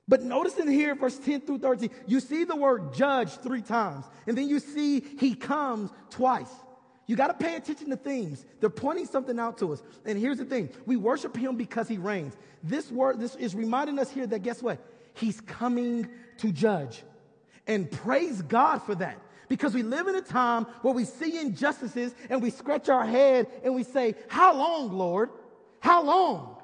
But 0.09 0.23
notice 0.23 0.57
in 0.57 0.69
here, 0.69 0.95
verse 0.95 1.19
10 1.19 1.43
through 1.43 1.59
13, 1.59 1.91
you 2.07 2.21
see 2.21 2.45
the 2.45 2.57
word 2.57 2.95
judge 2.95 3.31
three 3.31 3.61
times, 3.61 4.07
and 4.27 4.37
then 4.37 4.49
you 4.49 4.59
see 4.59 5.01
he 5.01 5.35
comes 5.35 5.91
twice. 6.09 6.51
You 7.07 7.17
got 7.17 7.29
to 7.29 7.35
pay 7.35 7.57
attention 7.57 7.91
to 7.91 7.97
things. 7.97 8.45
They're 8.61 8.71
pointing 8.71 9.07
something 9.07 9.39
out 9.39 9.59
to 9.59 9.73
us. 9.73 9.83
And 10.05 10.19
here's 10.19 10.39
the 10.39 10.45
thing 10.45 10.71
we 10.87 10.97
worship 10.97 11.37
him 11.37 11.57
because 11.57 11.89
he 11.89 11.97
reigns. 11.97 12.37
This 12.63 12.91
word 12.91 13.19
this 13.19 13.35
is 13.37 13.55
reminding 13.55 13.99
us 13.99 14.11
here 14.11 14.27
that 14.27 14.43
guess 14.43 14.63
what? 14.63 14.79
He's 15.15 15.41
coming 15.41 16.09
to 16.39 16.53
judge. 16.53 17.03
And 17.67 17.91
praise 17.91 18.43
God 18.43 18.79
for 18.79 18.95
that. 18.97 19.19
Because 19.49 19.75
we 19.75 19.83
live 19.83 20.07
in 20.07 20.17
a 20.17 20.21
time 20.21 20.65
where 20.83 20.93
we 20.93 21.07
see 21.07 21.41
injustices 21.41 22.15
and 22.29 22.43
we 22.43 22.51
scratch 22.51 22.91
our 22.91 23.07
head 23.07 23.47
and 23.65 23.75
we 23.75 23.85
say, 23.85 24.15
How 24.29 24.55
long, 24.55 24.93
Lord? 24.93 25.31
How 25.81 26.03
long? 26.03 26.58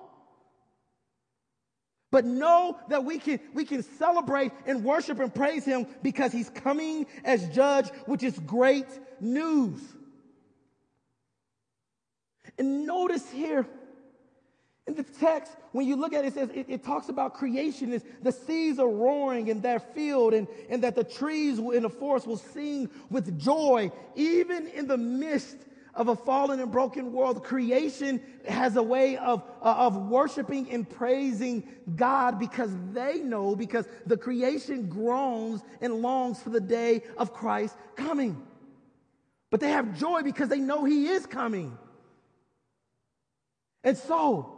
But 2.15 2.25
know 2.25 2.79
that 2.91 3.05
we 3.05 3.19
can, 3.19 3.41
we 3.55 3.65
can 3.65 3.83
celebrate 3.83 4.53
and 4.67 4.85
worship 4.85 5.19
and 5.19 5.35
praise 5.35 5.65
him 5.65 5.85
because 6.01 6.31
he's 6.31 6.49
coming 6.49 7.07
as 7.25 7.49
judge, 7.49 7.89
which 8.07 8.23
is 8.23 8.39
great 8.39 8.87
news. 9.21 9.81
And 12.57 12.87
notice 12.87 13.29
here 13.33 13.67
in 14.87 14.95
the 14.95 15.03
text, 15.03 15.57
when 15.73 15.89
you 15.89 15.97
look 15.97 16.13
at 16.13 16.25
it, 16.25 16.29
it 16.29 16.35
says 16.35 16.51
it, 16.55 16.67
it 16.69 16.85
talks 16.85 17.09
about 17.09 17.35
creation. 17.35 17.93
Is 17.93 18.05
the 18.23 18.31
seas 18.31 18.79
are 18.79 18.89
roaring 18.89 19.49
in 19.49 19.61
their 19.61 19.81
field, 19.81 20.35
and, 20.35 20.47
and 20.71 20.85
that 20.85 20.95
the 20.95 21.03
trees 21.03 21.59
in 21.59 21.83
the 21.83 21.91
forest 21.91 22.29
will 22.29 22.37
sing 22.37 22.91
with 23.11 23.37
joy, 23.41 23.91
even 24.15 24.69
in 24.69 24.87
the 24.87 24.97
midst 24.97 25.57
of 25.97 26.09
a 26.09 26.17
fallen 26.17 26.61
and 26.61 26.71
broken 26.71 27.13
world. 27.13 27.45
Creation 27.45 28.21
has 28.49 28.77
a 28.77 28.83
way 28.83 29.17
of, 29.17 29.43
uh, 29.63 29.75
of 29.77 29.97
worshiping 30.09 30.71
and 30.71 30.89
praising 30.89 31.69
God 31.97 32.39
because 32.39 32.71
they 32.93 33.19
know, 33.19 33.55
because 33.55 33.87
the 34.07 34.17
creation 34.17 34.89
groans 34.89 35.63
and 35.81 36.03
longs 36.03 36.43
for 36.43 36.51
the 36.51 36.61
day 36.61 37.03
of 37.17 37.33
Christ 37.33 37.77
coming. 37.97 38.43
But 39.51 39.61
they 39.61 39.71
have 39.71 39.99
joy 39.99 40.23
because 40.23 40.49
they 40.49 40.59
know 40.59 40.85
He 40.85 41.07
is 41.07 41.27
coming. 41.27 41.79
And 43.85 43.97
so, 43.97 44.54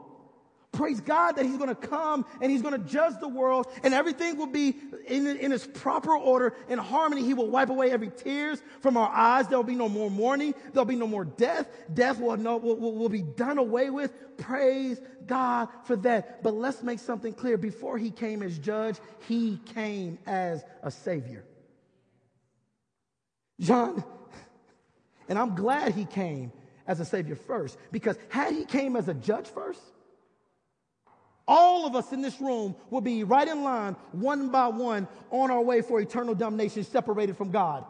praise 0.73 1.01
God 1.01 1.37
that 1.37 1.45
He's 1.45 1.57
going 1.57 1.69
to 1.69 1.75
come 1.75 2.25
and 2.41 2.51
He's 2.51 2.63
going 2.63 2.81
to 2.81 2.89
judge 2.91 3.15
the 3.21 3.29
world 3.29 3.67
and 3.83 3.95
everything 3.95 4.37
will 4.37 4.47
be 4.47 4.77
in, 5.07 5.27
in 5.27 5.53
its 5.53 5.67
proper 5.67 6.17
order 6.17 6.55
in 6.69 6.79
harmony. 6.79 7.23
He 7.23 7.35
will 7.35 7.49
wipe 7.49 7.71
away 7.71 7.91
every 7.91 8.11
tears 8.11 8.63
from 8.81 8.97
our 8.97 9.09
eyes. 9.09 9.49
There 9.49 9.59
will 9.59 9.65
be 9.65 9.75
no 9.75 9.89
more 9.89 10.11
mourning. 10.11 10.55
There'll 10.73 10.85
be 10.85 10.97
no 10.97 11.07
more 11.07 11.25
death. 11.25 11.69
Death 11.93 12.19
will, 12.21 12.37
no, 12.37 12.57
will, 12.57 12.77
will 12.77 13.09
be 13.09 13.23
done 13.23 13.59
away 13.59 13.91
with. 13.91 14.37
Praise 14.37 15.01
God 15.27 15.69
for 15.85 15.97
that. 15.97 16.43
But 16.43 16.55
let's 16.55 16.83
make 16.83 16.99
something 16.99 17.33
clear. 17.33 17.57
Before 17.57 17.99
He 17.99 18.11
came 18.11 18.43
as 18.43 18.59
judge, 18.59 18.97
He 19.29 19.61
came 19.75 20.19
as 20.27 20.65
a 20.83 20.91
Savior. 20.91 21.45
John, 23.59 24.05
and 25.29 25.39
I'm 25.39 25.55
glad 25.55 25.95
He 25.95 26.05
came 26.05 26.53
as 26.87 27.01
a 27.01 27.05
savior 27.05 27.37
first. 27.37 27.79
Because 27.93 28.17
had 28.29 28.53
he 28.55 28.65
came 28.65 28.97
as 28.97 29.09
a 29.09 29.15
judge 29.15 29.49
first, 29.49 29.81
all 31.49 31.87
of 31.87 31.95
us 31.95 32.13
in 32.13 32.23
this 32.23 32.41
room 32.41 32.75
will 32.91 33.01
be 33.01 33.23
right 33.23 33.47
in 33.47 33.63
line, 33.63 33.95
one 34.13 34.49
by 34.49 34.69
one, 34.69 35.07
on 35.31 35.51
our 35.51 35.63
way 35.63 35.81
for 35.81 36.01
eternal 36.01 36.35
damnation, 36.35 36.83
separated 36.83 37.37
from 37.37 37.51
God. 37.51 37.85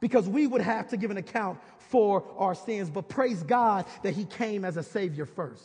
Because 0.00 0.28
we 0.28 0.46
would 0.46 0.60
have 0.60 0.88
to 0.88 0.96
give 0.96 1.10
an 1.10 1.16
account 1.16 1.58
for 1.78 2.24
our 2.36 2.54
sins. 2.54 2.90
But 2.90 3.08
praise 3.08 3.42
God 3.42 3.86
that 4.02 4.14
he 4.14 4.24
came 4.24 4.64
as 4.64 4.76
a 4.76 4.82
savior 4.82 5.26
first. 5.26 5.62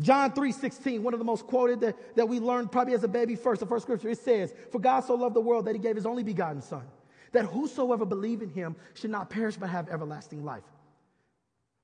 John 0.00 0.32
3 0.32 0.50
16, 0.50 1.02
one 1.02 1.14
of 1.14 1.18
the 1.18 1.24
most 1.24 1.46
quoted 1.46 1.80
that, 1.80 2.16
that 2.16 2.28
we 2.28 2.40
learned 2.40 2.72
probably 2.72 2.94
as 2.94 3.04
a 3.04 3.08
baby 3.08 3.36
first, 3.36 3.60
the 3.60 3.66
first 3.66 3.84
scripture, 3.84 4.08
it 4.08 4.18
says, 4.18 4.52
For 4.72 4.80
God 4.80 5.00
so 5.00 5.14
loved 5.14 5.36
the 5.36 5.40
world 5.40 5.66
that 5.66 5.74
he 5.74 5.78
gave 5.78 5.94
his 5.94 6.06
only 6.06 6.24
begotten 6.24 6.62
Son, 6.62 6.82
that 7.32 7.44
whosoever 7.44 8.04
believe 8.04 8.42
in 8.42 8.48
him 8.48 8.74
should 8.94 9.10
not 9.10 9.30
perish 9.30 9.56
but 9.56 9.68
have 9.68 9.88
everlasting 9.88 10.44
life. 10.44 10.64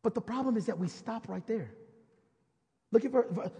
But 0.03 0.15
the 0.15 0.21
problem 0.21 0.57
is 0.57 0.67
that 0.67 0.79
we 0.79 0.89
stop 0.89 1.29
right 1.29 1.47
there. 1.47 1.71
Look 2.93 3.05
at 3.05 3.13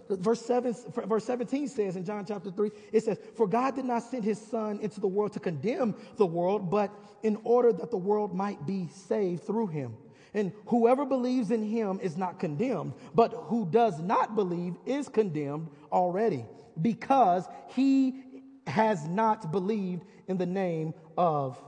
verse, 0.09 0.45
7, 0.45 0.75
verse 1.07 1.23
17 1.23 1.69
says 1.69 1.95
in 1.95 2.03
John 2.03 2.25
chapter 2.25 2.51
3, 2.51 2.69
it 2.91 3.03
says, 3.03 3.17
For 3.37 3.47
God 3.47 3.75
did 3.75 3.85
not 3.85 4.03
send 4.03 4.25
his 4.25 4.39
Son 4.39 4.77
into 4.81 4.99
the 4.99 5.07
world 5.07 5.31
to 5.33 5.39
condemn 5.39 5.95
the 6.17 6.25
world, 6.25 6.69
but 6.69 6.93
in 7.23 7.37
order 7.45 7.71
that 7.71 7.91
the 7.91 7.97
world 7.97 8.35
might 8.35 8.65
be 8.65 8.89
saved 8.89 9.45
through 9.45 9.67
him. 9.67 9.95
And 10.33 10.51
whoever 10.65 11.05
believes 11.05 11.51
in 11.51 11.63
him 11.63 11.99
is 12.01 12.17
not 12.17 12.39
condemned, 12.39 12.93
but 13.15 13.31
who 13.33 13.65
does 13.65 14.01
not 14.01 14.35
believe 14.35 14.75
is 14.85 15.07
condemned 15.07 15.69
already, 15.93 16.45
because 16.81 17.47
he 17.69 18.23
has 18.67 19.07
not 19.07 19.51
believed 19.51 20.03
in 20.27 20.37
the 20.37 20.45
name 20.45 20.93
of 21.17 21.61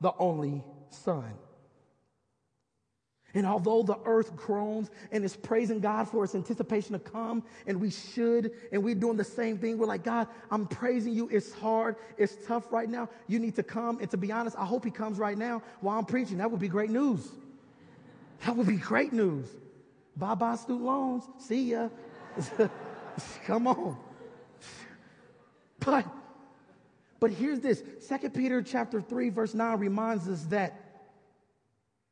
the 0.00 0.12
only 0.18 0.62
Son. 0.90 1.34
And 3.34 3.46
although 3.46 3.82
the 3.82 3.98
earth 4.04 4.34
groans 4.36 4.90
and 5.12 5.22
is 5.24 5.36
praising 5.36 5.80
God 5.80 6.08
for 6.08 6.24
its 6.24 6.34
anticipation 6.34 6.92
to 6.94 6.98
come, 6.98 7.42
and 7.66 7.78
we 7.78 7.90
should, 7.90 8.52
and 8.72 8.82
we're 8.82 8.94
doing 8.94 9.18
the 9.18 9.24
same 9.24 9.58
thing, 9.58 9.76
we're 9.76 9.86
like, 9.86 10.02
God, 10.02 10.28
I'm 10.50 10.66
praising 10.66 11.12
you. 11.12 11.28
It's 11.28 11.52
hard, 11.52 11.96
it's 12.16 12.36
tough 12.46 12.72
right 12.72 12.88
now. 12.88 13.10
You 13.26 13.38
need 13.38 13.54
to 13.56 13.62
come. 13.62 13.98
And 14.00 14.10
to 14.10 14.16
be 14.16 14.32
honest, 14.32 14.56
I 14.58 14.64
hope 14.64 14.84
He 14.84 14.90
comes 14.90 15.18
right 15.18 15.36
now 15.36 15.62
while 15.80 15.98
I'm 15.98 16.06
preaching. 16.06 16.38
That 16.38 16.50
would 16.50 16.60
be 16.60 16.68
great 16.68 16.90
news. 16.90 17.28
That 18.46 18.56
would 18.56 18.66
be 18.66 18.76
great 18.76 19.12
news. 19.12 19.46
Bye 20.16 20.34
bye, 20.34 20.56
student 20.56 20.86
loans. 20.86 21.24
See 21.38 21.72
ya. 21.72 21.90
come 23.46 23.66
on. 23.66 23.96
But, 25.80 26.06
but 27.20 27.30
here's 27.30 27.60
this. 27.60 27.82
Second 28.00 28.32
Peter 28.32 28.62
chapter 28.62 29.00
3, 29.00 29.28
verse 29.28 29.54
9 29.54 29.78
reminds 29.78 30.28
us 30.28 30.44
that 30.44 30.87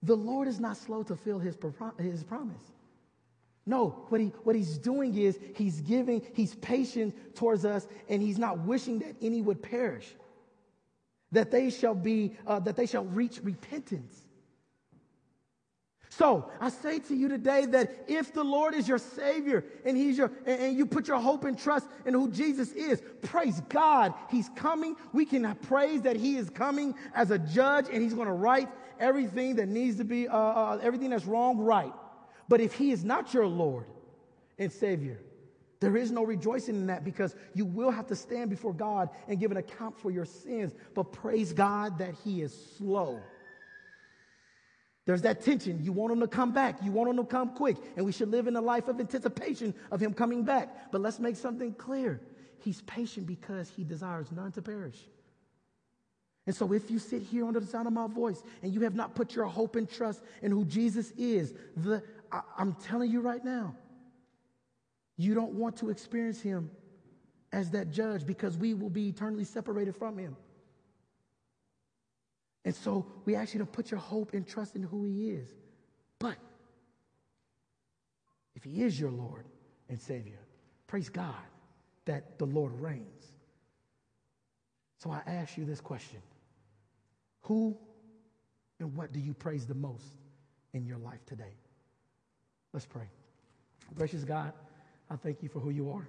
the 0.06 0.16
Lord 0.16 0.46
is 0.46 0.60
not 0.60 0.76
slow 0.76 1.02
to 1.02 1.16
fill 1.16 1.40
his, 1.40 1.56
his 1.98 2.22
promise. 2.22 2.62
No, 3.66 4.04
what, 4.08 4.20
he, 4.20 4.28
what 4.44 4.54
he's 4.54 4.78
doing 4.78 5.16
is 5.16 5.38
he's 5.56 5.80
giving, 5.80 6.24
he's 6.32 6.54
patient 6.54 7.34
towards 7.34 7.64
us, 7.64 7.88
and 8.08 8.22
he's 8.22 8.38
not 8.38 8.60
wishing 8.60 9.00
that 9.00 9.16
any 9.20 9.42
would 9.42 9.60
perish, 9.60 10.14
that 11.32 11.50
they 11.50 11.70
shall 11.70 11.94
be, 11.94 12.36
uh, 12.46 12.60
that 12.60 12.76
they 12.76 12.86
shall 12.86 13.04
reach 13.04 13.40
repentance. 13.42 14.26
So 16.10 16.50
I 16.60 16.70
say 16.70 17.00
to 17.00 17.14
you 17.14 17.28
today 17.28 17.66
that 17.66 18.06
if 18.08 18.32
the 18.32 18.44
Lord 18.44 18.74
is 18.74 18.88
your 18.88 18.96
Savior 18.96 19.64
and 19.84 19.96
He's 19.98 20.16
your 20.16 20.32
and, 20.46 20.60
and 20.62 20.76
you 20.76 20.86
put 20.86 21.08
your 21.08 21.18
hope 21.18 21.44
and 21.44 21.58
trust 21.58 21.88
in 22.06 22.14
who 22.14 22.30
Jesus 22.30 22.72
is, 22.72 23.02
praise 23.20 23.60
God, 23.68 24.14
He's 24.30 24.48
coming. 24.56 24.96
We 25.12 25.26
can 25.26 25.54
praise 25.56 26.02
that 26.02 26.16
He 26.16 26.36
is 26.36 26.48
coming 26.48 26.94
as 27.14 27.32
a 27.32 27.38
judge 27.38 27.88
and 27.92 28.02
He's 28.02 28.14
going 28.14 28.28
to 28.28 28.32
right 28.32 28.68
everything 29.00 29.56
that 29.56 29.68
needs 29.68 29.96
to 29.98 30.04
be, 30.04 30.28
uh, 30.28 30.36
uh, 30.36 30.80
everything 30.82 31.10
that's 31.10 31.26
wrong, 31.26 31.58
right. 31.58 31.92
But 32.48 32.60
if 32.60 32.74
He 32.74 32.90
is 32.90 33.04
not 33.04 33.32
your 33.34 33.46
Lord 33.46 33.86
and 34.58 34.70
Savior, 34.70 35.20
there 35.80 35.96
is 35.96 36.10
no 36.10 36.22
rejoicing 36.22 36.76
in 36.76 36.86
that 36.86 37.04
because 37.04 37.34
you 37.54 37.64
will 37.64 37.90
have 37.90 38.06
to 38.06 38.16
stand 38.16 38.50
before 38.50 38.72
God 38.72 39.10
and 39.28 39.38
give 39.38 39.50
an 39.50 39.58
account 39.58 39.98
for 39.98 40.10
your 40.10 40.24
sins. 40.24 40.74
But 40.94 41.12
praise 41.12 41.52
God 41.52 41.98
that 41.98 42.14
He 42.24 42.42
is 42.42 42.56
slow 42.78 43.20
there's 45.06 45.22
that 45.22 45.40
tension. 45.40 45.82
You 45.82 45.92
want 45.92 46.12
him 46.12 46.20
to 46.20 46.26
come 46.26 46.52
back. 46.52 46.82
You 46.82 46.90
want 46.90 47.08
him 47.08 47.16
to 47.16 47.24
come 47.24 47.54
quick. 47.54 47.76
And 47.96 48.04
we 48.04 48.10
should 48.10 48.28
live 48.28 48.48
in 48.48 48.56
a 48.56 48.60
life 48.60 48.88
of 48.88 48.98
anticipation 48.98 49.72
of 49.92 50.00
him 50.00 50.12
coming 50.12 50.42
back. 50.42 50.90
But 50.90 51.00
let's 51.00 51.20
make 51.20 51.36
something 51.36 51.72
clear. 51.74 52.20
He's 52.58 52.82
patient 52.82 53.26
because 53.26 53.70
he 53.70 53.84
desires 53.84 54.32
none 54.32 54.50
to 54.52 54.62
perish. 54.62 54.98
And 56.46 56.54
so 56.54 56.72
if 56.72 56.90
you 56.90 56.98
sit 56.98 57.22
here 57.22 57.46
under 57.46 57.58
the 57.58 57.66
sound 57.66 57.86
of 57.86 57.92
my 57.92 58.06
voice 58.06 58.42
and 58.62 58.72
you 58.72 58.82
have 58.82 58.94
not 58.94 59.14
put 59.14 59.34
your 59.34 59.46
hope 59.46 59.74
and 59.76 59.90
trust 59.90 60.22
in 60.42 60.52
who 60.52 60.64
Jesus 60.64 61.12
is, 61.18 61.54
the, 61.76 62.02
I, 62.30 62.40
I'm 62.56 62.74
telling 62.74 63.10
you 63.10 63.20
right 63.20 63.44
now, 63.44 63.74
you 65.16 65.34
don't 65.34 65.54
want 65.54 65.76
to 65.78 65.90
experience 65.90 66.40
him 66.40 66.70
as 67.52 67.70
that 67.70 67.90
judge 67.90 68.26
because 68.26 68.56
we 68.56 68.74
will 68.74 68.90
be 68.90 69.08
eternally 69.08 69.44
separated 69.44 69.96
from 69.96 70.18
him. 70.18 70.36
And 72.66 72.74
so 72.74 73.06
we 73.24 73.36
ask 73.36 73.54
you 73.54 73.60
to 73.60 73.64
put 73.64 73.92
your 73.92 74.00
hope 74.00 74.34
and 74.34 74.44
trust 74.44 74.74
in 74.74 74.82
who 74.82 75.04
He 75.04 75.30
is. 75.30 75.48
But 76.18 76.36
if 78.56 78.64
He 78.64 78.82
is 78.82 78.98
your 78.98 79.12
Lord 79.12 79.44
and 79.88 80.00
Savior, 80.00 80.40
praise 80.88 81.08
God 81.08 81.34
that 82.06 82.40
the 82.40 82.44
Lord 82.44 82.78
reigns. 82.80 83.24
So 84.98 85.12
I 85.12 85.22
ask 85.26 85.56
you 85.56 85.64
this 85.64 85.80
question 85.80 86.18
Who 87.46 87.76
and 88.80 88.94
what 88.96 89.12
do 89.12 89.20
you 89.20 89.32
praise 89.32 89.66
the 89.66 89.74
most 89.74 90.04
in 90.74 90.84
your 90.84 90.98
life 90.98 91.24
today? 91.26 91.54
Let's 92.72 92.86
pray. 92.86 93.08
Gracious 93.94 94.24
God, 94.24 94.52
I 95.08 95.14
thank 95.16 95.42
you 95.44 95.48
for 95.48 95.60
who 95.60 95.70
you 95.70 95.90
are. 95.90 96.08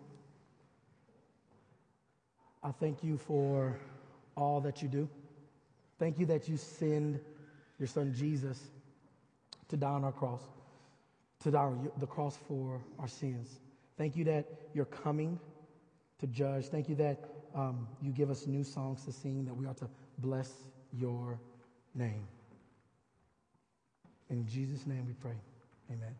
I 2.63 2.71
thank 2.71 3.03
you 3.03 3.17
for 3.17 3.77
all 4.35 4.59
that 4.61 4.81
you 4.81 4.87
do. 4.87 5.07
Thank 5.99 6.17
you 6.17 6.25
that 6.25 6.49
you 6.49 6.57
send 6.57 7.19
your 7.77 7.87
son 7.87 8.13
Jesus 8.15 8.59
to 9.69 9.77
die 9.77 9.91
on 9.91 10.03
our 10.03 10.11
cross, 10.11 10.41
to 11.43 11.51
die 11.51 11.59
on 11.59 11.91
the 11.99 12.07
cross 12.07 12.37
for 12.47 12.81
our 12.97 13.07
sins. 13.07 13.59
Thank 13.95 14.15
you 14.15 14.23
that 14.25 14.47
you're 14.73 14.85
coming 14.85 15.39
to 16.19 16.25
judge. 16.27 16.65
Thank 16.65 16.89
you 16.89 16.95
that 16.95 17.29
um, 17.53 17.87
you 18.01 18.11
give 18.11 18.31
us 18.31 18.47
new 18.47 18.63
songs 18.63 19.05
to 19.05 19.11
sing, 19.11 19.45
that 19.45 19.53
we 19.53 19.67
are 19.67 19.75
to 19.75 19.87
bless 20.17 20.51
your 20.93 21.39
name. 21.95 22.27
In 24.29 24.47
Jesus' 24.47 24.85
name 24.85 25.05
we 25.07 25.13
pray. 25.13 25.37
Amen. 25.91 26.15